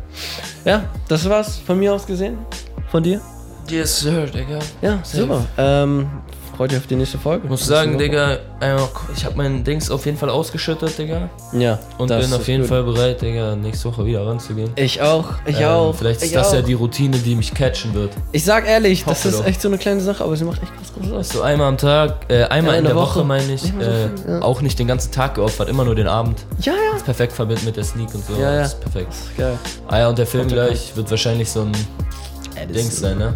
[0.63, 2.37] Ja, das war's von mir aus gesehen.
[2.91, 3.19] Von dir?
[3.69, 4.59] Yes, sir, Digga.
[4.81, 5.45] Ja, super.
[5.57, 6.07] Ähm,
[6.55, 7.45] freut euch auf die nächste Folge.
[7.45, 8.37] Ich muss sagen, Digga,
[9.15, 11.29] ich habe mein Dings auf jeden Fall ausgeschüttet, Digga.
[11.53, 12.69] Ja, Und das bin auf ist jeden gut.
[12.69, 14.69] Fall bereit, Digga, nächste Woche wieder ranzugehen.
[14.75, 15.95] Ich auch, ich Ähm, auch.
[15.95, 16.53] Vielleicht ist ich das auch.
[16.55, 18.11] ja die Routine, die mich catchen wird.
[18.33, 19.45] Ich sag ehrlich, das hoffe ist doch.
[19.45, 21.29] echt so eine kleine Sache, aber sie macht echt ganz gut aus.
[21.29, 24.41] So einmal am Tag, äh, einmal Ja, in der Woche, meine ich, so äh, ja.
[24.41, 26.45] auch nicht den ganzen Tag geopfert, immer nur den Abend.
[26.59, 26.99] Ja, ja.
[27.03, 28.33] Perfekt verbinden mit der Sneak und so.
[28.33, 28.59] Ja, ja.
[28.59, 29.13] Das ist perfekt.
[29.37, 29.57] Geil.
[29.87, 31.71] Ah ja, und der Film Kommt gleich wird wahrscheinlich so ein
[32.73, 33.33] Dings sein, ne?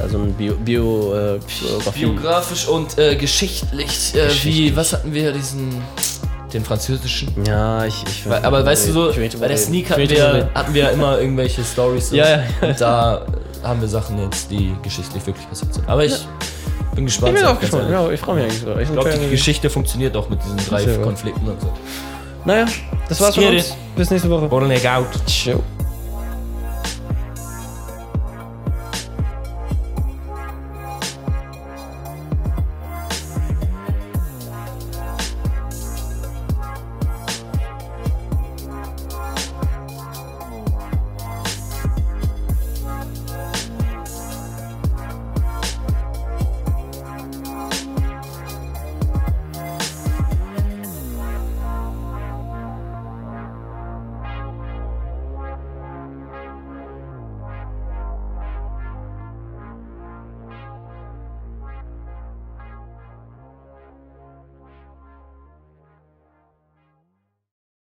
[0.00, 1.40] Also ein Bio, Bio, äh.
[1.94, 4.44] Biografisch und äh, geschichtlich, äh, Geschichtlich.
[4.44, 5.80] wie, was hatten wir, diesen,
[6.52, 7.32] den französischen?
[7.46, 9.10] Ja, ich, ich Weil, aber weißt du so.
[9.10, 12.10] Ich bei der Sneak hatten Ich wir, hatten wir immer irgendwelche Stories.
[12.12, 12.42] Ja, ja.
[12.60, 13.26] Und da
[13.62, 15.88] haben wir Sachen jetzt, die geschichtlich wirklich passiert sind.
[15.88, 16.14] Aber ich
[16.94, 17.34] bin Ich gespannt.
[17.34, 17.90] bin sag auch gespannt.
[17.90, 18.72] Ja, ich freue mich eigentlich so.
[18.74, 20.84] Ich Ich glaube, die Geschichte funktioniert auch mit diesen drei.
[20.98, 21.72] Konflikten und so.
[22.44, 22.66] Naja,
[23.08, 23.74] das war's von uns.
[23.96, 24.46] Bis nächste Woche.
[24.46, 25.06] Borne out.
[25.26, 25.62] Ciao.